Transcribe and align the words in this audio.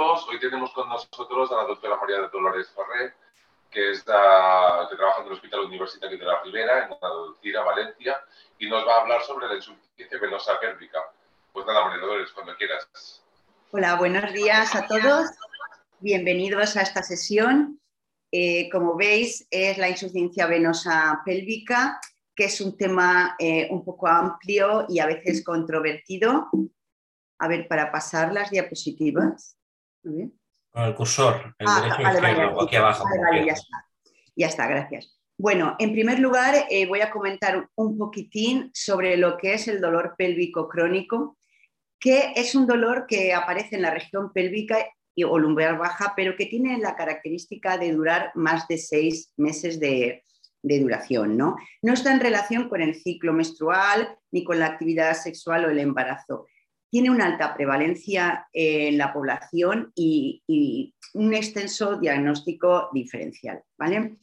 Hoy 0.00 0.40
tenemos 0.40 0.72
con 0.72 0.88
nosotros 0.88 1.52
a 1.52 1.56
la 1.56 1.64
doctora 1.64 1.98
María 1.98 2.22
de 2.22 2.28
Dolores 2.28 2.70
Ferrer, 2.70 3.12
que, 3.70 3.90
es 3.90 4.06
la, 4.06 4.86
que 4.88 4.96
trabaja 4.96 5.20
en 5.20 5.26
el 5.26 5.32
Hospital 5.34 5.60
Universitario 5.60 6.18
de 6.18 6.24
la 6.24 6.42
Ribera, 6.42 6.86
en 6.86 6.92
Andalucía, 6.94 7.60
Valencia, 7.60 8.18
y 8.58 8.70
nos 8.70 8.86
va 8.86 8.94
a 8.94 9.00
hablar 9.02 9.22
sobre 9.22 9.48
la 9.48 9.56
insuficiencia 9.56 10.18
venosa 10.18 10.58
pélvica. 10.58 11.00
Pues 11.52 11.66
nada, 11.66 11.84
María 11.84 12.00
Dolores, 12.00 12.32
cuando 12.32 12.56
quieras. 12.56 13.22
Hola, 13.72 13.96
buenos 13.96 14.32
días 14.32 14.74
a 14.74 14.86
todos. 14.86 15.28
Bienvenidos 15.98 16.78
a 16.78 16.80
esta 16.80 17.02
sesión. 17.02 17.78
Eh, 18.32 18.70
como 18.70 18.96
veis, 18.96 19.46
es 19.50 19.76
la 19.76 19.90
insuficiencia 19.90 20.46
venosa 20.46 21.20
pélvica, 21.26 22.00
que 22.34 22.46
es 22.46 22.58
un 22.62 22.74
tema 22.78 23.36
eh, 23.38 23.68
un 23.70 23.84
poco 23.84 24.08
amplio 24.08 24.86
y 24.88 25.00
a 25.00 25.06
veces 25.06 25.44
controvertido. 25.44 26.48
A 27.38 27.48
ver, 27.48 27.68
para 27.68 27.92
pasar 27.92 28.32
las 28.32 28.50
diapositivas. 28.50 29.59
Con 30.02 30.82
el 30.84 30.94
cursor, 30.94 31.54
el 31.58 31.66
ah, 31.68 31.80
derecho 31.80 32.02
izquierdo, 32.02 32.62
aquí 32.62 32.76
abajo. 32.76 33.04
Vale, 33.04 33.46
ya 33.46 33.52
está. 33.52 33.86
Ya 34.36 34.46
está, 34.46 34.66
gracias. 34.66 35.20
Bueno, 35.36 35.74
en 35.78 35.92
primer 35.92 36.18
lugar 36.18 36.54
eh, 36.70 36.86
voy 36.86 37.00
a 37.00 37.10
comentar 37.10 37.68
un 37.74 37.98
poquitín 37.98 38.70
sobre 38.74 39.16
lo 39.16 39.36
que 39.36 39.54
es 39.54 39.68
el 39.68 39.80
dolor 39.80 40.14
pélvico 40.16 40.68
crónico, 40.68 41.38
que 41.98 42.32
es 42.36 42.54
un 42.54 42.66
dolor 42.66 43.06
que 43.06 43.32
aparece 43.32 43.76
en 43.76 43.82
la 43.82 43.90
región 43.90 44.32
pélvica 44.32 44.86
o 45.28 45.38
lumbar 45.38 45.78
baja, 45.78 46.14
pero 46.16 46.36
que 46.36 46.46
tiene 46.46 46.78
la 46.78 46.96
característica 46.96 47.76
de 47.76 47.92
durar 47.92 48.32
más 48.34 48.66
de 48.68 48.78
seis 48.78 49.32
meses 49.36 49.80
de, 49.80 50.24
de 50.62 50.80
duración. 50.80 51.36
¿no? 51.36 51.56
no 51.82 51.92
está 51.92 52.12
en 52.12 52.20
relación 52.20 52.68
con 52.68 52.80
el 52.80 52.94
ciclo 52.94 53.32
menstrual 53.32 54.16
ni 54.30 54.44
con 54.44 54.58
la 54.58 54.66
actividad 54.66 55.14
sexual 55.14 55.64
o 55.64 55.70
el 55.70 55.78
embarazo 55.78 56.46
tiene 56.90 57.10
una 57.10 57.26
alta 57.26 57.54
prevalencia 57.54 58.48
en 58.52 58.98
la 58.98 59.12
población 59.12 59.92
y, 59.94 60.42
un 61.14 61.34
extenso 61.34 61.96
diagnóstico 61.96 62.88
diferencial. 62.92 63.62
¿vale? 63.76 64.16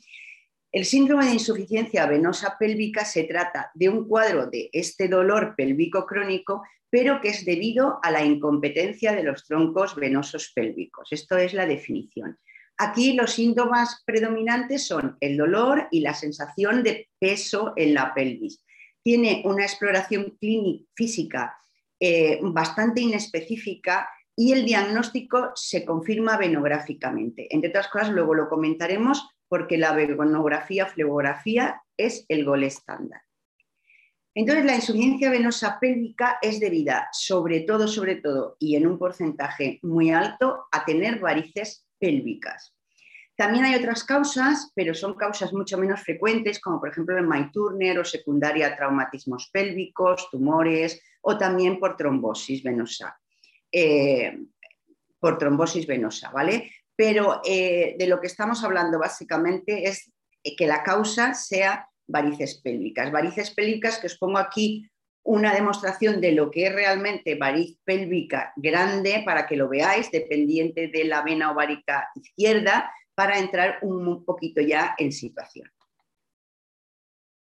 El 0.71 0.85
síndrome 0.85 1.25
de 1.25 1.33
insuficiencia 1.33 2.05
venosa 2.05 2.55
pélvica 2.57 3.03
se 3.03 3.23
trata 3.23 3.71
de 3.73 3.89
un 3.89 4.07
cuadro 4.07 4.47
de 4.47 4.69
este 4.71 5.07
dolor 5.07 5.53
pélvico 5.57 6.05
crónico, 6.05 6.63
pero 6.89 7.19
que 7.19 7.29
es 7.29 7.43
debido 7.43 7.99
a 8.03 8.11
la 8.11 8.23
incompetencia 8.23 9.13
de 9.13 9.23
los 9.23 9.45
troncos 9.45 9.95
venosos 9.95 10.51
pélvicos. 10.53 11.09
Esto 11.11 11.37
es 11.37 11.53
la 11.53 11.65
definición. 11.65 12.37
Aquí 12.77 13.13
los 13.13 13.33
síntomas 13.33 14.03
predominantes 14.05 14.85
son 14.85 15.17
el 15.19 15.35
dolor 15.35 15.87
y 15.91 16.01
la 16.01 16.13
sensación 16.13 16.83
de 16.83 17.09
peso 17.19 17.73
en 17.75 17.93
la 17.93 18.13
pelvis. 18.13 18.63
Tiene 19.03 19.41
una 19.45 19.63
exploración 19.63 20.37
clínica 20.39 20.85
física 20.95 21.57
eh, 21.99 22.39
bastante 22.41 23.01
inespecífica 23.01 24.09
y 24.35 24.53
el 24.53 24.65
diagnóstico 24.65 25.51
se 25.55 25.83
confirma 25.83 26.37
venográficamente. 26.37 27.47
Entre 27.49 27.69
otras 27.69 27.87
cosas, 27.87 28.09
luego 28.11 28.35
lo 28.35 28.49
comentaremos 28.49 29.27
porque 29.47 29.77
la 29.77 29.93
venografía, 29.93 30.85
flebografía 30.85 31.81
es 31.97 32.25
el 32.27 32.45
gol 32.45 32.63
estándar. 32.63 33.21
Entonces, 34.35 34.65
la 34.65 34.75
insuficiencia 34.75 35.31
venosa 35.31 35.79
pélvica 35.79 36.37
es 36.43 36.59
debida 36.59 37.09
sobre 37.11 37.61
todo, 37.61 37.87
sobre 37.87 38.17
todo, 38.17 38.55
y 38.59 38.75
en 38.75 38.85
un 38.85 38.99
porcentaje 38.99 39.79
muy 39.81 40.11
alto, 40.11 40.67
a 40.71 40.85
tener 40.85 41.19
varices 41.19 41.87
pélvicas. 41.97 42.75
También 43.35 43.65
hay 43.65 43.75
otras 43.75 44.03
causas, 44.03 44.71
pero 44.75 44.93
son 44.93 45.15
causas 45.15 45.53
mucho 45.53 45.77
menos 45.77 46.01
frecuentes, 46.01 46.59
como 46.59 46.79
por 46.79 46.89
ejemplo 46.89 47.17
el 47.17 47.27
My 47.27 47.51
Turner 47.51 47.97
o 47.97 48.05
secundaria 48.05 48.75
traumatismos 48.75 49.49
pélvicos, 49.51 50.29
tumores 50.29 51.01
o 51.29 51.37
también 51.37 51.77
por 51.77 51.97
trombosis 51.97 52.63
venosa. 52.63 53.19
Eh, 53.69 54.45
por 55.19 55.37
trombosis 55.37 55.85
venosa, 55.85 56.31
¿vale? 56.31 56.71
Pero 56.95 57.41
eh, 57.43 57.95
de 57.99 58.07
lo 58.07 58.21
que 58.21 58.27
estamos 58.27 58.63
hablando 58.63 58.97
básicamente 58.97 59.89
es 59.89 60.09
que 60.57 60.65
la 60.65 60.83
causa 60.83 61.33
sea 61.33 61.89
varices 62.07 62.61
pélvicas. 62.61 63.11
Varices 63.11 63.51
pélvicas 63.51 63.97
que 63.97 64.07
os 64.07 64.17
pongo 64.17 64.37
aquí 64.37 64.89
una 65.23 65.53
demostración 65.53 66.21
de 66.21 66.31
lo 66.31 66.49
que 66.49 66.67
es 66.67 66.73
realmente 66.73 67.35
variz 67.35 67.77
pélvica 67.83 68.53
grande 68.55 69.23
para 69.25 69.45
que 69.47 69.57
lo 69.57 69.67
veáis, 69.67 70.09
dependiente 70.09 70.87
de 70.87 71.03
la 71.03 71.23
vena 71.23 71.51
ovárica 71.51 72.07
izquierda, 72.15 72.89
para 73.13 73.37
entrar 73.37 73.79
un 73.81 74.23
poquito 74.23 74.61
ya 74.61 74.95
en 74.97 75.11
situación. 75.11 75.69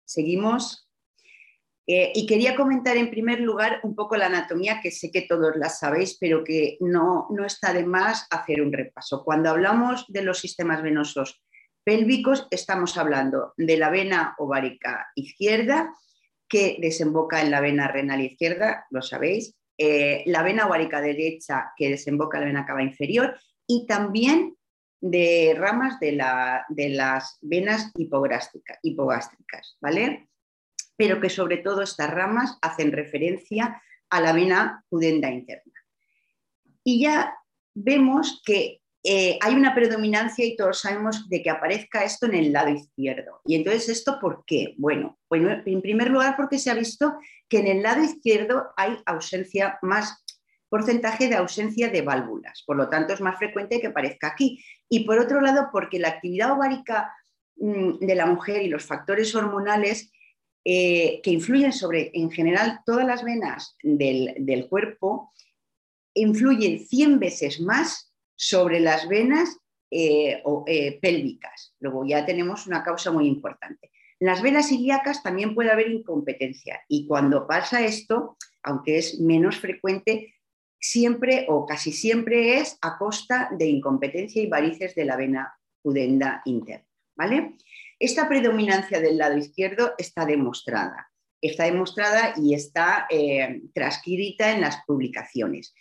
Seguimos. 0.04 0.85
Eh, 1.88 2.12
y 2.14 2.26
quería 2.26 2.56
comentar 2.56 2.96
en 2.96 3.10
primer 3.10 3.40
lugar 3.40 3.78
un 3.84 3.94
poco 3.94 4.16
la 4.16 4.26
anatomía, 4.26 4.80
que 4.82 4.90
sé 4.90 5.10
que 5.12 5.22
todos 5.22 5.54
la 5.56 5.68
sabéis, 5.68 6.16
pero 6.20 6.42
que 6.42 6.76
no, 6.80 7.28
no 7.30 7.44
está 7.44 7.72
de 7.72 7.86
más 7.86 8.26
hacer 8.30 8.60
un 8.60 8.72
repaso. 8.72 9.22
Cuando 9.24 9.50
hablamos 9.50 10.04
de 10.08 10.22
los 10.22 10.40
sistemas 10.40 10.82
venosos 10.82 11.42
pélvicos, 11.84 12.48
estamos 12.50 12.98
hablando 12.98 13.54
de 13.56 13.76
la 13.76 13.90
vena 13.90 14.34
ovárica 14.38 15.06
izquierda, 15.14 15.94
que 16.48 16.76
desemboca 16.80 17.40
en 17.40 17.52
la 17.52 17.60
vena 17.60 17.86
renal 17.88 18.20
izquierda, 18.20 18.86
lo 18.90 19.02
sabéis, 19.02 19.54
eh, 19.78 20.24
la 20.26 20.42
vena 20.42 20.66
ovárica 20.66 21.00
derecha, 21.00 21.72
que 21.76 21.90
desemboca 21.90 22.38
en 22.38 22.40
la 22.40 22.46
vena 22.46 22.66
cava 22.66 22.82
inferior, 22.82 23.38
y 23.66 23.86
también 23.86 24.56
de 25.00 25.54
ramas 25.56 26.00
de, 26.00 26.12
las 26.12 27.38
venas 27.40 27.92
hipogástricas, 27.94 29.76
¿vale? 29.80 30.28
Pero 30.96 31.20
que 31.20 31.30
sobre 31.30 31.58
todo 31.58 31.82
estas 31.82 32.10
ramas 32.10 32.58
hacen 32.62 32.92
referencia 32.92 33.82
a 34.10 34.20
la 34.20 34.32
vena 34.32 34.84
pudenda 34.88 35.30
interna. 35.30 35.72
Y 36.84 37.00
ya 37.00 37.36
vemos 37.74 38.42
que 38.44 38.80
eh, 39.08 39.38
hay 39.40 39.54
una 39.54 39.72
predominancia 39.72 40.44
y 40.44 40.56
todos 40.56 40.80
sabemos 40.80 41.28
de 41.28 41.40
que 41.40 41.50
aparezca 41.50 42.02
esto 42.02 42.26
en 42.26 42.34
el 42.34 42.52
lado 42.52 42.70
izquierdo. 42.70 43.40
Y 43.44 43.54
entonces, 43.54 43.88
¿esto 43.88 44.18
por 44.20 44.44
qué? 44.44 44.74
Bueno, 44.78 45.16
bueno, 45.28 45.62
en 45.64 45.80
primer 45.80 46.10
lugar 46.10 46.34
porque 46.36 46.58
se 46.58 46.70
ha 46.70 46.74
visto 46.74 47.16
que 47.48 47.58
en 47.58 47.68
el 47.68 47.82
lado 47.82 48.02
izquierdo 48.02 48.72
hay 48.76 48.96
ausencia 49.06 49.78
más 49.82 50.24
porcentaje 50.68 51.28
de 51.28 51.36
ausencia 51.36 51.88
de 51.88 52.02
válvulas, 52.02 52.64
por 52.66 52.76
lo 52.76 52.88
tanto 52.88 53.14
es 53.14 53.20
más 53.20 53.38
frecuente 53.38 53.80
que 53.80 53.86
aparezca 53.86 54.26
aquí. 54.26 54.64
Y 54.88 55.04
por 55.04 55.20
otro 55.20 55.40
lado, 55.40 55.68
porque 55.70 56.00
la 56.00 56.08
actividad 56.08 56.50
ovárica 56.50 57.14
mm, 57.56 57.98
de 58.00 58.14
la 58.16 58.26
mujer 58.26 58.62
y 58.62 58.68
los 58.68 58.84
factores 58.84 59.32
hormonales 59.36 60.10
eh, 60.68 61.20
que 61.22 61.30
influyen 61.30 61.72
sobre, 61.72 62.10
en 62.12 62.28
general, 62.28 62.80
todas 62.84 63.06
las 63.06 63.22
venas 63.22 63.76
del, 63.84 64.66
cuerpo, 64.68 65.32
influyen 66.12 66.80
100 66.80 67.20
veces 67.20 67.60
más 67.60 68.12
sobre 68.34 68.80
las 68.80 69.08
venas 69.08 69.60
eh, 69.92 70.42
eh, 70.66 70.98
pélvicas. 71.00 71.72
Luego 71.78 72.04
ya 72.04 72.26
tenemos 72.26 72.66
una 72.66 72.82
causa 72.82 73.12
muy 73.12 73.28
importante. 73.28 73.92
En 74.18 74.26
las 74.26 74.42
venas 74.42 74.72
ilíacas 74.72 75.22
también 75.22 75.54
puede 75.54 75.70
haber 75.70 75.88
incompetencia 75.88 76.80
y 76.88 77.06
cuando 77.06 77.46
pasa 77.46 77.84
esto, 77.84 78.36
aunque 78.64 78.98
es 78.98 79.20
menos 79.20 79.60
frecuente, 79.60 80.34
siempre 80.80 81.46
o 81.48 81.64
casi 81.64 81.92
siempre 81.92 82.58
es 82.58 82.76
a 82.80 82.98
costa 82.98 83.50
de 83.56 83.66
incompetencia 83.66 84.42
y 84.42 84.48
varices 84.48 84.96
de 84.96 85.04
la 85.04 85.16
vena 85.16 85.56
pudenda 85.80 86.42
interna. 86.44 86.88
¿vale? 87.16 87.56
Esta 87.98 88.28
predominancia 88.28 89.00
del 89.00 89.18
lado 89.18 89.38
izquierdo 89.38 89.94
está 89.98 90.26
demostrada. 90.26 91.10
Está 91.40 91.64
demostrada 91.64 92.34
y 92.36 92.54
está 92.54 93.06
eh, 93.10 93.62
transcrita 93.74 94.52
en 94.52 94.60
las 94.60 94.78
publicaciones. 94.86 95.74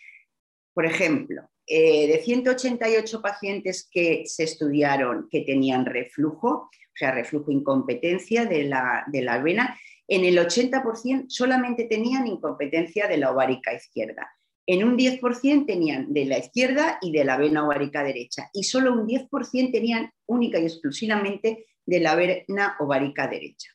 Por 0.74 0.86
ejemplo, 0.86 1.50
eh, 1.66 2.08
de 2.08 2.22
188 2.22 3.22
pacientes 3.22 3.88
que 3.92 4.24
se 4.26 4.44
estudiaron 4.44 5.28
que 5.30 5.42
tenían 5.42 5.86
reflujo, 5.86 6.50
o 6.50 6.98
sea, 6.98 7.12
reflujo 7.12 7.52
incompetencia 7.52 8.46
de 8.46 8.64
la, 8.66 9.04
de 9.08 9.22
la 9.22 9.40
vena, 9.40 9.78
en 10.08 10.24
el 10.24 10.38
80% 10.38 11.26
solamente 11.30 11.86
tenían 11.86 12.28
incompetencia 12.28 13.08
de 13.08 13.18
la 13.18 13.32
ovárica 13.32 13.74
izquierda 13.74 14.30
en 14.68 14.84
un 14.84 14.98
10% 14.98 15.66
tenían 15.66 16.12
de 16.12 16.26
la 16.26 16.40
izquierda 16.40 16.98
y 17.02 17.12
de 17.12 17.24
la 17.24 17.38
vena 17.38 17.66
ovárica 17.66 18.04
derecha 18.04 18.50
y 18.54 18.64
solo 18.64 18.94
un 18.94 19.08
10% 19.08 19.72
tenían 19.72 20.12
única 20.26 20.60
y 20.60 20.64
exclusivamente 20.64 21.66
de 21.86 22.00
la 22.00 22.16
vena 22.16 22.76
ovárica 22.80 23.28
derecha. 23.28 23.70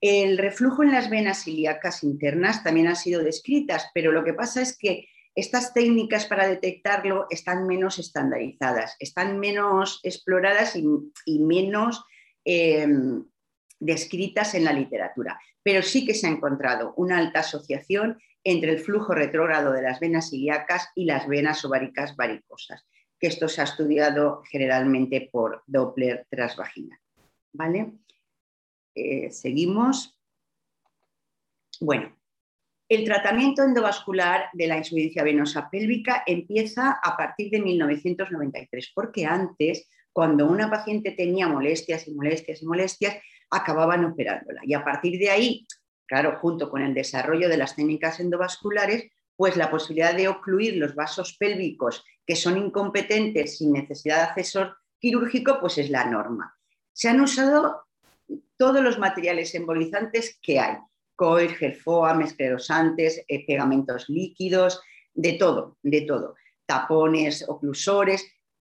El 0.00 0.36
reflujo 0.36 0.82
en 0.82 0.92
las 0.92 1.08
venas 1.08 1.46
ilíacas 1.48 2.02
internas 2.02 2.62
también 2.62 2.88
han 2.88 2.96
sido 2.96 3.22
descritas, 3.22 3.90
pero 3.94 4.12
lo 4.12 4.22
que 4.22 4.34
pasa 4.34 4.60
es 4.60 4.76
que 4.76 5.08
estas 5.34 5.72
técnicas 5.72 6.26
para 6.26 6.46
detectarlo 6.46 7.26
están 7.30 7.66
menos 7.66 7.98
estandarizadas, 7.98 8.96
están 8.98 9.40
menos 9.40 10.00
exploradas 10.02 10.76
y, 10.76 11.38
menos 11.40 12.04
em, 12.44 13.24
descritas 13.80 14.54
en 14.54 14.64
la 14.64 14.72
literatura, 14.72 15.40
pero 15.62 15.82
sí 15.82 16.06
que 16.06 16.14
se 16.14 16.26
ha 16.26 16.30
encontrado 16.30 16.94
una 16.96 17.18
alta 17.18 17.40
asociación 17.40 18.18
entre 18.44 18.72
el 18.72 18.78
flujo 18.78 19.14
retrógrado 19.14 19.72
de 19.72 19.82
las 19.82 19.98
venas 19.98 20.32
ilíacas 20.32 20.90
y 20.94 21.06
las 21.06 21.26
venas 21.26 21.64
ováricas 21.64 22.14
varicosas, 22.14 22.86
que 23.18 23.26
esto 23.26 23.48
se 23.48 23.62
ha 23.62 23.64
estudiado 23.64 24.42
generalmente 24.50 25.30
por 25.32 25.62
Doppler 25.66 26.26
transvaginal. 26.28 26.98
¿Vale? 27.54 27.92
Eh, 28.94 29.30
seguimos. 29.30 30.18
Bueno, 31.80 32.14
El 32.88 33.04
tratamiento 33.04 33.62
endovascular 33.62 34.50
de 34.52 34.66
la 34.66 34.76
insuficiencia 34.76 35.22
venosa 35.22 35.70
pélvica 35.70 36.22
empieza 36.26 37.00
a 37.02 37.16
partir 37.16 37.50
de 37.50 37.60
1993, 37.60 38.92
porque 38.94 39.24
antes, 39.24 39.88
cuando 40.12 40.46
una 40.46 40.68
paciente 40.68 41.12
tenía 41.12 41.48
molestias 41.48 42.06
y 42.06 42.14
molestias 42.14 42.62
y 42.62 42.66
molestias, 42.66 43.16
acababan 43.50 44.04
operándola. 44.04 44.60
Y 44.64 44.74
a 44.74 44.84
partir 44.84 45.18
de 45.18 45.30
ahí, 45.30 45.66
claro, 46.06 46.38
junto 46.40 46.68
con 46.70 46.82
el 46.82 46.92
desarrollo 46.92 47.48
de 47.48 47.56
las 47.56 47.74
técnicas 47.74 48.20
endovasculares, 48.20 49.10
pues 49.36 49.56
la 49.56 49.70
posibilidad 49.70 50.14
de 50.14 50.28
ocluir 50.28 50.76
los 50.76 50.94
vasos 50.94 51.36
pélvicos 51.38 52.04
que 52.26 52.36
son 52.36 52.58
incompetentes 52.58 53.58
sin 53.58 53.72
necesidad 53.72 54.16
de 54.18 54.42
asesor 54.42 54.76
quirúrgico, 54.98 55.58
pues 55.60 55.78
es 55.78 55.88
la 55.90 56.04
norma. 56.04 56.54
Se 56.94 57.08
han 57.08 57.20
usado 57.20 57.82
todos 58.56 58.80
los 58.80 59.00
materiales 59.00 59.54
embolizantes 59.56 60.38
que 60.40 60.60
hay, 60.60 60.76
coil, 61.16 61.50
gelfoam, 61.50 62.22
esclerosantes, 62.22 63.24
eh, 63.26 63.44
pegamentos 63.44 64.08
líquidos, 64.08 64.80
de 65.12 65.32
todo, 65.32 65.76
de 65.82 66.02
todo, 66.02 66.36
tapones, 66.66 67.44
oclusores, 67.48 68.24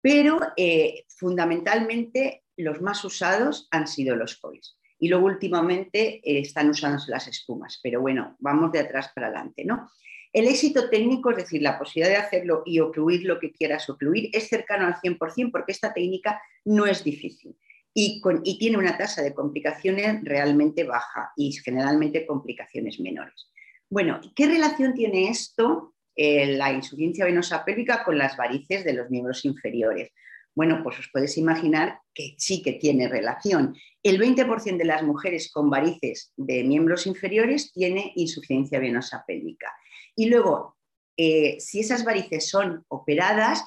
pero 0.01 0.39
eh, 0.57 1.05
fundamentalmente 1.07 2.43
los 2.57 2.81
más 2.81 3.05
usados 3.05 3.67
han 3.69 3.87
sido 3.87 4.15
los 4.15 4.37
coils. 4.37 4.79
Y 4.97 5.09
luego 5.09 5.27
últimamente 5.27 6.15
eh, 6.23 6.39
están 6.39 6.69
usándose 6.69 7.11
las 7.11 7.27
espumas, 7.27 7.79
pero 7.83 8.01
bueno, 8.01 8.35
vamos 8.39 8.71
de 8.71 8.79
atrás 8.79 9.11
para 9.13 9.27
adelante, 9.27 9.63
¿no? 9.63 9.91
El 10.33 10.47
éxito 10.47 10.89
técnico, 10.89 11.29
es 11.29 11.37
decir, 11.37 11.61
la 11.61 11.77
posibilidad 11.77 12.15
de 12.17 12.25
hacerlo 12.25 12.63
y 12.65 12.79
ocluir 12.79 13.25
lo 13.25 13.39
que 13.39 13.51
quieras 13.51 13.87
ocluir, 13.89 14.31
es 14.33 14.49
cercano 14.49 14.87
al 14.87 14.95
100% 14.95 15.51
porque 15.51 15.71
esta 15.71 15.93
técnica 15.93 16.41
no 16.65 16.87
es 16.87 17.03
difícil 17.03 17.55
y, 17.99 18.59
tiene 18.59 18.77
una 18.77 18.95
tasa 18.95 19.23
de 19.23 19.33
complicaciones 19.33 20.23
realmente 20.23 20.83
baja 20.83 21.31
y 21.35 21.51
generalmente 21.51 22.27
complicaciones 22.27 22.99
menores. 22.99 23.49
Bueno, 23.89 24.21
¿qué 24.35 24.45
relación 24.45 24.93
tiene 24.93 25.29
esto, 25.29 25.95
eh, 26.15 26.45
la 26.57 26.71
insuficiencia 26.71 27.25
venosa 27.25 27.65
pélvica, 27.65 28.03
con 28.03 28.19
las 28.19 28.37
varices 28.37 28.85
de 28.85 28.93
los 28.93 29.09
miembros 29.09 29.45
inferiores? 29.45 30.11
Bueno, 30.53 30.81
pues 30.83 30.99
os 30.99 31.07
podéis 31.07 31.39
imaginar 31.39 31.99
que 32.13 32.35
sí 32.37 32.61
que 32.61 32.73
tiene 32.73 33.07
relación. 33.07 33.75
El 34.03 34.19
20% 34.19 34.77
de 34.77 34.85
las 34.85 35.01
mujeres 35.01 35.51
con 35.51 35.71
varices 35.71 36.33
de 36.37 36.63
miembros 36.63 37.07
inferiores 37.07 37.71
tiene 37.71 38.11
insuficiencia 38.15 38.79
venosa 38.79 39.23
pélvica. 39.25 39.73
Y 40.15 40.27
luego, 40.27 40.77
eh, 41.17 41.57
si 41.59 41.79
esas 41.79 42.03
varices 42.03 42.47
son 42.47 42.85
operadas, 42.89 43.63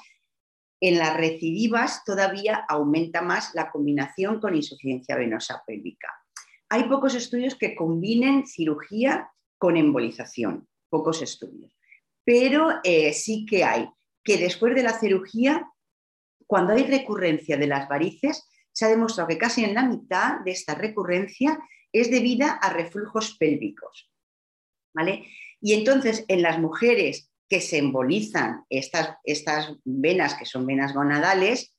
en 0.81 0.97
las 0.97 1.15
recidivas 1.15 2.03
todavía 2.03 2.65
aumenta 2.67 3.21
más 3.21 3.53
la 3.53 3.71
combinación 3.71 4.39
con 4.39 4.55
insuficiencia 4.55 5.15
venosa 5.15 5.63
pélvica. 5.65 6.09
Hay 6.69 6.85
pocos 6.85 7.15
estudios 7.15 7.55
que 7.55 7.75
combinen 7.75 8.47
cirugía 8.47 9.31
con 9.57 9.77
embolización, 9.77 10.67
pocos 10.89 11.21
estudios, 11.21 11.77
pero 12.25 12.79
eh, 12.83 13.13
sí 13.13 13.45
que 13.45 13.63
hay 13.63 13.87
que 14.23 14.37
después 14.37 14.75
de 14.75 14.83
la 14.83 14.99
cirugía, 14.99 15.67
cuando 16.47 16.73
hay 16.73 16.83
recurrencia 16.83 17.57
de 17.57 17.67
las 17.67 17.87
varices, 17.87 18.47
se 18.71 18.85
ha 18.85 18.89
demostrado 18.89 19.27
que 19.27 19.37
casi 19.37 19.63
en 19.63 19.73
la 19.73 19.85
mitad 19.85 20.41
de 20.41 20.51
esta 20.51 20.75
recurrencia 20.75 21.59
es 21.91 22.09
debida 22.09 22.53
a 22.53 22.73
reflujos 22.73 23.37
pélvicos. 23.37 24.11
¿vale? 24.93 25.25
Y 25.59 25.73
entonces 25.73 26.25
en 26.27 26.41
las 26.41 26.59
mujeres 26.59 27.30
que 27.51 27.59
se 27.59 27.79
embolizan 27.79 28.63
estas, 28.69 29.17
estas 29.25 29.73
venas, 29.83 30.35
que 30.35 30.45
son 30.45 30.65
venas 30.65 30.93
gonadales, 30.93 31.75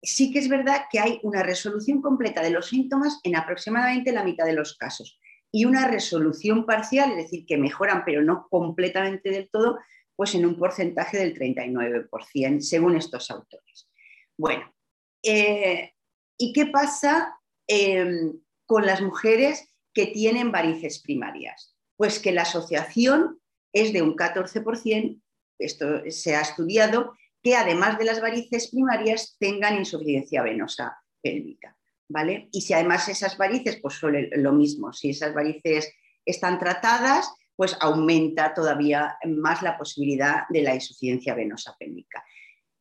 sí 0.00 0.32
que 0.32 0.38
es 0.38 0.48
verdad 0.48 0.84
que 0.90 1.00
hay 1.00 1.20
una 1.22 1.42
resolución 1.42 2.00
completa 2.00 2.40
de 2.40 2.48
los 2.48 2.68
síntomas 2.68 3.20
en 3.22 3.36
aproximadamente 3.36 4.10
la 4.10 4.24
mitad 4.24 4.46
de 4.46 4.54
los 4.54 4.74
casos 4.74 5.18
y 5.50 5.66
una 5.66 5.86
resolución 5.86 6.64
parcial, 6.64 7.10
es 7.10 7.24
decir, 7.24 7.44
que 7.44 7.58
mejoran 7.58 8.04
pero 8.06 8.22
no 8.22 8.46
completamente 8.48 9.28
del 9.28 9.50
todo, 9.50 9.78
pues 10.16 10.34
en 10.34 10.46
un 10.46 10.58
porcentaje 10.58 11.18
del 11.18 11.38
39%, 11.38 12.62
según 12.62 12.96
estos 12.96 13.30
autores. 13.30 13.90
Bueno, 14.38 14.74
eh, 15.22 15.92
¿y 16.38 16.54
qué 16.54 16.64
pasa 16.64 17.38
em, 17.66 18.40
con 18.64 18.86
las 18.86 19.02
mujeres 19.02 19.74
que 19.92 20.06
tienen 20.06 20.50
varices 20.50 21.02
primarias? 21.02 21.76
Pues 21.98 22.18
que 22.18 22.32
la 22.32 22.42
asociación 22.42 23.41
es 23.72 23.92
de 23.92 24.02
un 24.02 24.16
14%, 24.16 25.20
esto 25.58 26.02
se 26.10 26.34
ha 26.34 26.40
estudiado, 26.40 27.16
que 27.42 27.56
además 27.56 27.98
de 27.98 28.04
las 28.04 28.20
varices 28.20 28.70
primarias 28.70 29.36
tengan 29.38 29.76
insuficiencia 29.76 30.42
venosa 30.42 30.98
pélvica. 31.20 31.76
¿vale? 32.12 32.48
Y 32.52 32.60
si 32.60 32.74
además 32.74 33.08
esas 33.08 33.36
varices, 33.38 33.78
pues 33.80 33.94
son 33.94 34.14
lo 34.32 34.52
mismo, 34.52 34.92
si 34.92 35.10
esas 35.10 35.34
varices 35.34 35.92
están 36.24 36.58
tratadas, 36.58 37.32
pues 37.56 37.76
aumenta 37.80 38.54
todavía 38.54 39.16
más 39.26 39.62
la 39.62 39.76
posibilidad 39.76 40.42
de 40.50 40.62
la 40.62 40.74
insuficiencia 40.74 41.34
venosa 41.34 41.74
pélvica. 41.78 42.24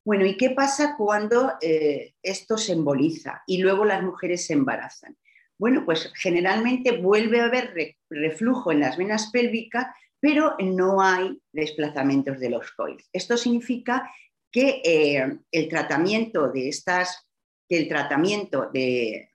Bueno, 0.04 0.26
¿y 0.26 0.36
qué 0.36 0.52
pasa 0.52 0.96
cuando 0.98 1.54
eh, 1.62 2.16
esto 2.22 2.58
se 2.58 2.74
emboliza 2.74 3.44
y 3.46 3.60
luego 3.60 3.86
las 3.86 4.04
mujeres 4.04 4.46
se 4.46 4.54
embarazan? 4.54 5.16
Bueno, 5.58 5.86
pues 5.86 6.12
generalmente 6.16 6.98
vuelve 6.98 7.40
a 7.40 7.46
haber 7.46 7.74
reflujo 8.10 8.72
en 8.72 8.80
las 8.80 8.98
venas 8.98 9.30
pélvicas, 9.32 9.88
pero 10.22 10.56
no 10.60 11.02
hay 11.02 11.42
desplazamientos 11.52 12.40
de 12.40 12.52
los 12.52 12.72
coils. 12.72 13.10
Esto 13.12 13.36
significa 13.36 14.10
que 14.52 14.82
eh, 14.86 15.40
el 15.52 15.68
tratamiento 15.68 16.50
de 16.50 16.70
estas, 16.70 17.28
que 17.68 17.78
el 17.80 17.88
tratamiento 17.88 18.70
de, 18.72 19.30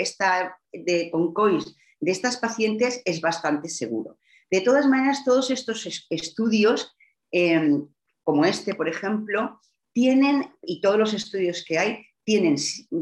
esta, 0.00 0.56
de, 0.72 1.10
con 1.10 1.34
coils 1.34 1.76
de 2.00 2.12
estas 2.12 2.36
pacientes 2.36 3.02
es 3.04 3.20
bastante 3.20 3.68
seguro. 3.68 4.18
De 4.50 4.60
todas 4.60 4.86
maneras, 4.86 5.24
todos 5.24 5.50
estos 5.50 6.06
estudios, 6.08 6.96
em, 7.32 7.88
como 8.22 8.44
este, 8.44 8.74
por 8.74 8.88
ejemplo, 8.88 9.60
tienen, 9.92 10.54
y 10.62 10.80
todos 10.80 10.98
los 10.98 11.12
estudios 11.12 11.64
que 11.66 11.78
hay, 11.78 12.06
tienen 12.24 12.56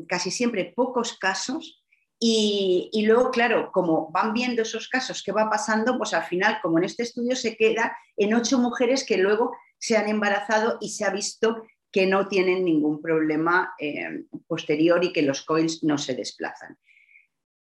casi 0.08 0.31
siempre 0.31 0.72
pocos 0.75 1.19
casos 1.19 1.75
y, 2.18 3.04
luego, 3.06 3.30
claro, 3.30 3.70
como 3.72 4.10
van 4.10 4.32
viendo 4.32 4.62
esos 4.62 4.88
casos, 4.88 5.22
qué 5.22 5.32
va 5.32 5.50
pasando, 5.50 5.98
pues 5.98 6.14
al 6.14 6.24
final, 6.24 6.58
como 6.62 6.78
en 6.78 6.84
este 6.84 7.02
estudio, 7.02 7.36
se 7.36 7.56
queda 7.56 7.96
en 8.16 8.34
ocho 8.34 8.58
mujeres 8.58 9.04
que 9.04 9.18
luego 9.18 9.54
se 9.78 9.96
han 9.96 10.08
embarazado 10.08 10.78
y 10.80 10.90
se 10.90 11.04
ha 11.04 11.10
visto 11.10 11.64
que 11.92 12.06
no 12.06 12.26
tienen 12.26 12.64
ningún 12.64 13.02
problema 13.02 13.74
eh, 13.78 14.24
posterior 14.46 15.04
y 15.04 15.12
que 15.12 15.22
los 15.22 15.42
coils 15.42 15.84
no 15.84 15.98
se 15.98 16.14
desplazan. 16.14 16.78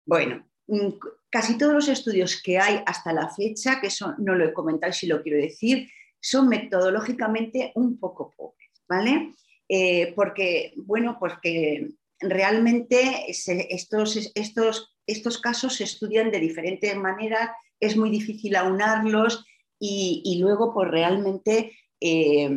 Bueno, 0.05 0.47
mm, 0.67 0.89
casi 1.29 1.57
todos 1.57 1.73
los 1.73 1.87
estudios 1.87 2.41
que 2.41 2.59
hay 2.59 2.81
hasta 2.85 3.11
la 3.11 3.29
fecha, 3.29 3.81
que 3.81 3.87
eso 3.87 4.13
no 4.19 4.35
lo 4.35 4.45
he 4.45 4.53
comentado 4.53 4.93
si 4.93 5.07
lo 5.07 5.23
quiero 5.23 5.39
decir, 5.39 5.89
son 6.19 6.47
metodológicamente 6.47 7.71
un 7.75 7.99
poco 7.99 8.31
pobres, 8.37 8.69
¿vale? 8.87 9.33
Eh, 9.67 10.13
porque, 10.15 10.73
bueno, 10.77 11.17
porque 11.19 11.89
realmente 12.19 13.25
estos, 13.29 14.31
estos, 14.35 14.95
estos 15.07 15.37
casos 15.39 15.75
se 15.75 15.83
estudian 15.83 16.31
de 16.31 16.39
diferentes 16.39 16.95
maneras, 16.95 17.49
es 17.79 17.97
muy 17.97 18.09
difícil 18.09 18.55
aunarlos 18.55 19.45
y, 19.79 20.39
luego 20.39 20.73
pues 20.73 20.89
realmente 20.89 21.77
eh, 21.99 22.49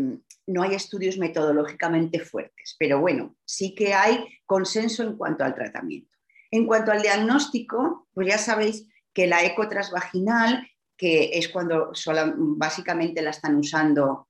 no 0.46 0.62
hay 0.62 0.74
estudios 0.74 1.18
metodológicamente 1.18 2.20
fuertes, 2.20 2.76
pero 2.78 3.00
bueno, 3.00 3.34
sí 3.44 3.74
que 3.74 3.94
hay 3.94 4.24
consenso 4.44 5.02
en 5.02 5.16
cuanto 5.16 5.44
al 5.44 5.54
tratamiento. 5.54 6.16
En 6.50 6.66
cuanto 6.66 6.92
al 6.92 7.02
diagnóstico, 7.02 8.08
pues 8.14 8.28
ya 8.28 8.38
sabéis 8.38 8.88
que 9.12 9.26
la 9.26 9.44
eco 9.44 9.68
transvaginal, 9.68 10.68
que 10.96 11.30
es 11.32 11.48
cuando 11.48 11.92
básicamente 12.36 13.22
la 13.22 13.30
están 13.30 13.56
usando 13.56 14.25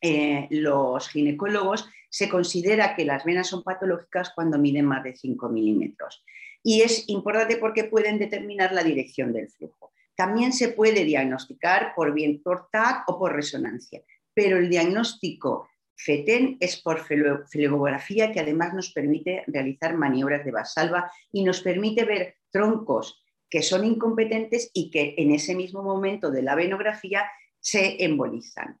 eh, 0.00 0.46
los 0.50 1.08
ginecólogos, 1.08 1.88
se 2.08 2.28
considera 2.28 2.96
que 2.96 3.04
las 3.04 3.24
venas 3.24 3.48
son 3.48 3.62
patológicas 3.62 4.32
cuando 4.34 4.58
miden 4.58 4.86
más 4.86 5.04
de 5.04 5.14
5 5.14 5.48
milímetros. 5.48 6.24
Y 6.62 6.82
es 6.82 7.08
importante 7.08 7.56
porque 7.56 7.84
pueden 7.84 8.18
determinar 8.18 8.72
la 8.72 8.82
dirección 8.82 9.32
del 9.32 9.48
flujo. 9.48 9.92
También 10.14 10.52
se 10.52 10.68
puede 10.68 11.04
diagnosticar 11.04 11.94
por 11.94 12.12
bien 12.12 12.42
por 12.42 12.68
TAC 12.70 13.08
o 13.08 13.18
por 13.18 13.34
resonancia, 13.34 14.02
pero 14.34 14.58
el 14.58 14.68
diagnóstico 14.68 15.68
FETEN 15.94 16.56
es 16.60 16.80
por 16.80 17.00
flebografía 17.00 18.32
que 18.32 18.40
además 18.40 18.74
nos 18.74 18.92
permite 18.92 19.44
realizar 19.46 19.96
maniobras 19.96 20.44
de 20.44 20.50
basalva 20.50 21.12
y 21.30 21.44
nos 21.44 21.60
permite 21.60 22.04
ver 22.04 22.36
troncos 22.50 23.22
que 23.50 23.62
son 23.62 23.84
incompetentes 23.84 24.70
y 24.72 24.90
que 24.90 25.14
en 25.18 25.32
ese 25.32 25.54
mismo 25.54 25.82
momento 25.82 26.30
de 26.30 26.42
la 26.42 26.54
venografía 26.54 27.30
se 27.58 28.02
embolizan. 28.02 28.80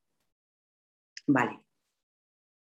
Vale. 1.32 1.60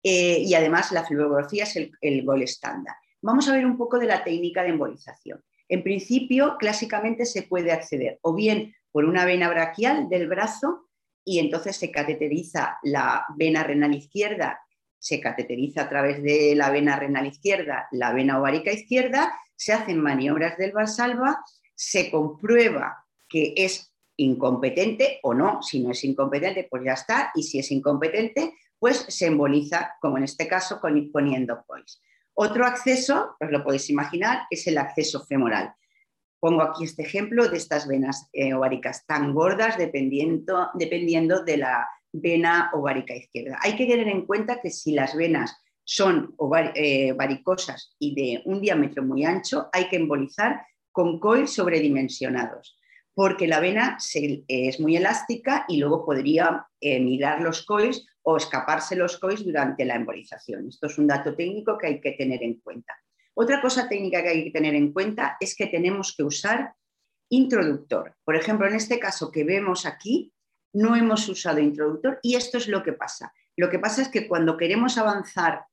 Eh, 0.04 0.40
y 0.40 0.54
además 0.56 0.92
la 0.92 1.06
fibrografía 1.06 1.64
es 1.64 1.76
el, 1.76 2.26
gol 2.26 2.42
estándar. 2.42 2.96
Vamos 3.22 3.48
a 3.48 3.54
ver 3.54 3.66
un 3.66 3.78
poco 3.78 4.00
de 4.00 4.08
la 4.08 4.24
técnica 4.24 4.64
de 4.64 4.70
embolización. 4.70 5.44
En 5.70 5.84
principio, 5.84 6.58
clásicamente 6.58 7.26
se 7.26 7.44
puede 7.44 7.72
acceder 7.72 8.20
o 8.22 8.34
bien 8.34 8.76
por 8.92 9.06
una 9.06 9.26
vena 9.26 9.48
braquial 9.50 10.10
del 10.10 10.28
brazo 10.28 10.90
y 11.24 11.40
entonces 11.40 11.78
se 11.78 11.92
cateteriza 11.92 12.78
la 12.84 13.26
vena 13.38 13.64
renal 13.64 13.94
izquierda, 13.94 14.60
se 15.00 15.22
cateteriza 15.22 15.84
a 15.84 15.90
través 15.90 16.22
de 16.24 16.56
la 16.56 16.72
vena 16.72 16.98
renal 16.98 17.28
izquierda, 17.28 17.88
la 17.92 18.12
vena 18.12 18.40
ovárica 18.40 18.72
izquierda, 18.72 19.34
se 19.56 19.72
hacen 19.72 20.02
maniobras 20.02 20.58
del 20.58 20.72
valsalva, 20.72 21.44
se 21.76 22.12
comprueba 22.12 23.06
que 23.30 23.54
es 23.56 23.91
incompetente 24.22 25.20
o 25.24 25.34
no. 25.34 25.62
Si 25.62 25.82
no 25.82 25.92
es 25.92 26.04
incompetente, 26.04 26.68
pues 26.70 26.84
ya 26.86 26.94
está. 26.94 27.32
Y 27.36 27.44
si 27.44 27.60
es 27.60 27.72
incompetente, 27.72 28.54
pues 28.80 29.06
se 29.08 29.28
emboliza, 29.28 29.96
como 30.02 30.18
en 30.18 30.24
este 30.24 30.48
caso, 30.48 30.80
poniendo 30.82 31.64
coils. 31.68 32.02
Otro 32.34 32.66
acceso, 32.66 33.36
os 33.40 33.52
lo 33.52 33.64
podéis 33.64 33.90
imaginar, 33.90 34.44
es 34.50 34.66
el 34.68 34.78
acceso 34.78 35.26
femoral. 35.26 35.74
Pongo 36.40 36.64
aquí 36.64 36.86
este 36.86 37.04
ejemplo 37.04 37.48
de 37.48 37.58
estas 37.58 37.88
venas 37.88 38.30
eh, 38.34 38.54
ováricas 38.54 39.06
tan 39.06 39.34
gordas 39.34 39.78
dependiendo, 39.78 40.70
dependiendo 40.74 41.44
de 41.44 41.58
la 41.58 41.88
vena 42.12 42.72
ovárica 42.74 43.16
izquierda. 43.16 43.60
Hay 43.62 43.76
que 43.76 43.86
tener 43.86 44.08
en 44.08 44.26
cuenta 44.26 44.60
que 44.60 44.72
si 44.72 44.94
las 44.94 45.16
venas 45.16 45.56
son 45.84 46.36
eh, 46.74 47.14
varicosas 47.14 47.96
y 48.00 48.16
de 48.16 48.42
un 48.46 48.62
diámetro 48.62 49.04
muy 49.04 49.26
ancho, 49.26 49.70
hay 49.72 49.88
que 49.90 49.98
embolizar 49.98 50.66
con 50.92 51.20
coils 51.20 51.54
sobredimensionados, 51.54 52.78
porque 53.14 53.48
la 53.48 53.60
vena 53.60 53.98
es 54.48 54.80
muy 54.80 54.96
elástica 54.96 55.66
y 55.68 55.78
luego 55.78 56.06
podría 56.06 56.68
migrar 56.80 57.42
los 57.42 57.66
coils 57.66 58.08
o 58.24 58.38
escaparse 58.38 58.96
los 58.96 59.18
coils 59.18 59.44
durante 59.44 59.86
la 59.86 59.96
embolización. 59.96 60.68
Esto 60.68 60.88
es 60.88 60.98
un 60.98 61.08
dato 61.08 61.36
técnico 61.36 61.78
que 61.78 61.88
hay 61.88 62.02
que 62.02 62.14
tener 62.14 62.42
en 62.44 62.60
cuenta. 62.62 62.96
Otra 63.34 63.62
cosa 63.62 63.88
técnica 63.88 64.22
que 64.22 64.30
hay 64.30 64.44
que 64.46 64.52
tener 64.52 64.76
en 64.76 64.92
cuenta 64.92 65.38
es 65.40 65.56
que 65.56 65.68
tenemos 65.68 66.16
que 66.16 66.24
usar 66.24 66.74
introductor. 67.30 68.16
Por 68.24 68.36
ejemplo, 68.36 68.68
en 68.68 68.76
este 68.76 69.00
caso 69.00 69.32
que 69.32 69.44
vemos 69.44 69.86
aquí, 69.86 70.34
no 70.74 70.96
hemos 70.96 71.28
usado 71.28 71.60
introductor 71.60 72.20
y 72.22 72.36
esto 72.36 72.58
es 72.58 72.68
lo 72.68 72.84
que 72.84 72.94
pasa. 72.94 73.34
Lo 73.56 73.70
que 73.70 73.80
pasa 73.80 74.02
es 74.02 74.10
que 74.10 74.28
cuando 74.28 74.58
queremos 74.58 74.98
avanzar, 74.98 75.66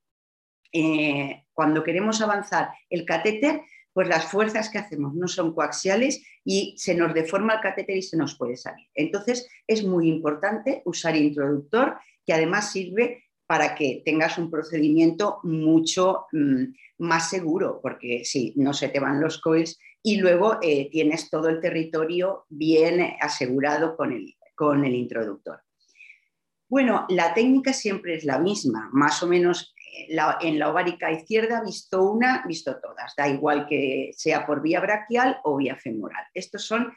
eh, 0.73 1.47
cuando 1.53 1.83
queremos 1.83 2.21
avanzar 2.21 2.71
el 2.91 3.05
catéter, 3.05 3.63
pues 3.99 4.07
las 4.07 4.31
fuerzas 4.31 4.71
que 4.71 4.79
hacemos 4.79 5.13
no 5.13 5.27
son 5.27 5.53
coaxiales 5.53 6.25
y 6.45 6.73
se 6.79 6.95
nos 6.95 7.13
deforma 7.13 7.55
el 7.55 7.61
catéter 7.61 7.97
y 7.97 8.03
se 8.03 8.17
nos 8.17 8.39
puede 8.39 8.57
salir. 8.57 8.87
Entonces 8.95 9.49
es 9.67 9.83
muy 9.83 10.09
importante 10.09 10.83
usar 10.85 11.17
introductor, 11.17 11.97
que 12.25 12.33
además 12.33 12.71
sirve 12.71 13.25
para 13.45 13.75
que 13.75 14.01
tengas 14.05 14.39
un 14.39 14.53
procedimiento 14.53 15.41
mucho 15.43 16.27
mm, 16.31 16.67
más 16.99 17.29
seguro, 17.29 17.81
porque 17.83 18.25
si 18.25 18.53
no 18.55 18.73
se 18.73 18.89
te 18.89 19.01
van 19.01 19.21
los 19.21 19.41
coils 19.41 19.77
y 20.01 20.19
luego 20.19 20.59
eh, 20.63 20.89
tienes 20.93 21.29
todo 21.29 21.49
el 21.49 21.61
territorio 21.61 22.45
bien 22.49 23.05
asegurado 23.21 23.97
con 23.97 24.13
el, 24.13 24.37
con 24.55 24.85
el 24.85 24.95
introductor. 24.95 25.61
Bueno, 26.69 27.05
la 27.09 27.35
técnica 27.35 27.73
siempre 27.73 28.15
es 28.15 28.23
la 28.23 28.39
misma, 28.39 28.91
más 28.93 29.25
o 29.25 29.27
menos 29.27 29.75
en 30.41 30.59
la 30.59 30.71
ovárica 30.71 31.11
izquierda, 31.11 31.63
visto 31.63 32.03
una, 32.03 32.45
visto 32.47 32.81
todas, 32.81 33.15
da 33.17 33.29
igual 33.29 33.67
que 33.67 34.11
sea 34.17 34.47
por 34.47 34.63
vía 34.63 34.81
braquial 34.81 35.39
o 35.45 35.57
vía 35.57 35.77
femoral. 35.77 36.25
Estos 36.35 36.65
son 36.65 36.93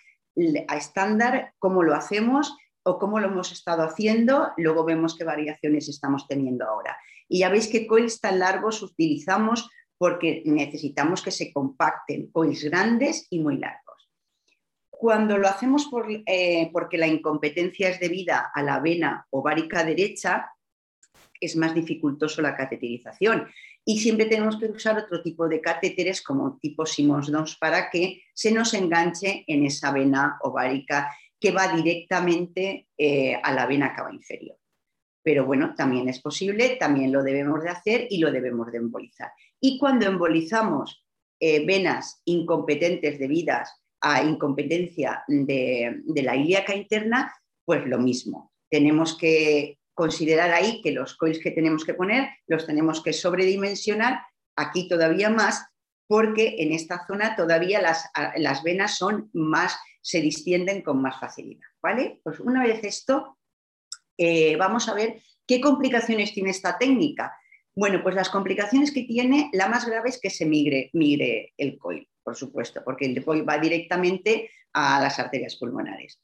a 0.67 0.77
estándar 0.77 1.53
cómo 1.59 1.83
lo 1.83 1.93
hacemos 1.93 2.55
o 2.83 2.97
cómo 2.97 3.19
lo 3.19 3.27
hemos 3.27 3.51
estado 3.51 3.83
haciendo, 3.83 4.51
luego 4.57 4.83
vemos 4.83 5.15
qué 5.15 5.23
variaciones 5.23 5.87
estamos 5.89 6.27
teniendo 6.27 6.65
ahora. 6.65 6.97
Y 7.27 7.39
ya 7.39 7.49
veis 7.49 7.67
que 7.67 7.87
coils 7.87 8.19
tan 8.19 8.39
largos 8.39 8.81
utilizamos 8.81 9.69
porque 9.97 10.41
necesitamos 10.45 11.21
que 11.21 11.31
se 11.31 11.53
compacten, 11.53 12.31
coils 12.31 12.63
grandes 12.63 13.27
y 13.29 13.39
muy 13.39 13.57
largos. 13.57 14.09
Cuando 14.89 15.37
lo 15.37 15.47
hacemos 15.47 15.89
eh, 16.25 16.69
porque 16.73 16.97
la 16.97 17.07
incompetencia 17.07 17.89
es 17.89 17.99
debida 17.99 18.51
a 18.53 18.63
la 18.63 18.79
vena 18.79 19.27
ovárica 19.29 19.83
derecha, 19.83 20.51
es 21.41 21.55
más 21.55 21.75
dificultoso 21.75 22.41
la 22.41 22.55
cateterización. 22.55 23.47
Y 23.83 23.99
siempre 23.99 24.27
tenemos 24.27 24.57
que 24.57 24.67
usar 24.67 24.97
otro 24.97 25.21
tipo 25.21 25.49
de 25.49 25.59
catéteres 25.59 26.21
como 26.21 26.59
tipo 26.59 26.85
Simons 26.85 27.31
2 27.31 27.57
para 27.57 27.89
que 27.89 28.21
se 28.33 28.51
nos 28.51 28.73
enganche 28.73 29.43
en 29.47 29.65
esa 29.65 29.91
vena 29.91 30.37
ovárica 30.43 31.13
que 31.39 31.51
va 31.51 31.75
directamente 31.75 32.87
eh, 32.95 33.35
a 33.41 33.51
la 33.53 33.65
vena 33.65 33.93
cava 33.95 34.13
inferior. 34.13 34.57
Pero 35.23 35.45
bueno, 35.45 35.73
también 35.75 36.07
es 36.07 36.19
posible, 36.19 36.77
también 36.79 37.11
lo 37.11 37.23
debemos 37.23 37.63
de 37.63 37.69
hacer 37.69 38.07
y 38.09 38.19
lo 38.19 38.31
debemos 38.31 38.71
de 38.71 38.77
embolizar. 38.77 39.31
Y 39.59 39.79
cuando 39.79 40.05
embolizamos 40.05 41.03
eh, 41.39 41.65
venas 41.65 42.21
incompetentes 42.25 43.17
debidas 43.17 43.81
a 43.99 44.23
incompetencia 44.23 45.23
de, 45.27 46.01
de 46.05 46.23
la 46.23 46.35
ilíaca 46.35 46.75
interna, 46.75 47.33
pues 47.65 47.85
lo 47.87 47.97
mismo. 47.97 48.51
Tenemos 48.69 49.17
que 49.17 49.79
considerar 49.93 50.51
ahí 50.51 50.81
que 50.81 50.91
los 50.91 51.15
coils 51.15 51.39
que 51.39 51.51
tenemos 51.51 51.85
que 51.85 51.93
poner 51.93 52.29
los 52.47 52.65
tenemos 52.65 53.03
que 53.03 53.13
sobredimensionar, 53.13 54.21
aquí 54.55 54.87
todavía 54.87 55.29
más, 55.29 55.65
porque 56.07 56.55
en 56.59 56.73
esta 56.73 57.05
zona 57.07 57.35
todavía 57.35 57.81
las, 57.81 58.09
las 58.35 58.63
venas 58.63 58.97
son 58.97 59.29
más, 59.33 59.77
se 60.01 60.21
distienden 60.21 60.81
con 60.81 61.01
más 61.01 61.19
facilidad. 61.19 61.67
¿vale? 61.81 62.19
Pues 62.23 62.39
una 62.39 62.63
vez 62.63 62.83
esto, 62.83 63.37
eh, 64.17 64.55
vamos 64.55 64.87
a 64.87 64.93
ver 64.93 65.21
qué 65.45 65.59
complicaciones 65.59 66.33
tiene 66.33 66.51
esta 66.51 66.77
técnica. 66.77 67.35
Bueno, 67.73 68.03
pues 68.03 68.15
las 68.15 68.29
complicaciones 68.29 68.91
que 68.91 69.03
tiene, 69.03 69.49
la 69.53 69.67
más 69.67 69.87
grave 69.87 70.09
es 70.09 70.19
que 70.19 70.29
se 70.29 70.45
migre, 70.45 70.89
migre 70.93 71.53
el 71.57 71.77
coil, 71.77 72.07
por 72.23 72.35
supuesto, 72.35 72.81
porque 72.83 73.05
el 73.05 73.23
coil 73.23 73.47
va 73.47 73.57
directamente 73.57 74.49
a 74.73 75.01
las 75.01 75.19
arterias 75.19 75.55
pulmonares. 75.55 76.21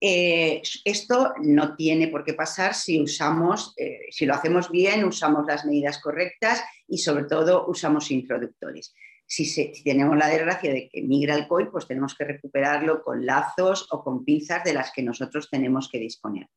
Eh, 0.00 0.60
esto 0.84 1.32
no 1.42 1.74
tiene 1.74 2.08
por 2.08 2.24
qué 2.24 2.34
pasar 2.34 2.74
si 2.74 3.00
usamos, 3.00 3.72
eh, 3.78 4.00
si 4.10 4.26
lo 4.26 4.34
hacemos 4.34 4.70
bien, 4.70 5.04
usamos 5.04 5.46
las 5.46 5.64
medidas 5.64 6.00
correctas 6.00 6.62
y 6.86 6.98
sobre 6.98 7.24
todo 7.24 7.66
usamos 7.66 8.10
introductores. 8.10 8.94
Si, 9.26 9.72
tenemos 9.82 10.16
la 10.16 10.28
desgracia 10.28 10.72
de 10.72 10.88
que 10.88 11.02
migra 11.02 11.34
el 11.34 11.48
COI, 11.48 11.70
pues 11.70 11.86
tenemos 11.86 12.14
que 12.14 12.24
recuperarlo 12.24 13.02
con 13.02 13.24
lazos 13.24 13.88
o 13.90 14.04
con 14.04 14.24
pinzas 14.24 14.62
de 14.64 14.74
las 14.74 14.92
que 14.92 15.02
nosotros 15.02 15.48
tenemos 15.50 15.88
que 15.90 15.98
disponer. 15.98 16.48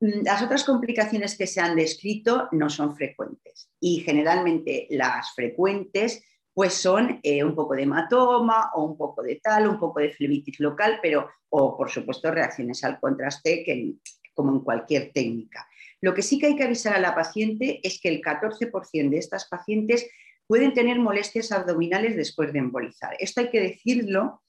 Mm, 0.00 0.24
las 0.24 0.42
otras 0.42 0.64
complicaciones 0.64 1.36
que 1.36 1.46
se 1.46 1.60
han 1.60 1.76
descrito 1.76 2.48
no 2.52 2.70
son 2.70 2.96
frecuentes 2.96 3.70
y 3.78 4.00
generalmente 4.00 4.86
las 4.90 5.34
frecuentes 5.34 6.24
pues 6.54 6.74
son 6.74 7.18
eh, 7.22 7.42
un 7.42 7.54
poco 7.54 7.74
de 7.74 7.82
hematoma 7.82 8.70
o 8.74 8.84
un 8.84 8.96
poco 8.96 9.22
de 9.22 9.40
tal, 9.42 9.68
un 9.68 9.78
poco 9.78 10.00
de 10.00 10.12
flebitis 10.12 10.60
local, 10.60 11.00
pero, 11.02 11.28
o 11.50 11.76
por 11.76 11.90
supuesto 11.90 12.30
reacciones 12.30 12.84
al 12.84 13.00
contraste, 13.00 13.64
que, 13.64 13.94
como 14.32 14.52
en 14.52 14.60
cualquier 14.60 15.10
técnica. 15.12 15.66
Lo 16.00 16.14
que 16.14 16.22
sí 16.22 16.38
que 16.38 16.46
hay 16.46 16.56
que 16.56 16.64
avisar 16.64 16.94
a 16.94 17.00
la 17.00 17.14
paciente 17.14 17.80
es 17.82 18.00
que 18.00 18.08
el 18.08 18.20
14% 18.20 19.10
de 19.10 19.18
estas 19.18 19.48
pacientes 19.48 20.08
pueden 20.46 20.74
tener 20.74 20.98
molestias 20.98 21.50
abdominales 21.50 22.16
después 22.16 22.52
de 22.52 22.60
embolizar. 22.60 23.16
Esto 23.18 23.40
hay 23.40 23.50
que 23.50 23.60
decirlo 23.60 24.42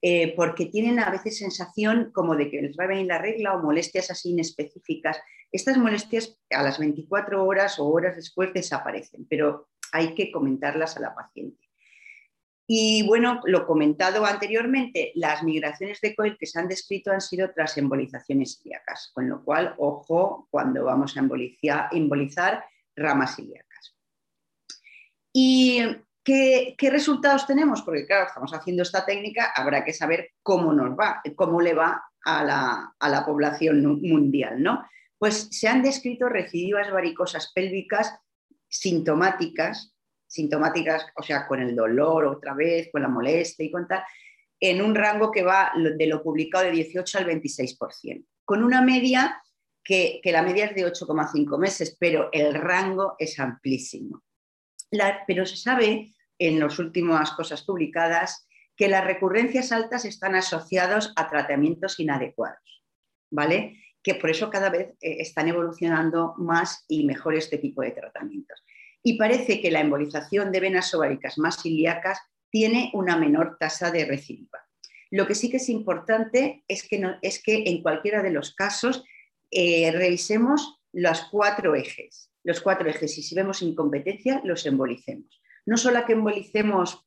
eh, 0.00 0.34
porque 0.34 0.66
tienen 0.66 0.98
a 0.98 1.10
veces 1.10 1.38
sensación 1.38 2.10
como 2.12 2.34
de 2.34 2.50
que 2.50 2.60
les 2.60 2.76
va 2.76 2.84
a 2.84 3.04
la 3.04 3.18
regla 3.18 3.54
o 3.54 3.62
molestias 3.62 4.10
así 4.10 4.30
inespecíficas. 4.30 5.20
Estas 5.52 5.76
molestias 5.76 6.36
a 6.50 6.62
las 6.62 6.78
24 6.78 7.44
horas 7.44 7.78
o 7.78 7.86
horas 7.86 8.16
después 8.16 8.52
desaparecen, 8.52 9.26
pero 9.28 9.68
hay 9.92 10.14
que 10.14 10.32
comentarlas 10.32 10.96
a 10.96 11.00
la 11.00 11.14
paciente. 11.14 11.62
Y 12.66 13.06
bueno, 13.06 13.40
lo 13.44 13.66
comentado 13.66 14.24
anteriormente, 14.24 15.12
las 15.14 15.42
migraciones 15.42 16.00
de 16.00 16.14
COIL 16.14 16.38
que 16.38 16.46
se 16.46 16.58
han 16.58 16.68
descrito 16.68 17.10
han 17.10 17.20
sido 17.20 17.50
tras 17.52 17.76
embolizaciones 17.76 18.62
ilíacas, 18.64 19.10
con 19.12 19.28
lo 19.28 19.44
cual, 19.44 19.74
ojo 19.78 20.48
cuando 20.50 20.84
vamos 20.84 21.16
a 21.16 21.20
embolizar, 21.92 22.64
ramas 22.96 23.38
ilíacas. 23.38 23.96
¿Y 25.32 25.82
qué, 26.24 26.76
resultados 26.90 27.46
tenemos? 27.46 27.82
Porque 27.82 28.06
claro, 28.06 28.26
estamos 28.26 28.54
haciendo 28.54 28.84
esta 28.84 29.04
técnica, 29.04 29.52
habrá 29.54 29.84
que 29.84 29.92
saber 29.92 30.30
cómo 30.42 30.72
nos 30.72 30.98
va, 30.98 31.20
cómo 31.36 31.60
le 31.60 31.74
va 31.74 32.02
a 32.24 32.44
la, 32.44 32.94
a 32.98 33.08
la 33.08 33.26
población 33.26 34.00
mundial, 34.00 34.62
¿no? 34.62 34.82
Pues 35.18 35.48
se 35.50 35.68
han 35.68 35.82
descrito 35.82 36.28
recidivas 36.28 36.90
varicosas 36.90 37.52
pélvicas 37.54 38.18
sintomáticas, 38.72 39.94
sintomáticas, 40.26 41.06
o 41.14 41.22
sea, 41.22 41.46
con 41.46 41.60
el 41.60 41.76
dolor 41.76 42.24
otra 42.24 42.54
vez, 42.54 42.88
con 42.90 43.02
la 43.02 43.08
molestia 43.08 43.66
y 43.66 43.70
con 43.70 43.86
tal, 43.86 44.02
en 44.58 44.80
un 44.80 44.94
rango 44.94 45.30
que 45.30 45.42
va 45.42 45.72
de 45.74 46.06
lo 46.06 46.22
publicado 46.22 46.64
de 46.64 46.70
18 46.70 47.18
al 47.18 47.26
26%, 47.26 48.24
con 48.44 48.64
una 48.64 48.80
media 48.80 49.42
que, 49.84 50.20
la 50.24 50.42
media 50.42 50.66
es 50.66 50.74
de 50.74 50.86
8,5 50.86 51.58
meses, 51.58 51.96
pero 51.98 52.30
el 52.32 52.54
rango 52.54 53.14
es 53.18 53.38
amplísimo. 53.38 54.22
pero 55.26 55.44
se 55.44 55.56
sabe 55.56 56.12
en 56.38 56.60
las 56.60 56.78
últimas 56.78 57.32
cosas 57.32 57.62
publicadas 57.62 58.46
que 58.76 58.88
las 58.88 59.04
recurrencias 59.04 59.70
altas 59.72 60.04
están 60.04 60.34
asociadas 60.34 61.12
a 61.16 61.28
tratamientos 61.28 62.00
inadecuados, 62.00 62.84
¿vale? 63.30 63.76
Que 64.02 64.14
por 64.16 64.30
eso 64.30 64.50
cada 64.50 64.70
vez 64.70 64.94
eh, 65.00 65.16
están 65.20 65.48
evolucionando 65.48 66.34
más 66.36 66.84
y 66.88 67.04
mejor 67.04 67.34
este 67.34 67.58
tipo 67.58 67.82
de 67.82 67.92
tratamientos. 67.92 68.62
Y 69.02 69.18
parece 69.18 69.60
que 69.60 69.70
la 69.70 69.80
embolización 69.80 70.52
de 70.52 70.60
venas 70.60 70.92
ováricas 70.94 71.38
más 71.38 71.64
ilíacas 71.64 72.20
tiene 72.50 72.90
una 72.94 73.16
menor 73.16 73.56
tasa 73.58 73.90
de 73.90 74.04
recidiva. 74.04 74.60
Lo 75.10 75.26
que 75.26 75.34
sí 75.34 75.50
que 75.50 75.56
es 75.58 75.68
importante 75.68 76.64
es 76.68 76.88
que, 76.88 77.16
es 77.22 77.42
que 77.42 77.64
en 77.66 77.82
cualquiera 77.82 78.22
de 78.22 78.30
los 78.30 78.54
casos 78.54 79.04
eh, 79.50 79.90
revisemos 79.92 80.80
los 80.92 81.22
cuatro 81.30 81.74
ejes. 81.74 82.30
Los 82.44 82.60
cuatro 82.60 82.88
ejes, 82.88 83.16
y 83.18 83.22
si 83.22 83.34
vemos 83.34 83.62
incompetencia, 83.62 84.40
los 84.44 84.66
embolicemos. 84.66 85.40
No 85.64 85.76
solo 85.76 86.04
que 86.04 86.14
embolicemos 86.14 87.06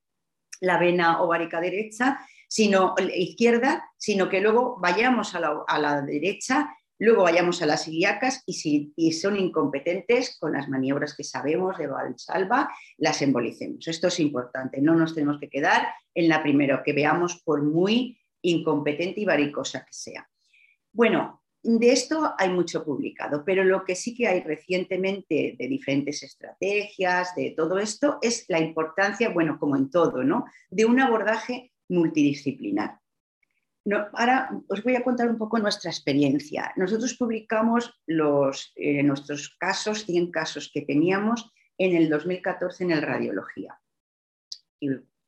la 0.62 0.78
vena 0.78 1.22
ovárica 1.22 1.60
derecha, 1.60 2.20
sino 2.48 2.96
izquierda, 3.14 3.90
sino 3.98 4.30
que 4.30 4.40
luego 4.40 4.78
vayamos 4.80 5.36
a 5.36 5.40
la, 5.40 5.64
a 5.68 5.80
la 5.80 6.02
derecha 6.02 6.70
Luego 6.98 7.24
vayamos 7.24 7.62
a 7.62 7.66
las 7.66 7.88
ilíacas 7.88 8.44
y 8.46 8.54
si 8.54 8.94
son 9.12 9.36
incompetentes 9.38 10.38
con 10.40 10.54
las 10.54 10.70
maniobras 10.70 11.16
que 11.16 11.26
sabemos 11.26 11.78
de 11.78 11.88
Valsalva, 11.88 12.74
las 12.98 13.22
embolicemos. 13.22 13.88
Esto 13.88 14.08
es 14.08 14.20
importante, 14.20 14.82
no 14.82 14.96
nos 14.96 15.14
tenemos 15.14 15.40
que 15.40 15.50
quedar 15.50 15.88
en 16.14 16.30
la 16.30 16.42
primera 16.42 16.84
que 16.84 16.94
veamos 16.94 17.42
por 17.44 17.64
muy 17.64 18.18
incompetente 18.42 19.22
y 19.22 19.26
varicosa 19.26 19.86
que 19.86 19.94
sea. 19.94 20.30
Bueno, 20.94 21.44
de 21.62 21.92
esto 21.92 22.34
hay 22.38 22.50
mucho 22.50 22.86
publicado, 22.86 23.44
pero 23.44 23.64
lo 23.64 23.84
que 23.84 23.96
sí 23.96 24.16
que 24.16 24.28
hay 24.28 24.42
recientemente 24.42 25.56
de 25.58 25.68
diferentes 25.68 26.24
estrategias, 26.24 27.36
de 27.36 27.54
todo 27.58 27.80
esto, 27.80 28.20
es 28.22 28.46
la 28.48 28.60
importancia, 28.60 29.30
bueno, 29.30 29.58
como 29.60 29.76
en 29.76 29.90
todo, 29.90 30.24
¿no? 30.24 30.46
De 30.70 30.86
un 30.86 31.00
abordaje 31.00 31.74
multidisciplinar 31.90 33.00
ahora 34.14 34.50
os 34.68 34.84
voy 34.84 34.96
a 34.96 35.04
contar 35.04 35.30
un 35.30 35.38
poco 35.38 35.60
nuestra 35.60 35.92
experiencia. 35.92 36.74
Nosotros 36.76 37.14
publicamos 37.16 37.94
los, 38.08 38.74
eh, 38.76 39.04
nuestros 39.04 39.56
casos, 39.60 40.06
100 40.06 40.32
casos 40.32 40.72
que 40.74 40.82
teníamos 40.82 41.52
en 41.78 41.96
el 41.96 42.10
2014 42.10 42.84
en 42.84 42.92
el 42.92 43.02
Radiología. 43.02 43.80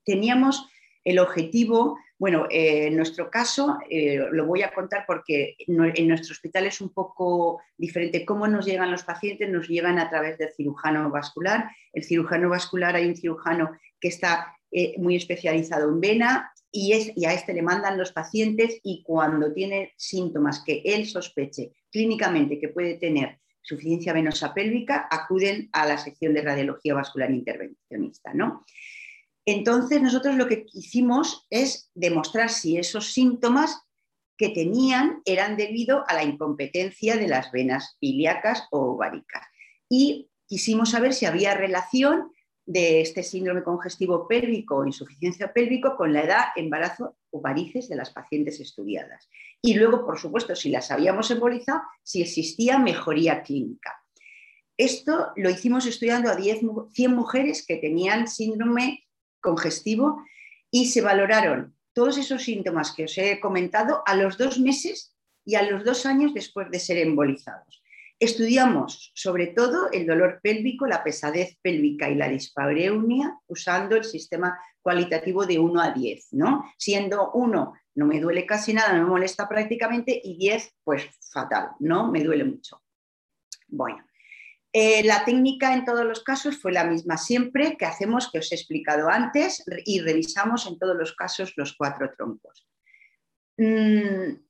Teníamos 0.03 0.67
el 1.03 1.19
objetivo, 1.19 1.97
bueno, 2.17 2.47
eh, 2.49 2.87
en 2.87 2.95
nuestro 2.95 3.29
caso, 3.29 3.77
eh, 3.89 4.25
lo 4.31 4.45
voy 4.45 4.63
a 4.63 4.73
contar 4.73 5.05
porque 5.05 5.55
en 5.67 6.07
nuestro 6.07 6.33
hospital 6.33 6.65
es 6.65 6.81
un 6.81 6.93
poco 6.93 7.61
diferente. 7.77 8.25
¿Cómo 8.25 8.47
nos 8.47 8.65
llegan 8.65 8.91
los 8.91 9.03
pacientes? 9.03 9.49
Nos 9.49 9.67
llegan 9.67 9.99
a 9.99 10.09
través 10.09 10.37
del 10.37 10.51
cirujano 10.53 11.09
vascular. 11.11 11.69
El 11.93 12.03
cirujano 12.03 12.49
vascular, 12.49 12.95
hay 12.95 13.07
un 13.07 13.15
cirujano 13.15 13.71
que 13.99 14.07
está 14.07 14.53
muy 14.97 15.15
especializado 15.15 15.89
en 15.89 16.01
vena 16.01 16.51
y, 16.71 17.25
a 17.25 17.33
este 17.33 17.53
le 17.53 17.61
mandan 17.61 17.97
los 17.97 18.11
pacientes 18.11 18.79
y 18.83 19.03
cuando 19.03 19.53
tiene 19.53 19.93
síntomas 19.97 20.63
que 20.65 20.81
él 20.85 21.07
sospeche 21.07 21.71
clínicamente 21.91 22.59
que 22.59 22.69
puede 22.69 22.95
tener 22.95 23.39
suficiencia 23.61 24.13
venosa 24.13 24.53
pélvica, 24.53 25.07
acuden 25.09 25.69
a 25.73 25.85
la 25.85 25.97
sección 25.97 26.33
de 26.33 26.41
radiología 26.41 26.93
vascular 26.93 27.31
intervencionista. 27.31 28.33
¿no? 28.33 28.65
Entonces, 29.45 30.01
nosotros 30.01 30.35
lo 30.35 30.47
que 30.47 30.65
hicimos 30.73 31.45
es 31.49 31.91
demostrar 31.93 32.49
si 32.49 32.77
esos 32.77 33.11
síntomas 33.11 33.81
que 34.37 34.49
tenían 34.49 35.21
eran 35.25 35.57
debido 35.57 36.05
a 36.07 36.13
la 36.13 36.23
incompetencia 36.23 37.17
de 37.17 37.27
las 37.27 37.51
venas 37.51 37.97
ilíacas 37.99 38.67
o 38.71 38.93
ováricas. 38.93 39.43
Y 39.89 40.29
quisimos 40.45 40.91
saber 40.91 41.13
si 41.13 41.25
había 41.25 41.55
relación 41.55 42.31
de 42.67 42.99
este 42.99 43.23
síndrome 43.23 43.63
congestivo 43.63 44.27
pélvico 44.27 44.75
o 44.75 44.85
insuficiencia 44.85 45.53
pélvico 45.53 45.95
con 45.95 46.11
la 46.11 46.23
edad, 46.23 46.45
embarazo 46.57 47.15
o 47.31 47.39
varices 47.39 47.87
de 47.87 47.95
las 47.95 48.11
pacientes 48.11 48.59
estudiadas. 48.59 49.29
Y 49.61 49.75
luego, 49.75 50.05
por 50.05 50.19
supuesto, 50.19 50.53
si 50.53 50.69
las 50.69 50.91
habíamos 50.91 51.31
embolizado, 51.31 51.81
si 52.03 52.21
existía 52.21 52.77
mejoría 52.77 53.41
clínica. 53.41 53.95
Esto 54.75 55.31
lo 55.37 55.49
hicimos 55.49 55.85
estudiando 55.85 56.29
a 56.29 56.35
10, 56.35 56.59
100 56.91 57.15
mujeres 57.15 57.65
que 57.65 57.77
tenían 57.77 58.27
síndrome 58.27 59.05
congestivo 59.39 60.21
y 60.69 60.87
se 60.87 61.01
valoraron 61.01 61.73
todos 61.93 62.17
esos 62.17 62.43
síntomas 62.43 62.91
que 62.91 63.05
os 63.05 63.17
he 63.17 63.39
comentado 63.39 64.03
a 64.05 64.13
los 64.13 64.37
dos 64.37 64.59
meses 64.59 65.15
y 65.45 65.55
a 65.55 65.63
los 65.63 65.85
dos 65.85 66.05
años 66.05 66.33
después 66.33 66.69
de 66.69 66.79
ser 66.79 66.97
embolizados. 66.97 67.81
Estudiamos 68.19 69.11
sobre 69.13 69.47
todo 69.47 69.91
el 69.91 70.07
dolor 70.07 70.39
pélvico, 70.41 70.87
la 70.87 71.03
pesadez 71.03 71.55
pélvica 71.61 72.09
y 72.09 72.15
la 72.15 72.27
dispareunia 72.27 73.37
usando 73.47 73.95
el 73.95 74.03
sistema 74.03 74.59
cualitativo 74.81 75.45
de 75.45 75.59
1 75.59 75.81
a 75.81 75.91
10, 75.91 76.29
¿no? 76.31 76.63
Siendo 76.77 77.31
1 77.33 77.73
no 77.97 78.05
me 78.05 78.19
duele 78.19 78.45
casi 78.45 78.73
nada, 78.73 78.93
no 78.93 79.03
me 79.03 79.09
molesta 79.09 79.49
prácticamente 79.49 80.19
y 80.23 80.37
10 80.37 80.75
pues 80.83 81.03
fatal, 81.31 81.71
¿no? 81.79 82.11
Me 82.11 82.23
duele 82.23 82.43
mucho. 82.43 82.81
Bueno, 83.67 84.05
eh, 84.71 85.03
la 85.03 85.25
técnica 85.25 85.73
en 85.73 85.83
todos 85.83 86.05
los 86.05 86.23
casos 86.23 86.61
fue 86.61 86.71
la 86.71 86.83
misma 86.83 87.17
siempre 87.17 87.75
que 87.77 87.85
hacemos, 87.85 88.29
que 88.31 88.39
os 88.39 88.51
he 88.51 88.55
explicado 88.55 89.09
antes, 89.09 89.63
y 89.85 90.01
revisamos 90.01 90.67
en 90.67 90.77
todos 90.77 90.95
los 90.95 91.15
casos 91.15 91.53
los 91.55 91.75
cuatro 91.75 92.11
troncos. 92.15 92.67
Mm, 93.57 94.46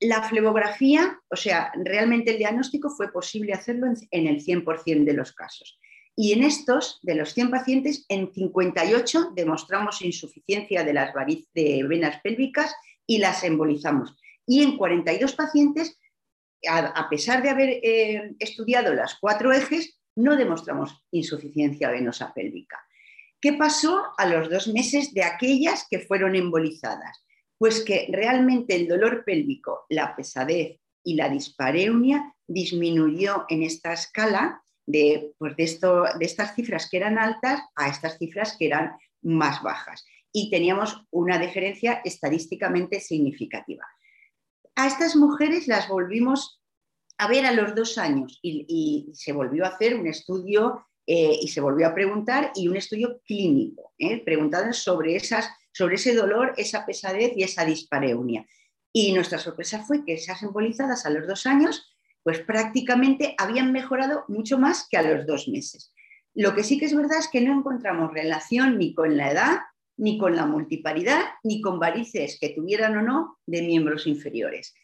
la 0.00 0.22
flebografía, 0.22 1.20
o 1.30 1.36
sea, 1.36 1.72
realmente 1.84 2.30
el 2.30 2.38
diagnóstico 2.38 2.88
fue 2.90 3.12
posible 3.12 3.52
hacerlo 3.52 3.86
en, 4.10 4.26
el 4.26 4.42
100% 4.42 5.04
de 5.04 5.12
los 5.12 5.32
casos. 5.32 5.78
Y 6.16 6.32
en 6.32 6.42
estos, 6.42 6.98
de 7.02 7.14
los 7.14 7.34
100 7.34 7.50
pacientes, 7.50 8.06
en 8.08 8.32
58 8.32 9.32
demostramos 9.34 10.02
insuficiencia 10.02 10.84
de 10.84 10.92
las 10.94 11.12
de 11.54 11.84
venas 11.86 12.20
pélvicas 12.22 12.74
y 13.06 13.18
las 13.18 13.44
embolizamos. 13.44 14.16
Y 14.46 14.62
en 14.62 14.76
42 14.76 15.34
pacientes, 15.34 15.98
a, 16.66 17.08
pesar 17.08 17.42
de 17.42 17.50
haber 17.50 17.68
eh, 17.82 18.34
estudiado 18.38 18.94
las 18.94 19.18
cuatro 19.20 19.52
ejes, 19.52 20.00
no 20.16 20.36
demostramos 20.36 21.04
insuficiencia 21.10 21.90
venosa 21.90 22.32
pélvica. 22.34 22.78
¿Qué 23.40 23.54
pasó 23.54 24.02
a 24.18 24.26
los 24.26 24.50
dos 24.50 24.68
meses 24.68 25.14
de 25.14 25.24
aquellas 25.24 25.86
que 25.88 25.98
fuefueron 25.98 26.36
embolizadas? 26.36 27.24
Pues 27.60 27.84
que 27.84 28.08
realmente 28.10 28.74
el 28.74 28.88
dolor 28.88 29.22
pélvico, 29.22 29.84
la 29.90 30.16
pesadez 30.16 30.80
y 31.04 31.14
la 31.14 31.28
dispareunia 31.28 32.34
disminuyó 32.46 33.44
en 33.50 33.62
esta 33.64 33.92
escala 33.92 34.62
de, 34.86 35.34
pues 35.36 35.54
de, 35.56 35.64
esto, 35.64 36.04
de 36.18 36.24
estas 36.24 36.54
cifras 36.54 36.88
que 36.88 36.96
eran 36.96 37.18
altas 37.18 37.60
a 37.74 37.90
estas 37.90 38.16
cifras 38.16 38.56
que 38.58 38.64
eran 38.64 38.92
más 39.20 39.62
bajas. 39.62 40.06
Y 40.32 40.48
teníamos 40.48 41.04
una 41.10 41.38
diferencia 41.38 42.00
estadísticamente 42.02 42.98
significativa. 42.98 43.84
A 44.74 44.86
estas 44.86 45.14
mujeres 45.14 45.68
las 45.68 45.86
volvimos 45.86 46.62
a 47.18 47.28
ver 47.28 47.44
a 47.44 47.52
los 47.52 47.74
dos 47.74 47.98
años 47.98 48.38
y, 48.40 49.10
se 49.12 49.32
volvió 49.32 49.66
a 49.66 49.68
hacer 49.68 49.96
un 49.96 50.06
estudio 50.06 50.86
eh, 51.06 51.38
y 51.42 51.48
se 51.48 51.60
volvió 51.60 51.88
a 51.88 51.94
preguntar 51.94 52.52
y 52.54 52.68
un 52.68 52.76
estudio 52.78 53.20
clínico, 53.26 53.92
¿eh? 53.98 54.24
preguntando 54.24 54.72
sobre 54.72 55.14
esas 55.14 55.50
sobre 55.80 55.94
ese 55.94 56.14
dolor, 56.14 56.52
esa 56.58 56.84
pesadez 56.84 57.32
y 57.36 57.42
esa 57.42 57.64
dispareunia. 57.64 58.46
Y 58.92 59.14
nuestra 59.14 59.38
sorpresa 59.38 59.82
fue 59.82 60.04
que 60.04 60.12
esas 60.12 60.42
embolizadas 60.42 61.06
a 61.06 61.10
los 61.10 61.26
dos 61.26 61.46
años, 61.46 61.96
pues 62.22 62.40
prácticamente 62.40 63.34
habían 63.38 63.72
mejorado 63.72 64.26
mucho 64.28 64.58
más 64.58 64.86
que 64.90 64.98
a 64.98 65.02
los 65.02 65.26
dos 65.26 65.48
meses. 65.48 65.94
Lo 66.34 66.54
que 66.54 66.64
sí 66.64 66.78
que 66.78 66.84
es 66.84 66.94
verdad 66.94 67.18
es 67.18 67.28
que 67.28 67.40
no 67.40 67.58
encontramos 67.58 68.12
relación 68.12 68.76
ni 68.76 68.92
con 68.92 69.16
la 69.16 69.30
edad, 69.30 69.60
ni 69.96 70.18
con 70.18 70.36
la 70.36 70.44
multiparidad, 70.44 71.22
ni 71.44 71.62
con 71.62 71.78
varices 71.78 72.36
que 72.38 72.50
tuvieran 72.50 72.98
o 72.98 73.02
no 73.02 73.38
de 73.46 73.62
miembros 73.62 74.06
inferiores. 74.06 74.74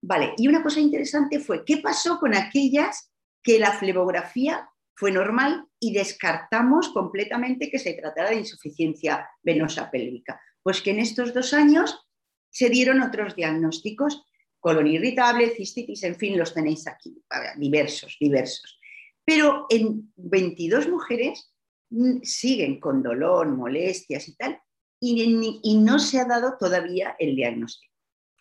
Vale, 0.00 0.34
y 0.36 0.46
una 0.46 0.62
cosa 0.62 0.78
interesante 0.78 1.40
fue, 1.40 1.64
¿qué 1.64 1.78
pasó 1.78 2.20
con 2.20 2.36
aquellas 2.36 3.10
que 3.42 3.58
la 3.58 3.72
flebografía 3.72 4.70
fue 4.94 5.10
normal 5.10 5.66
y 5.80 5.92
descartamos 5.92 6.90
completamente 6.90 7.70
que 7.70 7.78
se 7.78 7.94
tratara 7.94 8.30
de 8.30 8.36
insuficiencia 8.36 9.28
venosa 9.42 9.90
pélvica. 9.90 10.40
Pues 10.62 10.80
que 10.80 10.90
en 10.90 11.00
estos 11.00 11.34
dos 11.34 11.52
años 11.52 12.06
se 12.50 12.70
dieron 12.70 13.02
otros 13.02 13.34
diagnósticos, 13.34 14.24
colon 14.60 14.86
irritable, 14.86 15.50
cistitis, 15.50 16.04
en 16.04 16.16
fin, 16.16 16.38
los 16.38 16.54
tenéis 16.54 16.86
aquí, 16.86 17.22
diversos, 17.56 18.16
diversos. 18.20 18.78
Pero 19.24 19.66
en 19.68 20.12
22 20.16 20.88
mujeres 20.88 21.52
mm, 21.90 22.22
siguen 22.22 22.80
con 22.80 23.02
dolor, 23.02 23.48
molestias 23.48 24.28
y 24.28 24.36
tal, 24.36 24.58
y, 25.00 25.76
no 25.82 25.98
se 25.98 26.18
ha 26.18 26.24
dado 26.24 26.56
todavía 26.58 27.16
el 27.18 27.36
diagnóstico. 27.36 27.92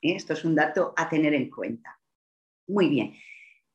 ¿eh? 0.02 0.16
Esto 0.16 0.34
es 0.34 0.46
un 0.46 0.56
dato 0.56 0.94
a 0.96 1.10
tener 1.10 1.34
en 1.34 1.50
cuenta. 1.50 2.00
Muy 2.68 2.88
bien. 2.88 3.16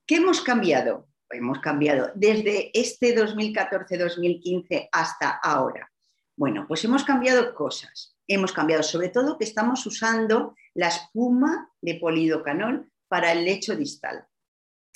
¿Qué 0.07 0.17
hemos 0.17 0.41
cambiado? 0.41 1.08
Hemos 1.31 1.61
cambiado 1.61 2.11
desde 2.15 2.71
este 2.79 3.17
2014-2015 3.17 4.89
hasta 4.93 5.31
ahora? 5.31 5.91
Bueno, 6.37 6.67
pues 6.69 6.85
hemos 6.85 7.05
cambiado 7.05 7.55
cosas. 7.55 8.17
Hemos 8.27 8.53
cambiado 8.53 8.83
sobre 8.83 9.09
todo 9.09 9.39
que 9.39 9.45
estamos 9.45 9.85
usando 9.87 10.55
la 10.75 10.89
espuma 10.89 11.73
de 11.81 11.95
polidocanol 11.97 12.91
para 13.09 13.33
el 13.33 13.45
lecho 13.45 13.75
distal. 13.75 14.27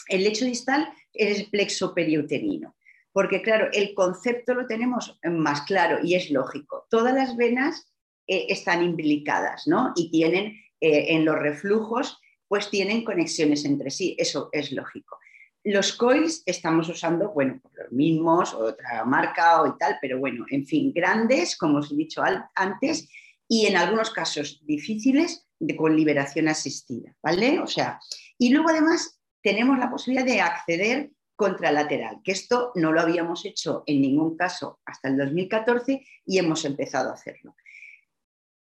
El 0.09 0.25
lecho 0.25 0.45
distal 0.45 0.92
es 1.12 1.38
el 1.38 1.51
plexo 1.51 1.95
periuterino, 1.95 2.77
porque 3.12 3.42
claro, 3.42 3.68
el 3.73 3.95
concepto 3.95 4.55
lo 4.55 4.66
tenemos 4.66 5.18
más 5.25 5.62
claro 5.62 5.99
y 6.03 6.14
es 6.14 6.31
lógico. 6.31 6.87
Todas 6.90 7.14
las 7.14 7.37
venas 7.37 7.92
eh, 8.27 8.47
están 8.49 8.83
implicadas, 8.83 9.66
¿no? 9.66 9.92
Y 9.97 10.11
tienen 10.11 10.57
eh, 10.81 11.14
en 11.14 11.25
los 11.25 11.38
reflujos, 11.38 12.21
pues 12.49 12.71
tienen 12.71 13.05
conexiones 13.05 13.64
entre 13.64 13.90
sí, 13.90 14.14
eso 14.18 14.49
es 14.53 14.73
lógico. 14.73 15.18
Los 15.64 15.92
coils 15.92 16.42
estamos 16.44 16.88
usando, 16.88 17.31
bueno, 17.33 17.61
los 17.75 17.92
mismos, 17.92 18.53
otra 18.53 19.05
marca 19.05 19.62
o 19.62 19.68
y 19.68 19.79
tal, 19.79 19.98
pero 20.01 20.18
bueno, 20.18 20.44
en 20.51 20.66
fin, 20.66 20.92
grandes, 20.92 21.57
como 21.57 21.79
os 21.79 21.92
he 21.92 21.96
dicho 21.96 22.22
antes, 22.55 23.09
y 23.48 23.66
en 23.66 23.77
algunos 23.77 24.11
casos 24.11 24.61
difíciles 24.64 25.46
de, 25.59 25.77
con 25.77 25.94
liberación 25.94 26.48
asistida, 26.48 27.14
¿vale? 27.22 27.61
O 27.61 27.66
sea, 27.66 28.01
y 28.38 28.51
luego 28.51 28.70
además 28.70 29.20
tenemos 29.40 29.79
la 29.79 29.90
posibilidad 29.90 30.27
de 30.27 30.40
acceder 30.40 31.11
contralateral, 31.37 32.20
que 32.25 32.33
esto 32.33 32.72
no 32.75 32.92
lo 32.92 33.01
habíamos 33.01 33.44
hecho 33.44 33.85
en 33.87 34.01
ningún 34.01 34.37
caso 34.37 34.81
hasta 34.85 35.09
el 35.09 35.16
2014 35.16 36.05
y 36.25 36.38
hemos 36.38 36.64
empezado 36.64 37.11
a 37.11 37.14
hacerlo. 37.14 37.55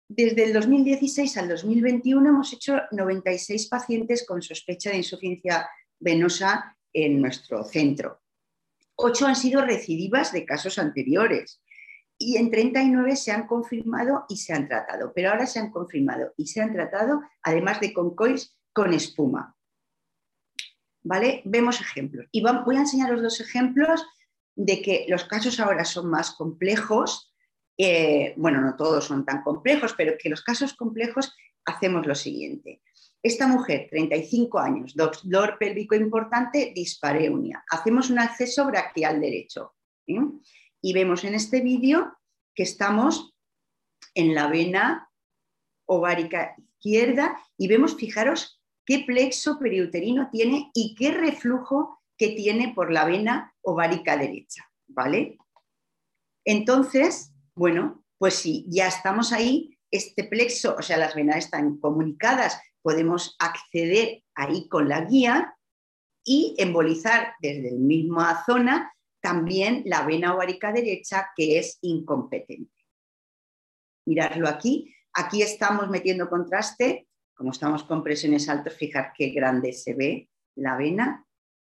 Desde 0.09 0.45
el 0.45 0.53
2016 0.53 1.37
al 1.37 1.49
2021 1.49 2.29
hemos 2.29 2.53
hecho 2.53 2.81
96 2.93 3.69
pacientes 3.69 4.25
con 4.27 4.41
sospecha 4.41 4.91
de 4.91 4.99
insuficiencia 4.99 5.69
venosa 6.01 6.78
en 7.05 7.21
nuestro 7.21 7.65
centro. 7.65 8.21
Ocho 8.97 9.27
han 9.27 9.37
sido 9.37 9.65
recidivas 9.65 10.33
de 10.33 10.45
casos 10.45 10.79
anteriores 10.79 11.61
y 12.19 12.37
en 12.37 12.51
39 12.51 13.15
se 13.15 13.31
han 13.31 13.47
confirmado 13.47 14.25
y 14.29 14.37
se 14.37 14.53
han 14.53 14.67
tratado, 14.67 15.13
pero 15.15 15.31
ahora 15.31 15.47
se 15.47 15.61
han 15.61 15.71
confirmado 15.71 16.35
y 16.37 16.49
se 16.49 16.61
han 16.61 16.73
tratado, 16.73 17.23
además 17.43 17.81
de 17.81 17.93
con 17.93 18.17
coils, 18.17 18.59
con 18.73 18.93
espuma. 18.93 19.57
¿Vale? 21.05 21.43
Vemos 21.45 21.81
ejemplos. 21.81 22.27
Y 22.33 22.43
voy 22.43 22.77
a 22.77 22.81
enseñar 22.81 23.11
los 23.11 23.23
dos 23.23 23.41
ejemplos 23.41 24.05
de 24.57 24.83
que 24.83 25.07
los 25.09 25.25
casos 25.25 25.61
ahora 25.61 25.85
son 25.85 26.11
más 26.11 26.33
complejos. 26.33 27.33
Eh, 27.79 28.35
bueno, 28.37 28.61
no 28.61 28.75
todos 28.75 29.05
son 29.05 29.25
tan 29.25 29.43
complejos, 29.43 29.95
pero 29.97 30.19
que 30.21 30.29
los 30.29 30.43
casos 30.43 30.75
complejos 30.75 31.37
hacemos 31.65 32.05
lo 32.05 32.17
siguiente. 32.17 32.83
Esta 33.23 33.49
mujer, 33.49 33.89
35 33.91 34.59
años, 34.59 34.95
dolor 34.95 35.57
pélvico 35.59 35.95
importante, 35.95 36.73
dispareunia. 36.75 37.65
Hacemos 37.71 38.11
un 38.11 38.21
acceso 38.21 38.65
braquial 38.67 39.21
derecho. 39.21 39.75
Y 40.07 40.93
vemos 40.93 41.25
en 41.25 41.35
este 41.35 41.61
vídeo 41.61 42.17
que 42.55 42.63
estamos 42.63 43.35
en 44.15 44.35
la 44.35 44.47
vena 44.47 45.11
ovárica 45.87 46.55
izquierda 46.57 47.39
y 47.57 47.69
vemos, 47.69 47.97
fijaros, 47.97 48.63
qué 48.87 49.01
plexo 49.01 49.59
periuterino 49.59 50.31
tiene 50.31 50.71
y 50.73 50.95
qué 50.95 51.11
reflujo 51.11 52.01
que 52.17 52.29
tiene 52.29 52.73
por 52.75 52.93
la 52.93 53.05
vena 53.05 53.55
ovárica 53.63 54.17
derecha, 54.17 54.71
¿vale? 54.87 55.39
Entonces, 56.45 57.33
bueno, 57.55 58.05
pues 58.17 58.35
si 58.35 58.65
ya 58.69 58.89
estamos 58.89 59.33
ahí, 59.33 59.77
este 59.91 60.25
plexo, 60.25 60.77
o 60.79 60.83
sea, 60.83 60.97
las 60.97 61.15
venas 61.15 61.37
están 61.37 61.79
comunicadas, 61.79 62.61
podemos 62.89 63.37
acceder 63.39 64.23
ahí 64.35 64.67
con 64.67 64.89
la 64.89 65.03
guía 65.03 65.55
y 66.25 66.55
embolizar 66.57 67.35
desde 67.39 67.73
la 67.73 67.77
misma 67.77 68.43
zona 68.47 68.91
también 69.21 69.83
la 69.85 70.07
vena 70.07 70.35
ovárica 70.35 70.73
derecha 70.73 71.29
que 71.37 71.59
es 71.59 71.77
incompetente. 71.83 72.73
Miradlo 74.07 74.49
aquí. 74.49 74.91
Aquí 75.13 75.43
estamos 75.43 75.91
metiendo 75.91 76.31
contraste. 76.31 77.09
Como 77.35 77.51
estamos 77.51 77.85
con 77.85 78.03
presiones 78.03 78.49
altas, 78.49 78.75
fijar 78.75 79.13
qué 79.15 79.33
grande 79.33 79.75
se 79.75 79.93
ve 79.93 80.31
la 80.57 80.79
vena. 80.79 81.27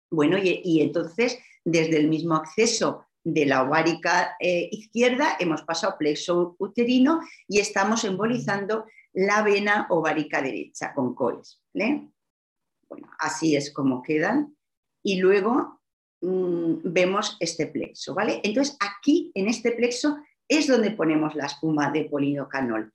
Bueno, 0.10 0.38
y, 0.41 0.80
entonces 0.80 1.39
desde 1.65 1.97
el 1.97 2.08
mismo 2.08 2.36
acceso 2.36 3.06
de 3.21 3.45
la 3.45 3.63
ovárica 3.63 4.38
eh, 4.39 4.69
izquierda 4.71 5.36
hemos 5.41 5.63
pasado 5.63 5.97
plexo 5.97 6.56
uterino 6.58 7.19
y 7.50 7.60
estamos 7.60 8.06
embolizando 8.06 8.86
la 9.13 9.43
vena 9.43 9.88
ovárica 9.89 10.41
derecha 10.41 10.93
con 10.93 11.15
coes. 11.15 11.62
Bueno, 11.74 13.10
así 13.19 13.56
es 13.56 13.74
como 13.74 14.02
quedan. 14.02 14.56
Y 15.04 15.19
luego 15.19 15.82
Mm, 16.21 16.82
vemos 16.84 17.36
este 17.39 17.65
plexo, 17.65 18.13
¿vale? 18.13 18.41
Entonces 18.43 18.78
aquí, 18.80 19.32
en 19.34 19.47
este 19.47 19.71
plexo, 19.71 20.17
es 20.47 20.67
donde 20.67 20.91
ponemos 20.91 21.34
la 21.36 21.47
espuma 21.47 21.91
de 21.91 22.06
polidocanol. 22.06 22.93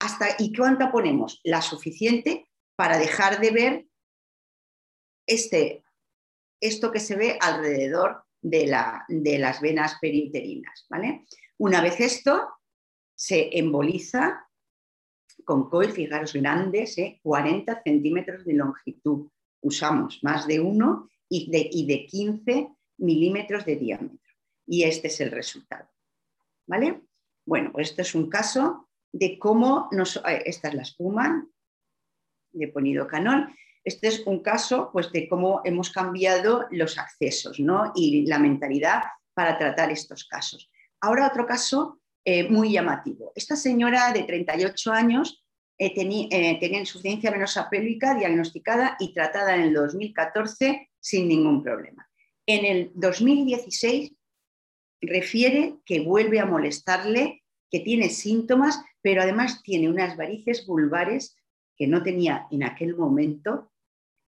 Hasta, 0.00 0.26
¿Y 0.38 0.52
cuánta 0.52 0.90
ponemos? 0.90 1.40
La 1.44 1.62
suficiente 1.62 2.50
para 2.74 2.98
dejar 2.98 3.40
de 3.40 3.50
ver 3.50 3.86
este, 5.26 5.84
esto 6.60 6.90
que 6.90 7.00
se 7.00 7.14
ve 7.14 7.38
alrededor 7.40 8.24
de, 8.42 8.66
la, 8.66 9.04
de 9.08 9.38
las 9.38 9.60
venas 9.60 9.96
periuterinas, 10.00 10.86
¿vale? 10.90 11.24
Una 11.58 11.80
vez 11.80 12.00
esto, 12.00 12.48
se 13.14 13.58
emboliza 13.58 14.45
con 15.44 15.68
coil, 15.68 15.92
fijaros, 15.92 16.32
grandes, 16.32 16.96
40 17.22 17.72
¿eh? 17.72 17.80
centímetros 17.84 18.44
de 18.44 18.54
longitud. 18.54 19.28
Usamos 19.60 20.22
más 20.22 20.46
de 20.46 20.60
uno 20.60 21.08
y 21.28 21.50
de, 21.50 21.68
y 21.70 21.86
de 21.86 22.06
15 22.06 22.68
milímetros 22.98 23.64
de 23.64 23.76
diámetro. 23.76 24.32
Y 24.66 24.84
este 24.84 25.08
es 25.08 25.20
el 25.20 25.30
resultado. 25.30 25.88
¿Vale? 26.66 27.02
Bueno, 27.44 27.70
pues 27.72 27.90
esto 27.90 28.02
es 28.02 28.14
un 28.14 28.28
caso 28.28 28.88
de 29.12 29.38
cómo 29.38 29.88
nos, 29.92 30.16
eh, 30.16 30.42
esta 30.46 30.68
es 30.68 30.74
la 30.74 30.82
espuma 30.82 31.46
de 32.52 32.68
ponido 32.68 33.06
canón. 33.06 33.54
Este 33.84 34.08
es 34.08 34.26
un 34.26 34.42
caso 34.42 34.90
pues, 34.92 35.12
de 35.12 35.28
cómo 35.28 35.60
hemos 35.64 35.90
cambiado 35.90 36.66
los 36.70 36.98
accesos 36.98 37.60
¿no? 37.60 37.92
y 37.94 38.26
la 38.26 38.38
mentalidad 38.38 39.02
para 39.32 39.56
tratar 39.58 39.92
estos 39.92 40.26
casos. 40.26 40.68
Ahora 41.00 41.28
otro 41.28 41.46
caso 41.46 42.00
eh, 42.28 42.48
muy 42.48 42.72
llamativo. 42.72 43.30
Esta 43.36 43.54
señora 43.54 44.12
de 44.12 44.24
38 44.24 44.90
años 44.90 45.44
eh, 45.78 45.94
tenía 45.94 46.80
insuficiencia 46.80 47.30
venosa 47.30 47.70
pélvica 47.70 48.16
diagnosticada 48.16 48.96
y 48.98 49.14
tratada 49.14 49.54
en 49.54 49.60
el 49.62 49.74
2014 49.74 50.90
sin 50.98 51.28
ningún 51.28 51.62
problema. 51.62 52.10
En 52.44 52.64
el 52.64 52.90
2016 52.94 54.12
refiere 55.02 55.76
que 55.84 56.00
vuelve 56.00 56.40
a 56.40 56.46
molestarle, 56.46 57.44
que 57.70 57.78
tiene 57.78 58.08
síntomas, 58.08 58.82
pero 59.00 59.22
además 59.22 59.62
tiene 59.62 59.88
unas 59.88 60.16
varices 60.16 60.66
vulvares 60.66 61.36
que 61.76 61.86
no 61.86 62.02
tenía 62.02 62.48
en 62.50 62.64
aquel 62.64 62.96
momento, 62.96 63.70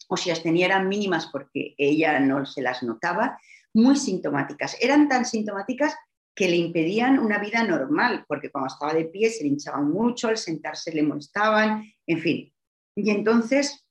o 0.10 0.16
si 0.16 0.30
las 0.30 0.44
tenía 0.44 0.68
eran 0.68 0.88
mínimas 0.88 1.26
porque 1.26 1.74
ella 1.80 2.20
no 2.20 2.46
se 2.46 2.62
las 2.62 2.84
notaba, 2.84 3.40
muy 3.74 3.96
sintomáticas. 3.96 4.78
Eran 4.80 5.10
tan 5.10 5.26
sintomáticas 5.26 5.96
que 6.36 6.48
le 6.48 6.56
impedían 6.56 7.20
una 7.20 7.38
vida 7.38 7.64
normal, 7.64 8.24
porque 8.28 8.50
cuando 8.50 8.68
estaba 8.68 8.94
de 8.94 9.06
pie 9.06 9.30
se 9.30 9.44
le 9.44 9.50
hinchaban 9.50 9.90
mucho, 9.90 10.30
al 10.30 10.38
sentarse 10.38 10.94
le 10.94 11.04
molestaban, 11.04 11.84
en 12.08 12.20
fin. 12.20 12.54
Y 12.96 13.10
entonces 13.10 13.86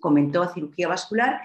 comentó 0.00 0.52
cirugía 0.52 0.88
vascular 0.88 1.40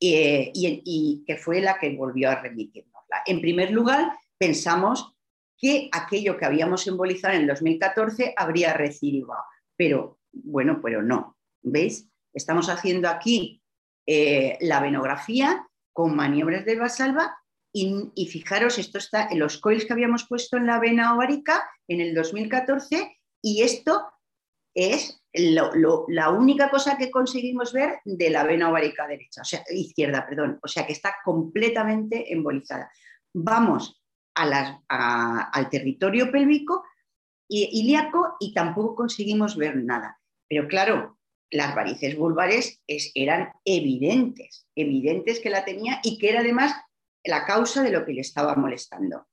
eh, 0.00 0.50
y, 0.54 1.22
que 1.26 1.36
fue 1.36 1.60
la 1.60 1.78
que 1.78 1.96
volvió 1.96 2.30
a 2.30 2.36
remitirnosla. 2.36 3.22
En 3.26 3.40
primer 3.40 3.70
lugar, 3.70 4.12
pensamos 4.38 5.14
que 5.56 5.88
aquello 5.92 6.36
que 6.36 6.44
habíamos 6.44 6.86
embolizado 6.86 7.34
en 7.34 7.42
el 7.42 7.46
2014 7.46 8.34
habría 8.36 8.74
recidido, 8.74 9.28
pero 9.76 10.18
bueno, 10.32 10.80
pero 10.82 11.02
no. 11.02 11.36
¿Veis? 11.62 12.08
Estamos 12.34 12.68
haciendo 12.68 13.08
aquí 13.08 13.62
eh, 14.06 14.58
la 14.60 14.80
venografía 14.80 15.68
con 15.92 16.16
maniobras 16.16 16.64
de 16.64 16.76
Basalva 16.76 17.36
y, 17.72 18.10
y, 18.14 18.26
fijaros, 18.26 18.78
esto 18.78 18.98
está 18.98 19.28
en 19.30 19.38
los 19.38 19.58
coils 19.58 19.84
que 19.84 19.92
habíamos 19.92 20.26
puesto 20.28 20.56
en 20.56 20.66
la 20.66 20.78
vena 20.78 21.14
ovárica 21.14 21.68
en 21.88 22.00
el 22.00 22.14
2014 22.14 23.18
y 23.42 23.62
esto 23.62 24.12
es 24.74 25.22
la 25.34 26.30
única 26.30 26.70
cosa 26.70 26.96
que 26.96 27.10
conseguimos 27.10 27.72
ver 27.72 28.00
de 28.04 28.30
la 28.30 28.44
vena 28.44 28.70
ovárica 28.70 29.06
derecha, 29.06 29.42
o 29.42 29.44
sea, 29.44 29.64
izquierda, 29.70 30.26
perdón, 30.26 30.58
o 30.62 30.68
sea 30.68 30.86
que 30.86 30.92
está 30.92 31.16
completamente 31.24 32.32
embolizada. 32.32 32.90
Vamos 33.34 34.02
al 34.34 35.70
territorio 35.70 36.30
pélvico 36.30 36.84
ilíaco 37.48 38.36
y 38.40 38.52
tampoco 38.54 38.94
conseguimos 38.94 39.56
ver 39.56 39.76
nada. 39.76 40.18
Pero 40.48 40.68
claro, 40.68 41.18
las 41.50 41.74
varices 41.74 42.16
vulvares 42.16 42.82
eran 42.86 43.52
evidentes, 43.64 44.66
evidentes 44.74 45.40
que 45.40 45.50
la 45.50 45.64
tenía 45.64 46.00
y 46.02 46.18
que 46.18 46.30
era 46.30 46.40
además 46.40 46.74
la 47.24 47.44
causa 47.44 47.82
de 47.82 47.90
lo 47.90 48.04
que 48.04 48.12
le 48.12 48.20
estaba 48.20 48.54
molestando. 48.54 49.26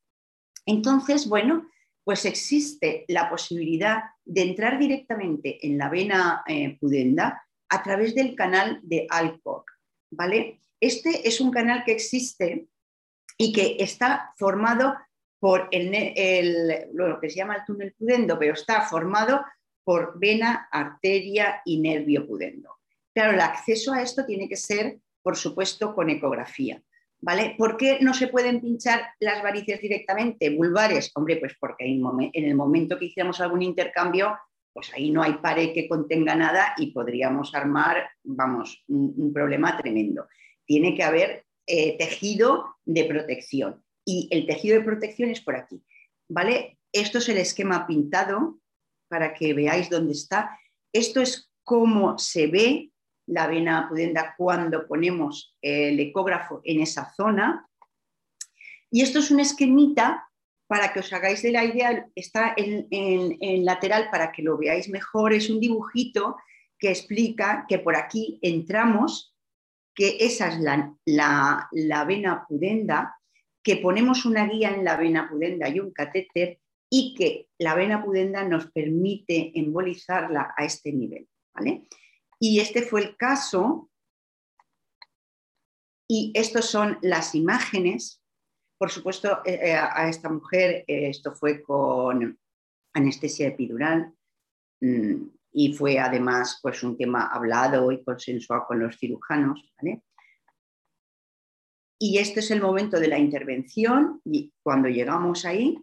Entonces, 0.65 1.27
bueno, 1.27 1.67
pues 2.03 2.25
existe 2.25 3.05
la 3.07 3.29
posibilidad 3.29 4.01
de 4.25 4.41
entrar 4.41 4.79
directamente 4.79 5.65
en 5.65 5.77
la 5.77 5.89
vena 5.89 6.43
eh, 6.47 6.77
pudenda 6.79 7.43
a 7.69 7.83
través 7.83 8.15
del 8.15 8.35
canal 8.35 8.79
de 8.83 9.05
Alcock. 9.09 9.69
¿vale? 10.11 10.59
Este 10.79 11.27
es 11.27 11.39
un 11.41 11.51
canal 11.51 11.83
que 11.83 11.91
existe 11.91 12.67
y 13.37 13.53
que 13.53 13.77
está 13.79 14.33
formado 14.37 14.95
por 15.39 15.69
el, 15.71 16.89
lo 16.93 17.19
que 17.19 17.29
se 17.29 17.37
llama 17.37 17.55
el 17.55 17.65
túnel 17.65 17.93
pudendo, 17.97 18.37
pero 18.37 18.53
está 18.53 18.81
formado 18.81 19.43
por 19.83 20.19
vena, 20.19 20.67
arteria 20.71 21.61
y 21.65 21.79
nervio 21.79 22.27
pudendo. 22.27 22.77
Claro, 23.13 23.33
el 23.33 23.41
acceso 23.41 23.93
a 23.93 24.01
esto 24.01 24.25
tiene 24.25 24.49
que 24.49 24.57
ser, 24.57 24.99
por 25.21 25.37
supuesto, 25.37 25.95
con 25.95 26.09
ecografía. 26.09 26.81
¿Vale? 27.21 27.55
¿Por 27.57 27.75
qué 27.75 27.99
no 27.99 28.13
se 28.13 28.27
pueden 28.27 28.61
pinchar 28.61 29.01
las 29.19 29.43
varices 29.43 29.81
directamente, 29.81 30.55
vulvares? 30.55 31.11
Hombre, 31.15 31.35
pues 31.35 31.53
porque 31.59 31.85
en 31.85 32.45
el 32.45 32.55
momento 32.55 32.97
que 32.97 33.05
hiciéramos 33.05 33.41
algún 33.41 33.61
intercambio, 33.61 34.37
pues 34.73 34.93
ahí 34.93 35.11
no 35.11 35.21
hay 35.21 35.33
pared 35.33 35.73
que 35.73 35.89
contenga 35.89 36.35
nada 36.35 36.73
y 36.77 36.91
podríamos 36.91 37.53
armar, 37.53 38.09
vamos, 38.23 38.83
un, 38.87 39.33
problema 39.33 39.77
tremendo. 39.77 40.27
Tiene 40.65 40.95
que 40.95 41.03
haber 41.03 41.45
eh, 41.67 41.97
tejido 41.97 42.77
de 42.85 43.03
protección 43.05 43.83
y 44.05 44.29
el 44.31 44.45
tejido 44.45 44.79
de 44.79 44.85
protección 44.85 45.29
es 45.29 45.41
por 45.41 45.55
aquí, 45.55 45.83
¿vale? 46.29 46.79
Esto 46.93 47.17
es 47.17 47.27
el 47.29 47.37
esquema 47.37 47.85
pintado 47.85 48.59
para 49.09 49.33
que 49.33 49.53
veáis 49.53 49.89
dónde 49.89 50.13
está. 50.13 50.57
Esto 50.93 51.21
es 51.21 51.51
cómo 51.63 52.17
se 52.17 52.47
ve 52.47 52.91
la 53.29 53.47
vena 53.47 53.87
pudenda 53.87 54.33
cuando 54.37 54.87
ponemos 54.87 55.55
el 55.61 55.99
ecógrafo 55.99 56.61
en 56.63 56.81
esa 56.81 57.13
zona. 57.13 57.67
Y 58.91 59.01
esto 59.01 59.19
es 59.19 59.31
un 59.31 59.39
esquemita 59.39 60.29
para 60.67 60.93
que 60.93 60.99
os 60.99 61.11
hagáis 61.13 61.41
de 61.41 61.51
la 61.51 61.63
idea, 61.63 62.07
está 62.15 62.53
en, 62.55 63.65
lateral 63.65 64.09
para 64.11 64.31
que 64.31 64.43
lo 64.43 64.57
veáis 64.57 64.89
mejor, 64.89 65.33
es 65.33 65.49
un 65.49 65.59
dibujito 65.59 66.37
que 66.77 66.89
explica 66.89 67.65
que 67.67 67.79
por 67.79 67.95
aquí 67.95 68.39
entramos, 68.41 69.35
que 69.95 70.17
esa 70.19 70.47
es 70.47 70.59
la, 70.59 70.95
la, 71.05 72.05
vena 72.05 72.45
pudenda, 72.47 73.15
que 73.63 73.77
ponemos 73.77 74.25
una 74.25 74.45
guía 74.45 74.69
en 74.69 74.85
la 74.85 74.95
vena 74.95 75.27
pudenda 75.27 75.67
y 75.69 75.79
un 75.79 75.91
catéter 75.91 76.59
y 76.89 77.15
que 77.15 77.47
la 77.57 77.73
vena 77.75 78.03
pudenda 78.03 78.43
nos 78.43 78.71
permite 78.71 79.51
embolizarla 79.55 80.53
a 80.55 80.65
este 80.65 80.91
nivel. 80.93 81.27
¿vale? 81.53 81.87
Y 82.39 82.59
este 82.59 82.81
fue 82.81 83.01
el 83.01 83.17
caso, 83.17 83.89
y 86.07 86.31
estas 86.33 86.65
son 86.65 86.97
las 87.01 87.35
imágenes 87.35 88.19
por 88.79 88.89
supuesto, 88.91 89.41
eh, 89.45 89.59
eh, 89.61 89.75
a 89.75 90.07
esta 90.07 90.29
mujer 90.29 90.85
eh, 90.87 91.09
esto 91.09 91.35
fue 91.35 91.61
con 91.61 92.39
anestesia 92.93 93.49
epidural 93.49 94.13
mm, 94.79 95.21
y 95.51 95.73
fue 95.73 95.99
además 95.99 96.59
pues, 96.61 96.81
un 96.81 96.97
tema 96.97 97.27
hablado 97.27 97.91
y 97.91 98.01
consensuado 98.05 98.65
con 98.67 98.79
los 98.79 98.97
cirujanos. 98.97 99.69
Y 102.01 102.19
este 102.19 102.39
es 102.39 102.51
el 102.51 102.61
momento 102.61 102.97
de 103.01 103.09
la 103.09 103.19
intervención 103.19 104.21
y 104.23 104.53
cuando 104.63 104.87
llegamos 104.87 105.43
ahí, 105.43 105.77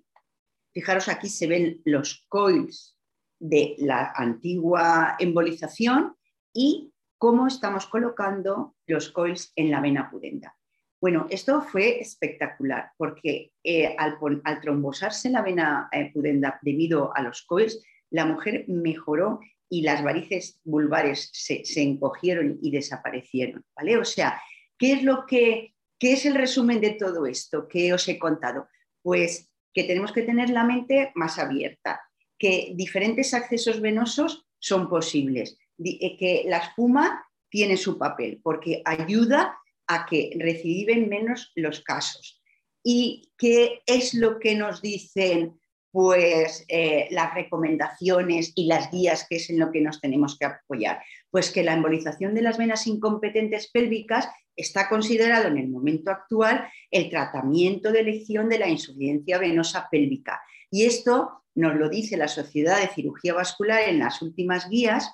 fijaros 0.73 1.09
aquí 1.09 1.29
se 1.29 1.47
ven 1.47 1.83
los 1.85 2.25
coils 2.31 2.99
de 3.38 3.77
la 3.79 4.12
antigua 4.16 5.16
embolización 5.19 6.15
y 6.57 6.95
cómo 7.19 7.47
estamos 7.47 7.87
colocando 7.87 8.75
los 8.87 9.11
coils 9.11 9.53
en 9.57 9.71
la 9.71 9.81
vena 9.81 10.11
pudenda. 10.11 10.57
Bueno, 10.99 11.27
esto 11.29 11.61
fue 11.61 12.01
espectacular 12.01 12.92
porque 12.97 13.53
eh, 13.62 13.95
al, 13.99 14.19
trombosarse 14.62 15.29
la 15.29 15.42
vena 15.42 15.88
eh, 15.92 16.11
pudenda 16.12 16.59
debido 16.62 17.14
a 17.14 17.21
los 17.21 17.42
coils, 17.42 17.85
la 18.11 18.25
mujer 18.25 18.64
mejoró 18.69 19.40
y 19.69 19.83
las 19.83 20.03
varices 20.03 20.59
vulvares 20.64 21.29
se, 21.33 21.62
encogieron 21.83 22.59
y 22.62 22.71
desaparecieron. 22.71 23.62
¿vale? 23.77 23.99
O 23.99 24.05
sea, 24.05 24.40
¿qué 24.79 24.92
es, 24.92 25.03
lo 25.03 25.27
que, 25.27 25.75
¿qué 25.99 26.14
es 26.14 26.25
el 26.25 26.35
resumen 26.35 26.81
de 26.81 26.92
todo 26.92 27.27
esto 27.27 27.69
que 27.69 27.92
os 27.92 28.09
he 28.09 28.19
contado? 28.19 28.69
Pues 29.03 29.51
que 29.75 29.85
tenemos 29.85 30.12
que 30.12 30.23
tener 30.23 30.49
la 30.49 30.64
mente 30.64 31.12
más 31.14 31.38
abierta, 31.38 32.01
que 32.38 32.73
diferentes 32.75 33.35
accesos 33.35 33.83
venosos 33.83 34.47
son 34.59 34.88
posibles, 34.88 35.59
que 35.78 36.44
la 36.46 36.58
espuma 36.58 37.26
tiene 37.48 37.76
su 37.76 37.98
papel 37.98 38.40
porque 38.42 38.82
ayuda 38.84 39.58
a 39.86 40.06
que 40.06 40.36
reciben 40.38 41.08
menos 41.08 41.52
los 41.54 41.80
casos. 41.80 42.42
¿Y 42.82 43.32
qué 43.36 43.82
es 43.86 44.14
lo 44.14 44.38
que 44.38 44.54
nos 44.54 44.82
dicen 44.82 45.58
pues, 45.90 46.64
eh, 46.68 47.08
las 47.10 47.34
recomendaciones 47.34 48.52
y 48.54 48.66
las 48.66 48.90
guías, 48.90 49.26
que 49.28 49.36
es 49.36 49.50
en 49.50 49.58
lo 49.58 49.72
que 49.72 49.80
nos 49.80 50.00
tenemos 50.00 50.38
que 50.38 50.46
apoyar? 50.46 51.02
Pues 51.30 51.50
que 51.50 51.62
la 51.62 51.74
embolización 51.74 52.34
de 52.34 52.42
las 52.42 52.58
venas 52.58 52.86
incompetentes 52.86 53.70
pélvicas 53.70 54.28
está 54.54 54.88
considerado 54.88 55.48
en 55.48 55.58
el 55.58 55.68
momento 55.68 56.10
actual 56.10 56.68
el 56.90 57.10
tratamiento 57.10 57.92
de 57.92 58.00
elección 58.00 58.48
de 58.48 58.58
la 58.58 58.68
insuficiencia 58.68 59.38
venosa 59.38 59.88
pélvica. 59.90 60.40
Y 60.70 60.84
esto 60.84 61.44
nos 61.54 61.74
lo 61.74 61.88
dice 61.88 62.16
la 62.16 62.28
Sociedad 62.28 62.80
de 62.80 62.88
Cirugía 62.88 63.34
Vascular 63.34 63.82
en 63.82 63.98
las 63.98 64.22
últimas 64.22 64.68
guías 64.68 65.10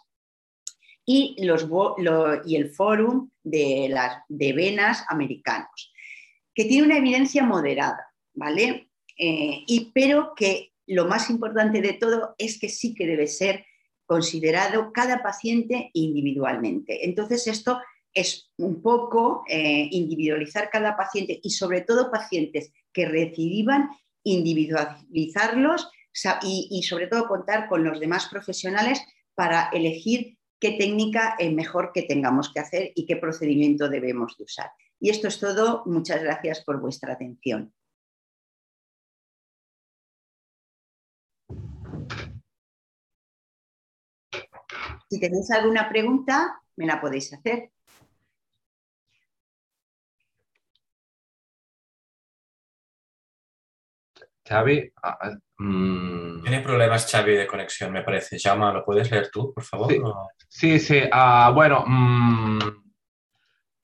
y, 1.05 1.37
los, 1.45 1.67
y 2.47 2.57
el 2.57 2.71
Fórum 2.71 3.31
de, 3.43 3.88
las, 3.91 4.19
de 4.29 4.53
Venas 4.53 5.05
Americanos, 5.09 5.93
que 6.55 6.65
tiene 6.65 6.87
una 6.87 6.99
evidencia 6.99 7.45
moderada, 7.45 8.07
¿vale? 8.35 8.91
Eh, 9.19 9.65
y, 9.67 9.91
pero 9.93 10.35
que 10.35 10.73
lo 10.87 11.07
más 11.07 11.31
importante 11.31 11.81
de 11.81 11.95
todo 11.95 12.35
es 12.38 12.59
que 12.59 12.69
sí 12.69 12.95
que 12.95 13.07
debe 13.07 13.27
ser 13.27 13.65
considerado 14.07 14.93
cada 14.93 15.23
paciente 15.23 15.91
individualmente. 15.95 17.05
Entonces, 17.05 17.47
esto 17.47 17.81
es 18.15 18.51
un 18.59 18.83
poco 18.83 19.45
eh, 19.49 19.88
individualizar 19.91 20.69
cada 20.71 20.97
paciente 20.97 21.41
y 21.43 21.51
sobre 21.51 21.81
todo 21.81 22.11
pacientes 22.11 22.73
que 22.93 23.07
reciban, 23.07 23.88
individualizarlos 24.23 25.88
y, 26.43 26.83
sobre 26.83 27.07
todo 27.07 27.27
contar 27.27 27.69
con 27.69 27.85
los 27.85 28.01
demás 28.01 28.29
profesionales 28.31 29.03
para 29.35 29.71
elegir 29.73 30.37
qué 30.62 30.77
técnica 30.79 31.35
es 31.40 31.53
mejor 31.53 31.90
que 31.92 32.03
tengamos 32.03 32.53
que 32.53 32.61
hacer 32.61 32.92
y 32.94 33.05
qué 33.05 33.16
procedimiento 33.16 33.88
debemos 33.88 34.37
de 34.38 34.44
usar. 34.44 34.70
Y 35.01 35.11
esto 35.11 35.27
es 35.27 35.40
todo. 35.40 35.83
Muchas 35.87 36.22
gracias 36.22 36.64
por 36.64 36.81
vuestra 36.81 37.14
atención. 37.14 37.75
Si 45.11 45.18
tenéis 45.18 45.51
alguna 45.51 45.88
pregunta, 45.88 46.62
me 46.77 46.87
la 46.87 47.01
podéis 47.01 47.33
hacer. 47.33 47.72
Xavi, 54.44 54.92
mm. 55.59 56.12
Tiene 56.43 56.61
problemas 56.61 57.11
Xavi 57.11 57.37
de 57.37 57.47
conexión, 57.47 57.93
me 57.93 58.03
parece. 58.03 58.39
Llama, 58.39 58.73
¿lo 58.73 58.85
puedes 58.85 59.11
leer 59.11 59.31
tú, 59.31 59.53
por 59.55 59.65
favor? 59.65 59.93
Sí, 60.49 60.79
sí. 60.79 61.01
Ah, 61.11 61.53
bueno, 61.55 61.85
mm, 61.87 62.59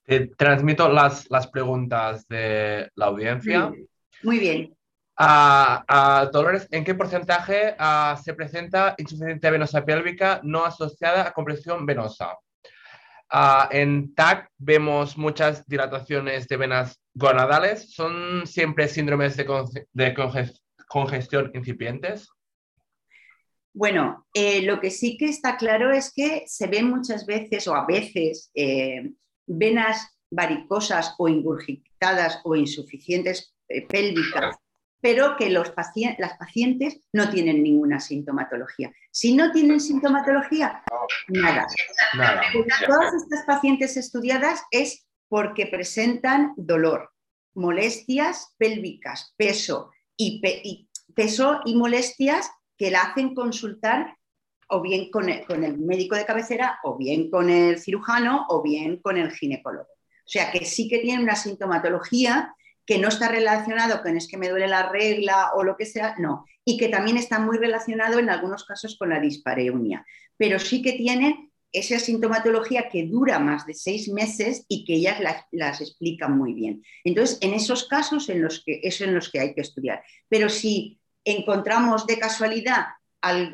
te 0.05 0.27
transmito 0.29 0.89
las, 0.89 1.31
las, 1.31 1.47
preguntas 1.47 2.27
de 2.29 2.91
la 2.95 3.07
audiencia. 3.07 3.73
Muy 4.23 4.39
bien. 4.39 4.77
Dolores, 6.33 6.69
¿en 6.71 6.85
qué 6.85 6.95
porcentaje 6.95 7.77
se 8.23 8.35
presenta 8.35 8.95
insuficiencia 8.99 9.51
venosa 9.51 9.85
pélvica 9.85 10.41
no 10.43 10.65
asociada 10.65 11.29
a 11.29 11.33
compresión 11.33 11.85
venosa? 11.87 12.37
en 13.71 14.15
TAC 14.15 14.49
vemos 14.57 15.19
muchas 15.19 15.67
dilataciones 15.67 16.49
de 16.49 16.57
venas 16.57 16.99
gonadales. 17.15 17.93
¿Son 17.93 18.47
siempre 18.47 18.89
síndromes 18.89 19.37
de, 19.37 20.15
congestión 20.89 21.51
incipientes? 21.53 22.29
Bueno, 23.79 24.27
eh, 24.35 24.63
lo 24.63 24.81
que 24.81 24.91
sí 24.91 25.17
que 25.17 25.27
está 25.27 25.57
claro 25.57 25.93
es 25.93 26.13
que 26.13 26.43
se 26.49 26.67
ven 26.67 26.91
muchas 26.91 27.25
veces 27.27 27.69
o 27.69 27.77
a 27.77 27.87
veces 27.87 28.51
eh, 28.53 29.13
venas 29.47 30.19
varicosas 30.33 31.15
o 31.17 31.29
ingurgitadas 31.29 32.41
o 32.43 32.57
insuficientes 32.57 33.55
eh, 33.69 33.87
pélvicas, 33.87 34.57
pero 35.01 35.37
que 35.37 35.51
los 35.51 35.73
las 36.19 36.37
pacientes 36.37 36.99
no 37.13 37.31
tienen 37.31 37.63
ninguna 37.63 38.01
sintomatología. 38.01 38.91
Si 39.13 39.37
no 39.37 39.53
tienen 39.53 39.79
sintomatología, 39.79 40.83
nada. 41.29 41.69
nada. 42.17 42.43
Todas 42.85 43.15
estas 43.15 43.45
pacientes 43.47 43.97
estudiadas 43.97 44.61
es 44.73 45.07
porque 45.29 45.67
presentan 45.67 46.53
dolor, 46.57 47.13
molestias 47.55 48.57
pélvicas, 48.59 49.35
peso 49.37 49.93
y, 50.17 50.43
peso 51.15 51.61
y 51.65 51.77
molestias 51.77 52.51
que 52.79 52.91
la 52.91 53.03
hacen 53.03 53.35
consultar 53.35 54.17
o 54.69 54.83
bien 54.83 55.11
con 55.11 55.29
el, 55.29 55.79
médico 55.79 56.15
de 56.15 56.27
cabecera, 56.27 56.79
o 56.85 56.97
bien 56.97 57.31
con 57.31 57.51
el 57.51 57.79
cirujano, 57.79 58.47
o 58.49 58.63
bien 58.63 58.99
con 58.99 59.17
el 59.17 59.33
ginecólogo. 59.33 59.89
O 59.89 60.31
sea 60.31 60.51
que 60.51 60.65
sí 60.67 60.89
que 60.89 60.99
tiene 60.99 61.23
una 61.23 61.37
sintomatología 61.37 62.55
que 62.85 62.99
no 62.99 63.09
está 63.09 63.29
relacionado 63.29 64.03
con 64.03 64.17
es 64.17 64.29
que 64.29 64.37
me 64.37 64.49
duele 64.49 64.69
la 64.69 64.91
regla 64.91 65.53
o 65.55 65.63
lo 65.63 65.77
que 65.77 65.87
sea, 65.87 66.15
no. 66.19 66.45
Y 66.65 66.77
que 66.77 66.89
también 66.89 67.17
está 67.17 67.39
muy 67.39 67.57
relacionado 67.57 68.19
en 68.19 68.31
algunos 68.31 68.65
casos 68.65 68.97
con 68.99 69.09
la 69.09 69.21
dispareunia. 69.21 70.05
Pero 70.37 70.59
sí 70.59 70.83
que 70.83 70.93
tiene 70.93 71.51
esa 71.73 71.99
sintomatología 71.99 72.89
que 72.89 73.07
dura 73.07 73.39
más 73.39 73.67
de 73.67 73.75
seis 73.75 74.09
meses 74.09 74.65
y 74.69 74.85
que 74.85 74.95
ellas 74.95 75.21
las, 75.51 75.81
explican 75.81 76.37
muy 76.37 76.55
bien. 76.55 76.83
Entonces, 77.05 77.39
en 77.43 77.55
esos 77.55 77.87
casos 77.89 78.29
en 78.29 78.43
los 78.43 78.63
que, 78.65 78.81
es 78.83 79.01
en 79.01 79.15
los 79.15 79.31
que 79.31 79.41
hay 79.41 79.55
que 79.55 79.61
estudiar. 79.61 80.03
Pero 80.29 80.49
si 80.49 80.98
encontramos 81.31 82.07
de 82.07 82.19
casualidad 82.19 82.87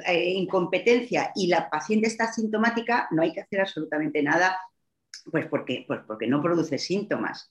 eh, 0.06 0.30
incompetencia 0.30 1.32
y 1.34 1.46
la 1.46 1.70
paciente 1.70 2.06
está 2.06 2.30
sintomática, 2.32 3.08
no 3.10 3.22
hay 3.22 3.32
que 3.32 3.40
hacer 3.40 3.62
absolutamente 3.62 4.22
nada, 4.22 4.58
pues 5.30 5.46
porque, 5.46 5.84
pues 5.86 6.00
porque 6.06 6.26
no 6.26 6.42
produce 6.42 6.78
síntomas. 6.78 7.50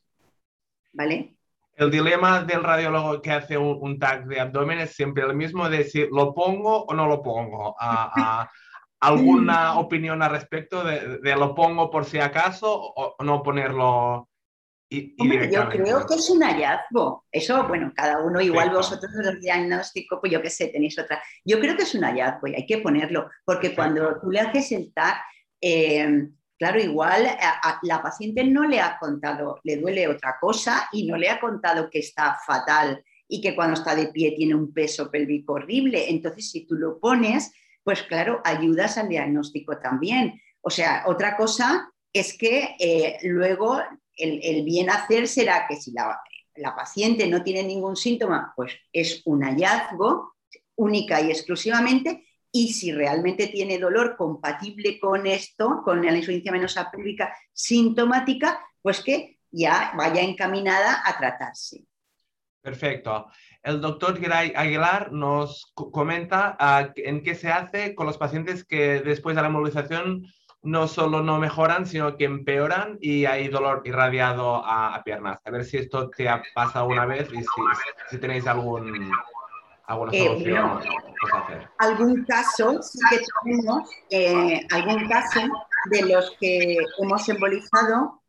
¿Vale? 0.93 1.35
El 1.75 1.89
dilema 1.89 2.43
del 2.43 2.63
radiólogo 2.63 3.19
que 3.19 3.31
hace 3.31 3.57
un, 3.57 3.97
tag 3.97 4.27
de 4.27 4.39
abdomen 4.39 4.79
es 4.79 4.95
siempre 4.95 5.23
el 5.23 5.35
mismo, 5.35 5.67
de 5.67 5.79
decir, 5.79 6.09
¿lo 6.11 6.35
pongo 6.35 6.83
o 6.83 6.93
no 6.93 7.07
lo 7.07 7.23
pongo? 7.23 7.75
¿Alguna 8.99 9.79
opinión 9.79 10.21
al 10.21 10.31
respecto 10.31 10.83
de, 10.83 11.35
lo 11.35 11.55
pongo 11.55 11.89
por 11.89 12.05
si 12.05 12.19
acaso 12.19 12.93
o 12.95 13.15
no 13.23 13.41
ponerlo 13.41 14.29
yo 15.51 15.69
creo 15.69 16.05
que 16.05 16.15
es 16.15 16.29
un 16.29 16.41
hallazgo. 16.41 17.25
Eso, 17.31 17.67
bueno, 17.67 17.91
cada 17.95 18.21
uno, 18.21 18.39
igual 18.41 18.69
vosotros 18.71 19.11
los 19.15 19.39
diagnóstico, 19.39 20.19
pues 20.19 20.31
yo 20.31 20.41
qué 20.41 20.49
sé, 20.49 20.67
tenéis 20.67 20.97
otra. 20.99 21.21
Yo 21.43 21.59
creo 21.59 21.75
que 21.75 21.83
es 21.83 21.95
un 21.95 22.03
hallazgo 22.03 22.47
y 22.47 22.55
hay 22.55 22.65
que 22.65 22.77
ponerlo, 22.79 23.29
porque 23.45 23.73
cuando 23.73 24.19
tú 24.19 24.31
le 24.31 24.41
haces 24.41 24.71
el 24.71 24.93
TAC, 24.93 25.17
eh, 25.61 26.27
claro, 26.57 26.79
igual 26.79 27.27
la 27.83 28.01
paciente 28.01 28.43
no 28.43 28.63
le 28.63 28.79
ha 28.79 28.97
contado, 28.99 29.59
le 29.63 29.77
duele 29.77 30.07
otra 30.07 30.37
cosa 30.39 30.87
y 30.91 31.07
no 31.07 31.17
le 31.17 31.29
ha 31.29 31.39
contado 31.39 31.89
que 31.89 31.99
está 31.99 32.37
fatal 32.45 33.03
y 33.27 33.41
que 33.41 33.55
cuando 33.55 33.73
está 33.75 33.95
de 33.95 34.07
pie 34.07 34.33
tiene 34.35 34.55
un 34.55 34.73
peso 34.73 35.09
pélvico 35.09 35.53
horrible. 35.53 36.09
Entonces, 36.09 36.51
si 36.51 36.65
tú 36.67 36.75
lo 36.75 36.99
pones, 36.99 37.51
pues 37.83 38.03
claro, 38.03 38.41
ayudas 38.43 38.97
al 38.97 39.09
diagnóstico 39.09 39.77
también. 39.79 40.39
O 40.61 40.69
sea, 40.69 41.03
otra 41.07 41.35
cosa 41.35 41.91
es 42.13 42.37
que 42.37 42.75
eh, 42.79 43.17
luego 43.23 43.81
el, 44.15 44.63
bien 44.63 44.89
hacer 44.89 45.27
será 45.27 45.65
que 45.67 45.75
si 45.75 45.91
la, 45.91 46.19
la 46.55 46.75
paciente 46.75 47.27
no 47.27 47.43
tiene 47.43 47.63
ningún 47.63 47.95
síntoma, 47.95 48.53
pues 48.55 48.73
es 48.91 49.21
un 49.25 49.43
hallazgo 49.43 50.35
única 50.75 51.21
y 51.21 51.29
exclusivamente 51.29 52.25
y 52.51 52.73
si 52.73 52.91
realmente 52.91 53.47
tiene 53.47 53.79
dolor 53.79 54.15
compatible 54.15 54.99
con 54.99 55.25
esto, 55.25 55.81
con 55.83 56.05
la 56.05 56.11
insuficiencia 56.11 56.51
venosa 56.51 56.91
sintomática, 57.51 58.63
pues 58.81 59.01
que 59.01 59.39
ya 59.49 59.93
vaya 59.97 60.21
encaminada 60.21 61.01
a 61.03 61.17
tratarse. 61.17 61.85
Perfecto. 62.61 63.27
El 63.61 63.81
doctor 63.81 64.19
Aguilar 64.31 65.11
nos 65.11 65.73
comenta 65.73 66.55
ah, 66.59 66.91
en 66.95 67.23
qué 67.23 67.35
se 67.35 67.49
hace 67.49 67.95
con 67.95 68.05
los 68.05 68.17
pacientes 68.17 68.63
que 68.63 69.01
después 69.01 69.35
de 69.35 69.41
la 69.41 69.49
movilización 69.49 70.25
no 70.63 70.87
solo 70.87 71.21
no 71.21 71.39
mejoran, 71.39 71.85
sino 71.85 72.15
que 72.15 72.23
empeoran 72.23 72.97
y 73.01 73.25
hay 73.25 73.49
dolor 73.49 73.81
irradiado 73.85 74.63
a, 74.65 75.01
piernas. 75.03 75.39
A 75.43 75.51
ver 75.51 75.65
si 75.65 75.77
esto 75.77 76.09
te 76.09 76.29
ha 76.29 76.41
pasado 76.55 76.87
una 76.87 77.05
vez 77.05 77.29
y 77.33 77.43
si 78.09 78.17
tenéis 78.17 78.47
algún, 78.47 79.11
eh, 80.11 80.39
algún 81.77 82.23
caso, 82.23 82.81
sí 82.81 82.99
que 83.09 83.19
tenemos 83.43 83.89
eh, 84.09 84.65
algún 84.71 85.07
caso 85.09 85.41
de 85.91 86.01
los 86.03 86.35
que 86.39 86.77
hemos 86.97 87.27
embolizado, 87.27 88.23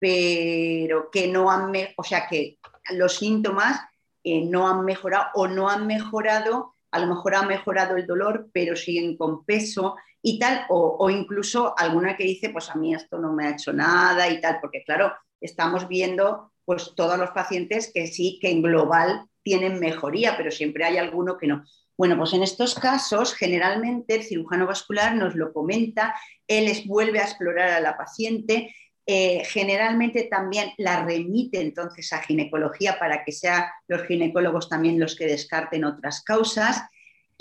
pero 0.00 1.10
que 1.12 1.28
no 1.28 1.48
han, 1.48 1.72
o 1.96 2.02
sea, 2.02 2.26
que 2.26 2.58
los 2.90 3.14
síntomas 3.14 3.80
eh, 4.24 4.44
no 4.44 4.68
han 4.68 4.84
mejorado 4.84 5.26
o 5.34 5.46
no 5.46 5.68
han 5.70 5.86
mejorado, 5.86 6.74
a 6.90 6.98
lo 6.98 7.06
mejor 7.06 7.36
ha 7.36 7.42
mejorado 7.42 7.96
el 7.96 8.06
dolor, 8.06 8.48
pero 8.52 8.74
siguen 8.74 9.16
con 9.16 9.44
peso 9.44 9.94
y 10.22 10.38
tal, 10.38 10.66
o, 10.68 11.10
incluso 11.10 11.74
alguna 11.76 12.16
que 12.16 12.24
dice, 12.24 12.50
pues 12.50 12.70
a 12.70 12.76
mí 12.76 12.94
esto 12.94 13.18
no 13.18 13.32
me 13.32 13.46
ha 13.46 13.50
hecho 13.50 13.72
nada 13.72 14.28
y 14.30 14.40
tal, 14.40 14.58
porque 14.60 14.84
claro, 14.84 15.12
estamos 15.40 15.88
viendo 15.88 16.52
pues 16.64 16.92
todos 16.94 17.18
los 17.18 17.30
pacientes 17.30 17.90
que 17.92 18.06
sí, 18.06 18.38
que 18.40 18.50
en 18.50 18.62
global 18.62 19.26
tienen 19.42 19.80
mejoría, 19.80 20.36
pero 20.36 20.52
siempre 20.52 20.84
hay 20.84 20.96
alguno 20.96 21.36
que 21.36 21.48
no. 21.48 21.64
Bueno, 21.98 22.16
pues 22.16 22.32
en 22.34 22.44
estos 22.44 22.76
casos, 22.76 23.34
generalmente 23.34 24.14
el 24.14 24.22
cirujano 24.22 24.66
vascular 24.66 25.16
nos 25.16 25.34
lo 25.34 25.52
comenta, 25.52 26.14
él 26.46 26.66
les 26.66 26.86
vuelve 26.86 27.18
a 27.18 27.24
explorar 27.24 27.70
a 27.70 27.80
la 27.80 27.96
paciente, 27.96 28.72
eh, 29.04 29.42
generalmente 29.44 30.28
también 30.30 30.70
la 30.78 31.04
remite 31.04 31.60
entonces 31.60 32.12
a 32.12 32.22
ginecología 32.22 33.00
para 33.00 33.24
que 33.24 33.32
sean 33.32 33.64
los 33.88 34.04
ginecólogos 34.04 34.68
también 34.68 35.00
los 35.00 35.16
que 35.16 35.26
descarten 35.26 35.84
otras 35.84 36.22
causas. 36.22 36.82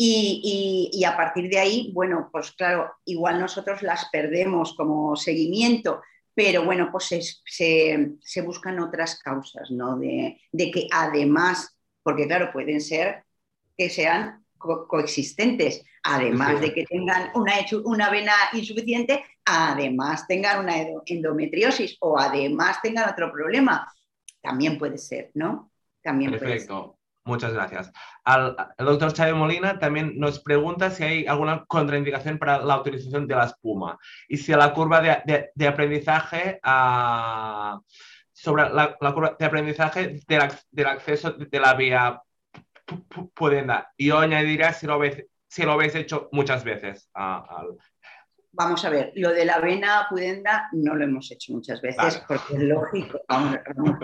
Y, 0.04 1.04
a 1.06 1.16
partir 1.16 1.50
de 1.50 1.60
ahí, 1.60 1.92
bueno, 1.94 2.30
pues 2.32 2.52
claro, 2.54 2.92
igual 3.06 3.40
nosotros 3.40 3.84
las 3.84 4.10
perdemos 4.12 4.74
como 4.76 5.16
seguimiento, 5.16 6.02
pero 6.34 6.66
bueno, 6.66 6.90
pues 6.92 7.42
se, 7.46 8.42
buscan 8.44 8.80
otras 8.80 9.20
causas, 9.20 9.70
¿no? 9.70 9.98
De, 9.98 10.40
de, 10.52 10.72
que 10.72 10.88
además 10.92 11.78
porque 12.04 12.28
claro, 12.28 12.52
pueden 12.52 12.82
ser 12.82 13.24
que 13.78 13.90
sean 13.90 14.46
coexistentes, 14.58 15.84
además 16.04 16.62
de 16.62 16.74
que 16.74 16.86
tengan 16.86 17.32
una, 17.34 17.54
una 17.84 18.10
vena 18.10 18.34
insuficiente, 18.54 19.24
además 19.46 20.28
tengan 20.28 20.60
una 20.60 20.76
endometriosis 21.06 21.98
o 22.00 22.20
además 22.20 22.80
tengan 22.82 23.10
otro 23.10 23.32
problema. 23.32 23.92
También 24.40 24.78
puede 24.78 24.98
ser, 24.98 25.32
¿no? 25.34 25.72
También 26.02 26.32
Perfecto. 26.32 27.00
Muchas 27.24 27.54
gracias. 27.54 27.92
Al, 28.24 28.56
el 28.78 28.86
doctor 28.86 29.14
Chávez 29.14 29.36
Molina 29.36 29.78
también 29.78 30.18
nos 30.18 30.40
pregunta 30.40 30.90
si 30.90 31.04
hay 31.04 31.28
alguna 31.28 31.66
contraindicación 31.66 32.40
para 32.40 32.60
la 32.60 32.80
utilización 32.80 33.28
de 33.28 33.36
la 33.36 33.46
espuma 33.46 34.00
y 34.28 34.38
si 34.38 34.52
la 34.54 34.74
curva 34.74 35.02
de, 35.02 35.68
aprendizaje 35.68 36.60
ah, 36.64 37.80
sobre 38.32 38.70
la, 38.70 38.98
curva 38.98 39.36
de 39.38 39.46
aprendizaje 39.46 40.20
del, 40.28 40.88
acceso 40.88 41.32
de 41.34 41.60
la 41.60 41.76
vía 41.76 42.22
pudenda. 43.36 43.92
Yo 43.98 44.18
añadiría 44.18 44.74
si 44.74 44.88
lo 44.88 44.94
habéis, 44.94 45.24
si 45.48 45.64
lo 45.64 45.74
habéis 45.74 45.94
hecho 45.94 46.28
muchas 46.32 46.64
veces. 46.64 47.10
Vamos 48.54 48.84
a 48.84 48.90
ver, 48.90 49.14
lo 49.16 49.30
de 49.30 49.46
la 49.46 49.60
vena 49.60 50.08
pudenda 50.10 50.68
no 50.74 50.94
lo 50.96 51.06
hemos 51.06 51.32
hecho 51.32 51.54
muchas 51.54 51.82
veces 51.82 52.22
porque 52.28 52.56
es 52.56 52.64
lógico, 52.64 53.22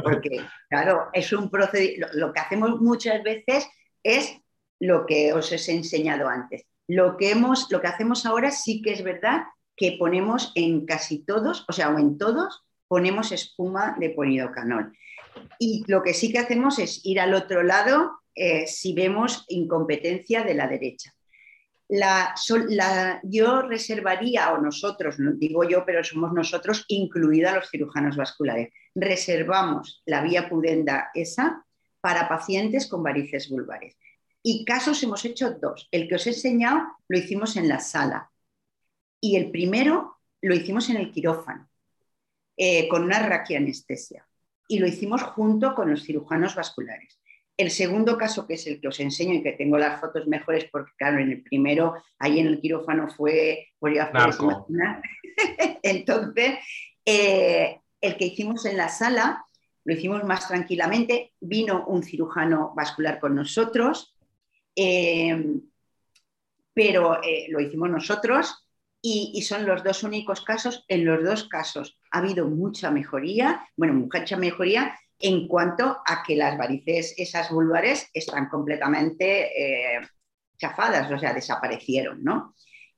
porque 0.02 0.42
claro, 0.70 1.10
es 1.12 1.34
un 1.34 1.50
procedimiento, 1.50 2.08
lo 2.14 2.32
que 2.32 2.40
hacemos 2.40 2.80
muchas 2.80 3.22
veces 3.24 3.68
es 4.04 4.40
lo 4.80 5.06
que 5.06 5.34
os 5.34 5.52
he 5.52 5.72
enseñado 5.74 6.30
antes. 6.30 6.64
Lo 6.88 7.18
que, 7.18 7.32
hemos, 7.32 7.70
lo 7.72 7.82
que 7.82 7.88
hacemos 7.88 8.26
ahora 8.26 8.52
sí 8.52 8.82
que 8.82 8.94
es 8.94 9.04
verdad 9.04 9.44
que 9.76 9.98
ponemos 10.00 10.54
en 10.56 10.86
casi 10.86 11.26
todos, 11.26 11.66
o 11.68 11.74
sea, 11.74 11.90
o 11.90 12.00
en 12.00 12.18
todos, 12.18 12.64
ponemos 12.88 13.34
espuma 13.34 13.98
de 14.00 14.12
polidocanol. 14.12 14.94
Y 15.60 15.84
lo 15.88 16.02
que 16.02 16.14
sí 16.14 16.32
que 16.32 16.40
hacemos 16.40 16.80
es 16.80 17.06
ir 17.06 17.20
al 17.20 17.34
otro 17.34 17.64
lado 17.64 18.22
eh, 18.34 18.66
si 18.68 18.94
vemos 18.94 19.46
incompetencia 19.50 20.44
de 20.44 20.54
la 20.54 20.68
derecha. 20.68 21.14
La, 21.90 22.36
yo 23.24 23.62
reservaría, 23.62 24.52
o 24.52 24.58
nosotros, 24.60 25.20
no 25.20 25.34
digo 25.34 25.64
yo, 25.64 25.86
pero 25.86 26.04
somos 26.04 26.34
nosotros, 26.34 26.84
incluida 26.90 27.56
los 27.56 27.70
cirujanos 27.70 28.18
vasculares, 28.18 28.74
reservamos 28.94 30.04
la 30.06 30.22
vía 30.22 30.50
pudenda 30.50 31.12
esa 31.14 31.66
para 32.02 32.28
pacientes 32.28 32.88
con 32.88 33.04
varices 33.04 33.50
vulvares. 33.50 33.98
Y 34.44 34.66
casos 34.66 35.02
hemos 35.04 35.24
hecho 35.26 35.52
dos. 35.52 35.88
El 35.92 36.08
que 36.08 36.16
os 36.16 36.28
he 36.28 36.32
enseñado 36.32 36.82
lo 37.08 37.18
hicimos 37.18 37.56
en 37.56 37.68
la 37.68 37.80
sala 37.80 38.32
y 39.22 39.36
el 39.36 39.52
primero 39.52 40.18
lo 40.42 40.54
hicimos 40.54 40.90
en 40.90 40.98
el 40.98 41.12
quirófano. 41.12 41.70
Eh, 42.58 42.88
con 42.90 43.04
una 43.04 43.20
raquianestesia. 43.20 44.28
Y 44.68 44.80
lo 44.80 44.88
hicimos 44.88 45.22
junto 45.22 45.76
con 45.76 45.92
los 45.92 46.04
cirujanos 46.04 46.56
vasculares. 46.56 47.20
El 47.58 47.72
segundo 47.72 48.18
caso, 48.18 48.46
que 48.46 48.54
es 48.54 48.68
el 48.68 48.80
que 48.80 48.88
os 48.88 49.00
enseño 49.00 49.34
y 49.34 49.42
que 49.42 49.54
tengo 49.54 49.78
las 49.80 50.00
fotos 50.00 50.28
mejores, 50.28 50.66
porque 50.72 50.92
claro, 50.96 51.20
en 51.20 51.32
el 51.32 51.42
primero, 51.42 51.96
ahí 52.20 52.40
en 52.40 52.48
el 52.48 52.62
quirófano 52.62 53.10
fue, 53.10 53.70
podría 53.80 54.12
Entonces, 55.84 56.60
eh, 57.04 57.80
el 58.00 58.16
que 58.16 58.26
hicimos 58.26 58.66
en 58.66 58.78
la 58.78 58.90
sala, 58.90 59.44
lo 59.84 59.94
hicimos 59.94 60.24
más 60.24 60.48
tranquilamente, 60.48 61.34
vino 61.40 61.86
un 61.88 62.04
cirujano 62.04 62.74
vascular 62.76 63.20
con 63.20 63.34
nosotros, 63.34 64.16
eh, 64.76 65.60
pero 66.74 67.20
lo 67.50 67.60
hicimos 67.60 67.90
nosotros 67.90 68.68
y, 69.02 69.42
son 69.42 69.66
los 69.66 69.84
dos 69.84 70.04
únicos 70.04 70.42
casos. 70.42 70.86
En 70.88 71.06
los 71.06 71.24
dos 71.24 71.46
casos 71.46 71.98
ha 72.12 72.20
habido 72.20 72.46
mucha 72.48 72.92
mejoría, 72.92 73.68
bueno, 73.76 73.94
mucha 73.94 74.38
mejoría 74.38 74.98
en 75.20 75.48
cuanto 75.48 75.98
a 76.06 76.24
que 76.26 76.36
las 76.36 76.58
varices, 76.58 77.14
esas 77.18 77.50
vulvares, 77.50 78.10
están 78.14 78.50
completamente 78.50 79.96
eh, 79.96 80.02
chafadas, 80.58 81.12
o 81.12 81.18
sea, 81.18 81.34
desaparecieron, 81.34 82.24
¿no? 82.24 82.56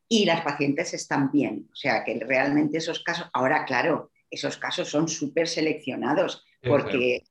Y 0.08 0.25
las 0.25 0.41
pacientes 0.41 0.93
están 0.93 1.32
bien, 1.32 1.69
o 1.71 1.75
sea, 1.75 2.03
que 2.03 2.19
realmente 2.19 2.79
esos 2.79 3.03
casos, 3.03 3.29
ahora 3.34 3.63
claro, 3.65 4.12
esos 4.29 4.58
casos 4.58 4.89
son 4.89 5.08
súper 5.08 5.47
seleccionados, 5.47 6.43
porque, 6.62 7.23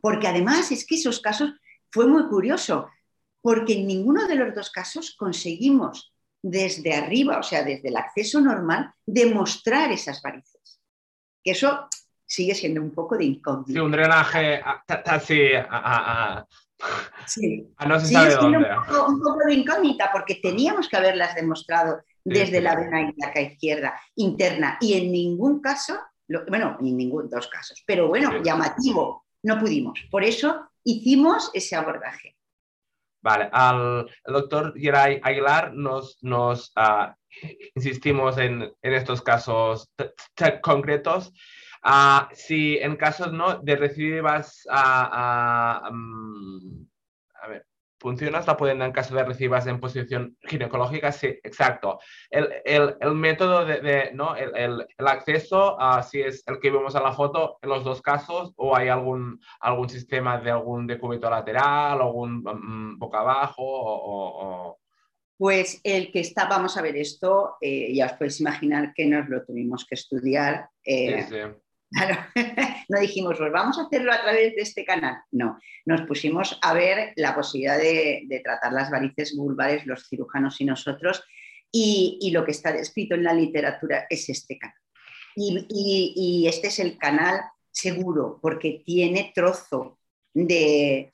porque 0.00 0.28
además 0.28 0.70
es 0.70 0.86
que 0.86 0.94
esos 0.94 1.20
casos 1.20 1.52
fue 1.90 2.06
muy 2.06 2.28
curioso, 2.28 2.88
porque 3.40 3.74
en 3.74 3.86
ninguno 3.86 4.26
de 4.26 4.36
los 4.36 4.54
dos 4.54 4.70
casos 4.70 5.14
conseguimos 5.18 6.14
desde 6.42 6.94
arriba, 6.94 7.38
o 7.38 7.42
sea, 7.42 7.64
desde 7.64 7.88
el 7.88 7.96
acceso 7.96 8.40
normal, 8.40 8.92
demostrar 9.06 9.90
esas 9.90 10.20
varices. 10.22 10.80
Que 11.42 11.52
eso 11.52 11.88
sigue 12.26 12.54
siendo 12.54 12.80
un 12.80 12.90
poco 12.90 13.16
de 13.16 13.24
incógnito. 13.24 13.72
Sí, 13.72 13.78
un 13.78 13.90
drenaje 13.90 14.60
así 14.86 15.50
a, 15.56 16.46
sí. 17.26 17.68
no 17.86 18.00
se 18.00 18.12
sabe 18.12 18.34
dónde. 18.34 18.58
Un 18.58 19.20
poco, 19.20 19.38
de 19.46 19.54
incógnita 19.54 20.10
porque 20.12 20.36
teníamos 20.36 20.88
que 20.88 20.96
haberlas 20.96 21.34
demostrado 21.34 22.02
desde 22.24 22.60
la 22.60 22.74
vena 22.74 23.02
ilíaca 23.02 23.40
izquierda 23.40 24.00
interna 24.16 24.78
y 24.80 24.94
en 24.94 25.12
ningún 25.12 25.60
caso, 25.60 25.98
bueno, 26.48 26.78
en 26.80 26.96
ningún 26.96 27.28
dos 27.28 27.48
casos, 27.48 27.82
pero 27.86 28.08
bueno, 28.08 28.42
llamativo, 28.42 29.26
no 29.42 29.60
pudimos. 29.60 30.00
Por 30.10 30.24
eso 30.24 30.70
hicimos 30.82 31.50
ese 31.52 31.76
abordaje. 31.76 32.36
Vale, 33.22 33.48
al 33.52 34.06
el 34.26 34.34
doctor 34.34 34.74
Geray 34.78 35.18
Aguilar 35.22 35.72
nos, 35.72 36.18
nos 36.22 36.72
ah, 36.76 37.16
insistimos 37.74 38.36
en, 38.36 38.70
en, 38.82 38.92
estos 38.92 39.22
casos 39.22 39.90
concretos. 40.62 41.32
Uh, 41.84 42.24
si 42.32 42.78
en 42.78 42.96
casos 42.96 43.30
¿no? 43.30 43.58
de 43.58 43.76
recibir 43.76 44.24
a, 44.26 44.42
a, 44.70 45.90
mm, 45.92 46.86
a 47.42 47.48
ver, 47.48 47.66
funciona 47.98 48.40
la 48.40 48.56
pudenda 48.56 48.86
en 48.86 48.92
caso 48.92 49.14
de 49.14 49.22
recibas 49.22 49.66
en 49.66 49.80
posición 49.80 50.34
ginecológica, 50.42 51.12
sí, 51.12 51.26
exacto. 51.42 51.98
El, 52.30 52.48
el, 52.64 52.96
el 52.98 53.14
método 53.14 53.66
de, 53.66 53.82
de 53.82 54.12
¿no? 54.14 54.34
El, 54.34 54.86
el, 54.96 55.06
acceso, 55.06 55.78
a 55.78 56.02
si 56.02 56.22
es 56.22 56.42
el 56.46 56.58
que 56.58 56.70
vemos 56.70 56.94
en 56.94 57.02
la 57.02 57.12
foto, 57.12 57.58
en 57.60 57.68
los 57.68 57.84
dos 57.84 58.00
casos, 58.00 58.54
o 58.56 58.74
hay 58.74 58.88
algún, 58.88 59.38
algún 59.60 59.90
sistema 59.90 60.38
de 60.40 60.52
algún 60.52 60.86
decúbito 60.86 61.28
lateral, 61.28 62.00
algún 62.00 62.42
mm, 62.42 62.98
boca 62.98 63.20
abajo, 63.20 63.62
o, 63.62 64.78
Pues 65.36 65.82
el 65.84 66.10
que 66.10 66.20
está, 66.20 66.46
vamos 66.46 66.78
a 66.78 66.82
ver 66.82 66.96
esto, 66.96 67.56
eh, 67.60 67.92
ya 67.94 68.06
os 68.06 68.12
podéis 68.12 68.40
imaginar 68.40 68.94
que 68.94 69.04
nos 69.04 69.28
lo 69.28 69.44
tuvimos 69.44 69.84
que 69.84 69.96
estudiar. 69.96 70.70
Eh, 70.82 71.26
sí, 71.28 71.34
sí 71.34 71.63
Claro, 71.94 72.16
no 72.88 73.00
dijimos, 73.00 73.38
pues 73.38 73.52
vamos 73.52 73.78
a 73.78 73.82
hacerlo 73.82 74.12
a 74.12 74.20
través 74.20 74.54
de 74.56 74.62
este 74.62 74.84
canal. 74.84 75.16
No, 75.30 75.58
nos 75.86 76.02
pusimos 76.02 76.58
a 76.60 76.74
ver 76.74 77.12
la 77.16 77.34
posibilidad 77.34 77.78
de, 77.78 78.40
tratar 78.42 78.72
las 78.72 78.90
varices 78.90 79.36
vulvares, 79.36 79.86
los 79.86 80.08
cirujanos 80.08 80.60
y 80.60 80.64
nosotros, 80.64 81.22
y, 81.70 82.30
lo 82.32 82.44
que 82.44 82.52
está 82.52 82.72
descrito 82.72 83.14
en 83.14 83.24
la 83.24 83.32
literatura 83.32 84.06
es 84.10 84.28
este 84.28 84.58
canal. 84.58 84.76
Y, 85.36 86.46
este 86.48 86.68
es 86.68 86.78
el 86.80 86.98
canal 86.98 87.40
seguro, 87.70 88.38
porque 88.42 88.82
tiene 88.84 89.32
trozo 89.34 89.98
de, 90.32 91.12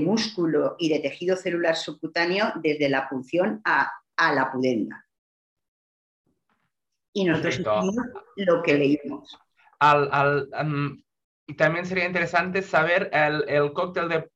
músculo 0.00 0.76
y 0.78 0.88
de 0.88 0.98
tejido 0.98 1.36
celular 1.36 1.76
subcutáneo 1.76 2.52
desde 2.56 2.88
la 2.88 3.08
punción 3.08 3.60
a, 3.64 3.92
la 4.34 4.50
pudenda. 4.50 5.04
Y 7.12 7.24
nosotros 7.24 7.60
hicimos 7.60 7.94
lo 8.36 8.62
que 8.62 8.74
leímos 8.74 9.38
al, 9.78 10.48
y 11.46 11.54
también 11.54 11.86
sería 11.86 12.06
interesante 12.06 12.62
saber 12.62 13.10
el, 13.12 13.44
el 13.48 13.72
cóctel 13.72 14.08
de 14.08 14.28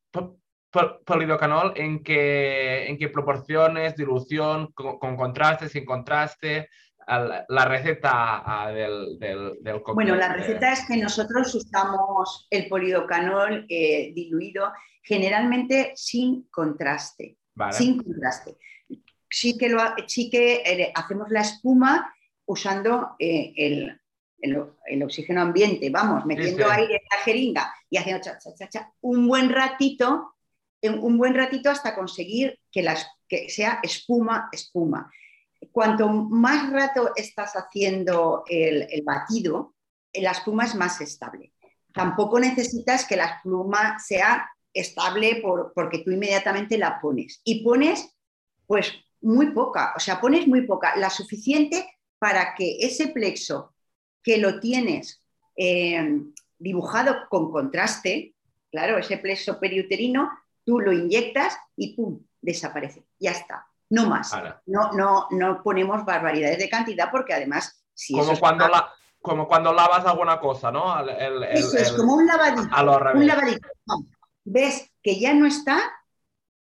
polidocanol 1.05 1.72
en 1.76 2.03
qué, 2.03 2.89
en 2.89 2.99
qué 2.99 3.09
proporciones, 3.09 3.97
dilución, 3.97 4.72
con, 4.72 5.16
contraste, 5.16 5.68
sin 5.68 5.84
contraste, 5.84 6.68
la 7.07 7.64
receta 7.64 8.70
del, 8.74 9.18
del, 9.18 9.82
cóctel. 9.82 9.95
Bueno, 9.95 10.14
la 10.14 10.34
receta 10.34 10.72
es 10.72 10.86
que 10.86 10.99
nosotros 10.99 11.55
usamos 11.55 12.47
el 12.51 12.68
polidocanol 12.68 13.64
eh, 13.68 14.12
diluido 14.14 14.70
generalmente 15.03 15.93
sin 15.97 16.49
contraste. 16.51 17.39
Sin 17.70 18.03
contraste. 18.03 18.57
Sí 19.30 19.57
que, 19.57 19.68
lo, 19.68 19.80
sí 20.07 20.30
que 20.30 20.62
eh, 20.64 20.93
hacemos 20.95 21.28
la 21.30 21.41
espuma 21.41 22.14
usando 22.47 23.16
eh, 23.18 23.53
el, 23.57 24.01
el, 24.41 25.03
oxígeno 25.03 25.43
ambiente, 25.43 25.91
vamos, 25.91 26.24
metiendo 26.24 26.70
aire 26.70 26.97
en 26.97 27.03
la 27.11 27.18
jeringa 27.24 27.74
y 27.91 27.97
haciendo 27.97 28.22
cha, 28.22 28.39
cha, 28.39 28.68
cha, 28.68 28.93
un 29.01 29.26
buen 29.26 29.51
ratito, 29.51 30.34
un 30.82 31.18
buen 31.18 31.34
ratito 31.34 31.70
hasta 31.70 31.95
conseguir 31.95 32.59
que, 32.70 32.82
las, 32.82 33.07
que 33.28 33.49
sea 33.49 33.80
espuma, 33.82 34.49
espuma. 34.53 35.11
Cuanto 35.72 36.09
más 36.09 36.70
rato 36.70 37.12
estás 37.16 37.55
haciendo 37.55 38.45
el, 38.49 39.03
batido, 39.05 39.74
la 40.14 40.30
espuma 40.30 40.64
es 40.64 40.74
más 40.74 41.01
estable. 41.01 41.53
Tampoco 41.93 42.39
necesitas 42.39 43.07
que 43.07 43.16
la 43.16 43.26
espuma 43.26 43.99
sea 43.99 44.49
estable 44.72 45.41
por, 45.43 45.72
porque 45.74 45.99
tú 45.99 46.12
inmediatamente 46.12 46.78
la 46.78 47.01
pones. 47.01 47.41
Y 47.43 47.64
pones, 47.64 48.14
pues, 48.66 48.93
muy 49.20 49.51
poca, 49.51 49.95
o 49.97 50.01
sea, 50.01 50.20
pones 50.20 50.47
muy 50.47 50.64
poca, 50.64 50.95
la 50.97 51.11
suficiente 51.11 51.89
para 52.20 52.55
que 52.55 52.78
ese 52.80 53.09
plexo 53.09 53.74
que 54.29 54.37
lo 54.37 54.61
tienes 54.61 55.22
eh, 55.57 56.20
dibujado 56.59 57.16
con 57.31 57.51
contraste, 57.51 58.35
claro, 58.70 58.99
ese 58.99 59.16
plexo 59.16 59.59
periuterino, 59.59 60.31
tú 60.66 60.81
lo 60.81 60.93
inyectas 60.93 61.57
y 61.76 61.97
¡pum! 61.97 62.20
desaparece. 62.39 63.07
Ya 63.18 63.31
está. 63.31 63.66
No 63.89 64.05
más. 64.05 64.31
No, 64.66 64.93
no, 64.93 65.29
no 65.31 65.62
ponemos 65.62 66.05
barbaridades 66.05 66.59
de 66.59 66.68
cantidad 66.68 67.11
porque 67.11 67.33
además... 67.33 67.83
Si 67.95 68.12
como, 68.12 68.39
cuando 68.39 68.68
la, 68.68 68.93
como 69.22 69.49
cuando 69.49 69.72
lavas 69.72 70.05
alguna 70.05 70.39
cosa, 70.39 70.70
¿no? 70.70 71.01
eso 71.09 71.79
es 71.79 71.93
como 71.93 72.16
un 72.16 72.26
lavadito. 72.26 72.68
un 73.14 73.26
lavadito. 73.26 73.66
Ves 74.45 74.93
que 75.03 75.18
ya 75.18 75.33
no 75.33 75.47
está 75.47 75.81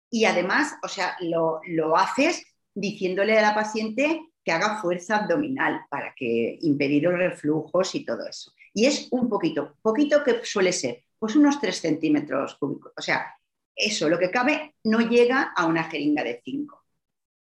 y 0.10 0.26
además, 0.26 0.76
o 0.84 0.90
sea, 0.90 1.16
lo, 1.22 1.62
lo 1.66 1.96
haces 1.96 2.46
diciéndole 2.74 3.40
a 3.40 3.42
la 3.42 3.56
paciente 3.56 4.33
que 4.44 4.52
haga 4.52 4.82
fuerza 4.82 5.18
abdominal 5.18 5.86
para 5.90 6.14
que 6.16 6.58
impedir 6.62 7.04
los 7.04 7.18
reflujos 7.18 7.96
y 7.96 8.06
todo 8.06 8.28
eso. 8.28 8.52
Y 8.74 8.86
es 8.86 9.08
un 9.12 9.30
poquito, 9.30 9.76
poquito 9.82 10.24
que 10.24 10.44
suele 10.44 10.74
ser, 10.74 11.04
pues 11.18 11.36
unos 11.36 11.60
3 11.62 11.76
centímetros 11.76 12.56
cúbicos. 12.56 12.92
O 12.98 13.02
sea, 13.02 13.36
eso, 13.76 14.10
lo 14.10 14.20
que 14.20 14.32
cabe, 14.32 14.76
no 14.84 15.00
llega 15.00 15.54
a 15.56 15.66
una 15.66 15.86
jeringa 15.86 16.24
de 16.24 16.42
5. 16.44 16.84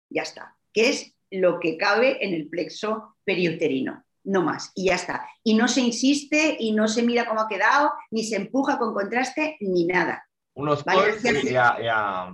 Ya 0.09 0.21
está. 0.21 0.55
Que 0.71 0.89
es 0.89 1.15
lo 1.31 1.59
que 1.59 1.77
cabe 1.77 2.23
en 2.25 2.33
el 2.33 2.47
plexo 2.47 3.15
periuterino, 3.23 4.05
no 4.23 4.43
más. 4.43 4.71
Y 4.75 4.85
ya 4.85 4.95
está. 4.95 5.27
Y 5.43 5.55
no 5.55 5.67
se 5.67 5.81
insiste 5.81 6.55
y 6.59 6.71
no 6.71 6.87
se 6.87 7.03
mira 7.03 7.25
cómo 7.25 7.41
ha 7.41 7.49
quedado, 7.49 7.91
ni 8.11 8.23
se 8.23 8.35
empuja 8.35 8.77
con 8.77 8.93
contraste, 8.93 9.57
ni 9.59 9.85
nada. 9.85 10.27
Unos 10.55 10.83
coils 10.83 11.25
y, 11.25 11.51
ya, 11.51 12.29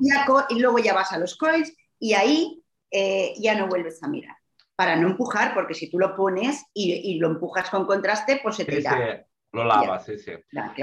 y 0.50 0.60
luego 0.60 0.80
ya 0.80 0.94
vas 0.94 1.14
a 1.14 1.18
los 1.18 1.38
coils 1.38 1.74
y 1.98 2.14
ahí 2.14 2.62
eh, 2.92 3.34
ya 3.40 3.56
no 3.56 3.68
vuelves 3.68 4.04
a 4.04 4.10
mirar 4.10 4.39
para 4.80 4.96
no 4.96 5.10
empujar, 5.10 5.54
porque 5.54 5.74
si 5.74 5.90
tú 5.90 6.00
lo 6.00 6.16
pones 6.16 6.66
y, 6.74 7.20
lo 7.20 7.28
empujas 7.28 7.70
con 7.70 7.86
contraste, 7.86 8.40
pues 8.42 8.56
se 8.56 8.64
te 8.64 8.82
sí, 8.82 8.88
lo 9.52 9.66
lavas, 9.66 10.06
sí, 10.06 10.18
sí. 10.18 10.32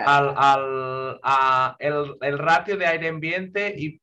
al, 0.04 1.18
el, 2.20 2.38
ratio 2.38 2.76
de 2.76 2.84
aire 2.84 3.08
ambiente 3.08 3.74
y 3.74 3.98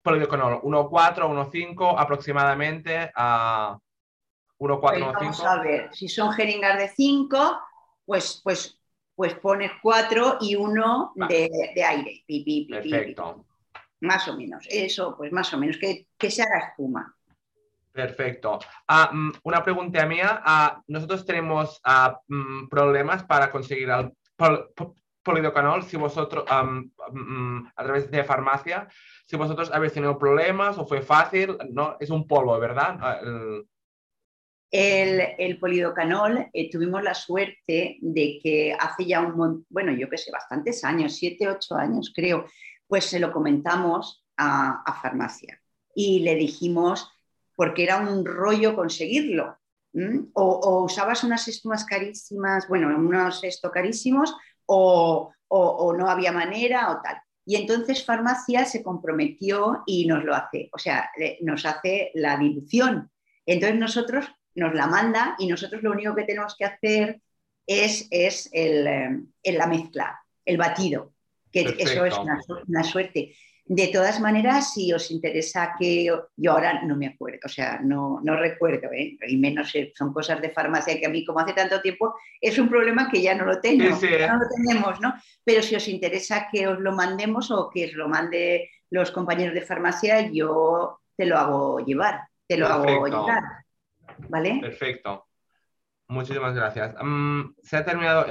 polidocanol, 0.00 0.62
1,4, 0.62 1.50
1,5 1.52 1.94
aproximadamente 1.94 3.12
a 3.14 3.78
1,4, 4.60 4.80
1,5. 4.80 5.12
Vamos 5.12 5.44
a 5.44 5.60
ver, 5.60 5.94
si 5.94 6.08
son 6.08 6.32
jeringas 6.32 6.78
de 6.78 6.88
5, 6.88 7.60
pues, 8.06 8.40
pues, 8.42 8.80
pues 9.14 9.34
pones 9.34 9.72
4 9.82 10.38
y 10.40 10.56
1 10.56 11.12
de, 11.28 11.84
aire. 11.86 12.24
Perfecto. 12.66 13.44
Más 14.00 14.26
o 14.26 14.38
menos, 14.38 14.66
eso, 14.70 15.14
pues 15.18 15.30
más 15.32 15.52
o 15.52 15.58
menos, 15.58 15.76
que, 15.76 16.06
que 16.16 16.30
se 16.30 16.40
haga 16.40 16.68
espuma. 16.70 17.14
Perfecto. 17.94 18.58
Ah, 18.88 19.10
mm, 19.12 19.32
una 19.44 19.62
pregunta 19.62 20.04
mía. 20.04 20.42
Ah, 20.44 20.82
nosotros 20.88 21.24
tenemos 21.24 21.80
ah, 21.84 22.18
mm, 22.26 22.68
problemas 22.68 23.22
para 23.22 23.52
conseguir 23.52 23.88
el 23.88 24.12
polidocanol 25.22 25.84
si 25.84 25.96
vosotros, 25.96 26.44
mm, 26.44 27.66
a 27.76 27.84
través 27.84 28.10
de 28.10 28.24
farmacia, 28.24 28.88
si 29.24 29.36
vosotros 29.36 29.70
habéis 29.72 29.92
tenido 29.92 30.18
problemas 30.18 30.76
o 30.76 30.86
fue 30.86 31.02
fácil, 31.02 31.56
no, 31.70 31.96
es 32.00 32.10
un 32.10 32.26
polvo, 32.26 32.58
¿verdad? 32.58 32.98
El, 34.72 35.22
el, 35.38 35.58
polidocanol, 35.60 36.48
eh, 36.52 36.68
tuvimos 36.68 37.00
la 37.00 37.14
suerte 37.14 37.98
de 38.00 38.40
que 38.42 38.76
hace 38.76 39.06
ya 39.06 39.20
un, 39.20 39.64
bueno, 39.70 39.92
yo 39.92 40.10
qué 40.10 40.18
sé, 40.18 40.32
bastantes 40.32 40.82
años, 40.82 41.14
siete, 41.14 41.46
ocho 41.46 41.76
años 41.76 42.12
creo, 42.12 42.46
pues 42.88 43.04
se 43.04 43.20
lo 43.20 43.30
comentamos 43.30 44.26
a, 44.36 44.82
a 44.84 45.00
farmacia 45.00 45.60
y 45.94 46.18
le 46.20 46.34
dijimos 46.34 47.13
porque 47.54 47.84
era 47.84 47.98
un 47.98 48.24
rollo 48.24 48.74
conseguirlo. 48.74 49.58
O, 50.32 50.82
usabas 50.84 51.22
unas 51.22 51.46
espumas 51.46 51.84
carísimas, 51.84 52.66
bueno, 52.68 52.88
unos 52.88 53.44
esto 53.44 53.70
carísimos, 53.70 54.34
o, 54.66 55.32
no 55.96 56.08
había 56.08 56.32
manera 56.32 56.90
o 56.90 57.00
tal. 57.00 57.16
Y 57.46 57.56
entonces 57.56 58.04
farmacia 58.04 58.64
se 58.64 58.82
comprometió 58.82 59.82
y 59.86 60.06
nos 60.06 60.24
lo 60.24 60.34
hace, 60.34 60.70
o 60.72 60.78
sea, 60.78 61.10
nos 61.42 61.64
hace 61.66 62.10
la 62.14 62.36
dilución. 62.38 63.10
Entonces 63.46 63.78
nosotros 63.78 64.26
nos 64.54 64.74
la 64.74 64.86
manda 64.86 65.36
y 65.38 65.46
nosotros 65.46 65.82
lo 65.82 65.92
único 65.92 66.14
que 66.14 66.24
tenemos 66.24 66.56
que 66.56 66.64
hacer 66.64 67.20
es, 67.66 68.08
es 68.10 68.48
el, 68.52 68.86
eh, 68.86 69.52
la 69.52 69.66
mezcla, 69.66 70.20
el 70.44 70.56
batido, 70.56 71.12
que 71.52 71.74
eso 71.78 72.04
es 72.04 72.14
una, 72.66 72.84
suerte. 72.84 73.34
De 73.66 73.88
todas 73.88 74.20
maneras, 74.20 74.74
si 74.74 74.92
os 74.92 75.10
interesa 75.10 75.74
que 75.78 76.04
yo 76.04 76.52
ahora 76.52 76.82
no 76.82 76.96
me 76.96 77.06
acuerdo, 77.06 77.40
o 77.44 77.48
sea, 77.48 77.80
no, 77.82 78.20
no 78.22 78.36
recuerdo, 78.36 78.92
¿eh? 78.92 79.16
y 79.26 79.38
menos 79.38 79.72
son 79.94 80.12
cosas 80.12 80.42
de 80.42 80.50
farmacia 80.50 81.00
que 81.00 81.06
a 81.06 81.08
mí 81.08 81.24
como 81.24 81.40
hace 81.40 81.54
tanto 81.54 81.80
tiempo 81.80 82.14
es 82.38 82.58
un 82.58 82.68
problema 82.68 83.08
que 83.10 83.22
ya 83.22 83.34
no 83.34 83.46
lo 83.46 83.60
tengo, 83.60 83.84
no 83.84 84.38
lo 84.38 84.48
tenemos, 84.54 85.00
¿no? 85.00 85.14
Pero 85.42 85.62
si 85.62 85.74
os 85.76 85.88
interesa 85.88 86.48
que 86.52 86.68
os 86.68 86.78
lo 86.78 86.92
mandemos 86.92 87.50
o 87.50 87.70
que 87.70 87.86
os 87.86 87.94
lo 87.94 88.06
mande 88.06 88.68
los 88.90 89.10
compañeros 89.10 89.54
de 89.54 89.62
farmacia, 89.62 90.30
yo 90.30 91.00
te 91.16 91.24
lo 91.24 91.38
hago 91.38 91.80
llevar, 91.80 92.20
te 92.46 92.58
lo 92.58 92.66
hago 92.66 93.06
llevar, 93.06 93.42
¿vale? 94.28 94.58
Perfecto. 94.60 95.26
Muchísimas 96.08 96.54
gracias. 96.54 96.94
Mm, 97.02 97.54
se 97.62 97.76
han 97.78 97.84
terminado 97.84 98.26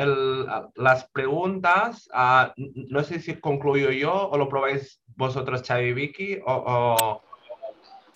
las 0.75 1.09
preguntas. 1.09 2.07
Ah, 2.13 2.53
no 2.55 3.03
sé 3.03 3.19
si 3.19 3.39
concluyo 3.39 3.89
yo 3.89 4.29
o 4.29 4.37
lo 4.37 4.47
probáis 4.47 5.01
vosotros, 5.15 5.63
Xavi 5.65 5.87
y 5.87 5.93
Vicky. 5.93 6.41
O, 6.45 7.21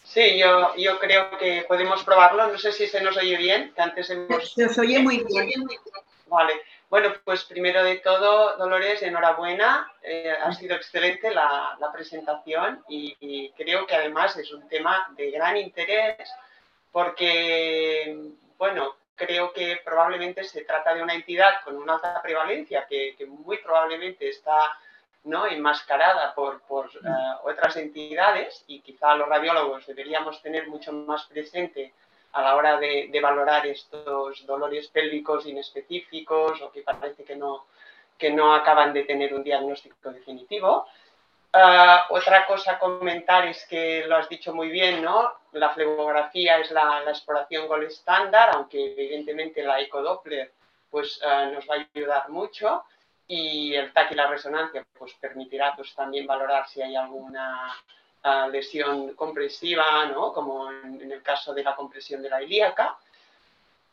Sí, 0.04 0.38
yo, 0.38 0.74
yo, 0.78 0.98
creo 1.00 1.38
que 1.38 1.66
podemos 1.68 2.04
probarlo. 2.04 2.48
No 2.48 2.58
sé 2.58 2.72
si 2.72 2.88
se 2.88 3.02
nos 3.02 3.18
oye 3.18 3.38
bien, 3.38 3.74
que 3.76 3.82
antes 3.82 4.10
hemos... 4.10 4.54
Se 4.54 4.66
os 4.66 4.78
oye 4.78 5.00
muy 5.00 5.24
bien. 5.24 5.66
Vale, 6.28 6.62
Bueno, 6.89 7.14
pues 7.24 7.43
primero 7.43 7.84
de 7.84 7.98
todo, 7.98 8.56
Dolores, 8.58 9.02
enhorabuena. 9.04 9.91
Eh, 10.02 10.32
ha 10.32 10.52
sido 10.54 10.76
excelente 10.76 11.32
la, 11.34 11.78
presentación 11.93 12.84
y, 12.88 13.52
creo 13.58 13.86
que 13.86 13.95
además 13.95 14.38
es 14.38 14.52
un 14.52 14.68
tema 14.70 15.08
de 15.18 15.32
gran 15.32 15.58
interés 15.58 16.30
porque, 16.91 18.18
bueno, 18.58 18.95
creo 19.16 19.52
que 19.52 19.82
probablemente 19.84 20.43
se 20.43 20.64
trata 20.64 20.93
de 20.93 21.04
una 21.04 21.16
entidad 21.16 21.56
con 21.66 21.76
una 21.76 21.95
alta 21.95 22.22
prevalencia 22.22 22.86
que, 22.88 23.16
muy 23.28 23.58
probablemente 23.58 24.30
está 24.30 24.78
¿no? 25.28 25.45
enmascarada 25.45 26.34
por, 26.34 26.61
eh, 26.65 27.09
otras 27.43 27.75
entidades 27.78 28.63
y 28.67 28.82
quizá 28.82 29.15
los 29.15 29.28
radiólogos 29.28 29.86
deberíamos 29.86 30.41
tener 30.41 30.67
mucho 30.67 30.91
más 30.91 31.25
presente 31.25 31.93
a 32.34 32.41
la 32.41 32.55
hora 32.55 32.78
de, 32.78 33.19
valorar 33.21 33.65
estos 33.67 34.45
dolores 34.45 34.88
pélvicos 34.89 35.45
inespecíficos 35.45 36.61
o 36.61 36.71
que 36.71 36.82
parece 36.82 37.23
que 37.23 37.36
no, 37.36 37.65
que 38.17 38.32
no 38.32 38.53
acaban 38.53 38.93
de 38.93 39.03
tener 39.03 39.34
un 39.34 39.43
diagnóstico 39.43 40.11
definitivo. 40.11 40.86
Ah, 41.53 42.05
otra 42.09 42.45
cosa 42.45 42.73
a 42.73 42.80
comentar 42.80 43.47
es 43.47 43.65
que 43.65 44.05
lo 44.05 44.17
has 44.17 44.30
dicho 44.30 44.53
muy 44.53 44.69
bien, 44.69 45.01
¿no? 45.01 45.34
La 45.53 45.69
flebografía 45.71 46.59
es 46.59 46.69
la, 46.71 47.03
exploración 47.07 47.67
gol 47.67 47.84
estándar, 47.86 48.51
aunque 48.53 48.93
evidentemente 48.93 49.63
la 49.63 49.80
ecodoppler 49.82 50.51
pues, 50.91 51.19
ah, 51.25 51.49
nos 51.51 51.67
va 51.67 51.75
a 51.75 51.88
ayudar 51.95 52.30
mucho 52.30 52.84
y 53.28 53.75
el 53.75 53.91
TAC 53.91 54.11
y 54.11 54.15
la 54.15 54.28
resonancia 54.28 54.86
pues, 54.97 55.13
permitirá 55.15 55.73
pues, 55.75 55.93
también 55.93 56.25
valorar 56.25 56.67
si 56.67 56.82
hay 56.82 56.95
alguna 56.95 57.75
lesión 58.51 59.13
compresiva, 59.13 60.05
¿no? 60.07 60.34
como 60.34 60.69
en, 60.71 61.11
el 61.11 61.21
caso 61.21 61.53
de 61.53 61.63
la 61.63 61.75
compresión 61.75 62.21
de 62.21 62.30
la 62.30 62.41
ilíaca. 62.41 62.97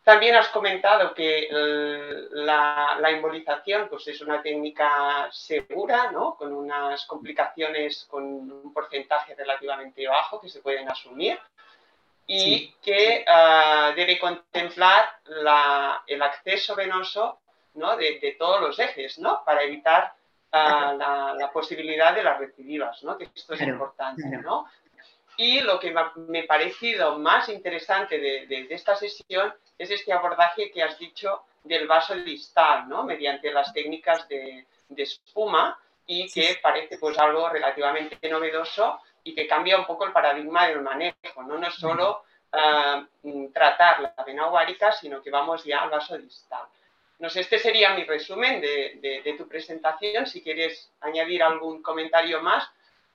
También 0.02 0.34
has 0.34 0.48
comentado 0.48 1.14
que 1.14 1.48
la, 2.32 2.98
embolización 3.06 3.88
pues 3.88 4.08
es 4.08 4.20
una 4.20 4.42
técnica 4.42 5.28
segura, 5.30 6.10
¿no? 6.10 6.34
con 6.34 6.52
unas 6.52 7.06
complicaciones 7.06 8.06
con 8.10 8.24
un 8.24 8.72
porcentaje 8.72 9.34
relativamente 9.34 10.06
bajo 10.06 10.40
que 10.40 10.48
se 10.48 10.60
pueden 10.60 10.90
asumir 10.90 11.38
y 12.26 12.72
que 12.82 13.24
ah, 13.28 13.92
debe 13.94 14.18
contemplar 14.18 15.20
el 16.06 16.22
acceso 16.22 16.74
venoso 16.74 17.38
¿no? 17.74 17.96
de, 17.96 18.18
de, 18.20 18.32
todos 18.32 18.60
los 18.60 18.78
ejes 18.78 19.18
¿no? 19.18 19.42
para 19.44 19.62
evitar 19.62 20.14
la, 20.54 21.50
posibilidad 21.52 22.14
de 22.14 22.22
las 22.22 22.38
recidivas, 22.38 23.02
¿no? 23.02 23.16
que 23.16 23.28
esto 23.34 23.54
es 23.54 23.60
importante. 23.62 24.24
¿no? 24.38 24.66
Y 25.36 25.60
lo 25.60 25.80
que 25.80 25.92
me 26.16 26.40
ha 26.40 26.46
parecido 26.46 27.18
más 27.18 27.48
interesante 27.48 28.18
de, 28.18 28.66
esta 28.70 28.94
sesión 28.94 29.52
es 29.78 29.90
este 29.90 30.12
abordaje 30.12 30.70
que 30.70 30.82
has 30.82 30.98
dicho 30.98 31.42
del 31.64 31.86
vaso 31.86 32.14
distal, 32.14 32.88
¿no? 32.88 33.04
mediante 33.04 33.52
las 33.52 33.72
técnicas 33.72 34.28
de, 34.28 34.66
espuma 34.96 35.76
y 36.06 36.30
que 36.30 36.58
parece 36.62 36.98
pues 36.98 37.18
algo 37.18 37.48
relativamente 37.48 38.28
novedoso 38.28 39.00
y 39.24 39.34
que 39.34 39.48
cambia 39.48 39.78
un 39.78 39.86
poco 39.86 40.04
el 40.04 40.12
paradigma 40.12 40.68
del 40.68 40.82
manejo. 40.82 41.42
No, 41.42 41.58
no 41.58 41.66
es 41.66 41.74
solo 41.74 42.22
ah, 42.52 43.04
tratar 43.52 44.00
la 44.00 44.14
vena 44.24 44.48
sino 44.92 45.20
que 45.20 45.30
vamos 45.30 45.64
ya 45.64 45.80
al 45.80 45.90
vaso 45.90 46.16
distal. 46.16 46.64
No 47.18 47.30
sé, 47.30 47.40
este 47.40 47.58
sería 47.58 47.94
mi 47.94 48.04
resumen 48.04 48.60
de, 48.60 49.34
tu 49.38 49.48
presentación. 49.48 50.26
Si 50.26 50.42
quieres 50.42 50.92
añadir 51.00 51.42
algún 51.42 51.82
comentario 51.82 52.42
más, 52.42 52.68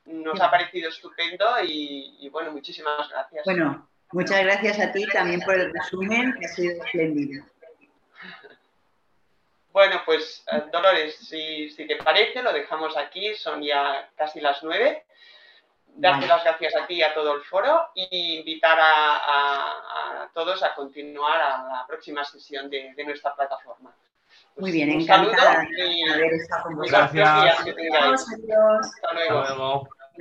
nos 0.06 0.40
ha 0.42 0.50
parecido 0.50 0.90
estupendo 0.90 1.46
y, 1.64 2.28
bueno, 2.30 2.52
muchísimas 2.52 3.10
gracias. 3.10 3.46
Bueno, 3.46 3.90
muchas 4.12 4.44
gracias 4.44 4.80
a 4.80 4.92
ti 4.92 5.06
también 5.08 5.42
por 5.42 5.56
el 5.56 5.72
resumen, 5.74 6.34
que 6.40 6.46
ha 6.46 6.50
sido 6.50 6.84
espléndido. 6.84 7.44
Bueno, 9.72 10.02
pues 10.06 10.44
eh, 10.52 10.64
Dolores, 10.72 11.16
si, 11.16 11.74
te 11.76 11.96
parece, 11.98 12.42
lo 12.42 12.52
dejamos 12.52 12.98
aquí, 12.98 13.36
son 13.36 13.62
ya 13.62 14.10
casi 14.16 14.42
las 14.42 14.64
nueve. 14.64 15.06
Darte 15.96 16.28
las 16.28 16.44
gracias 16.44 16.76
a 16.76 16.88
ti 16.88 16.96
y 16.96 17.04
a 17.04 17.14
todo 17.14 17.36
el 17.36 17.42
foro 17.44 17.90
y 17.94 18.40
invitar 18.40 18.78
a, 18.82 20.30
todos 20.34 20.64
a 20.64 20.74
continuar 20.74 21.42
a 21.42 21.64
la 21.64 21.86
próxima 21.88 22.24
sesión 22.24 22.70
de, 22.70 22.94
nuestra 23.06 23.36
plataforma. 23.36 23.94
Muy 24.58 24.72
bien, 24.72 24.90
encantada 24.90 25.66
de 25.70 26.18
ver 26.18 26.34
esta 26.34 26.62
conversación. 26.62 27.26
Gracias. 27.26 28.28
Hasta 28.82 29.14
luego. 29.14 29.90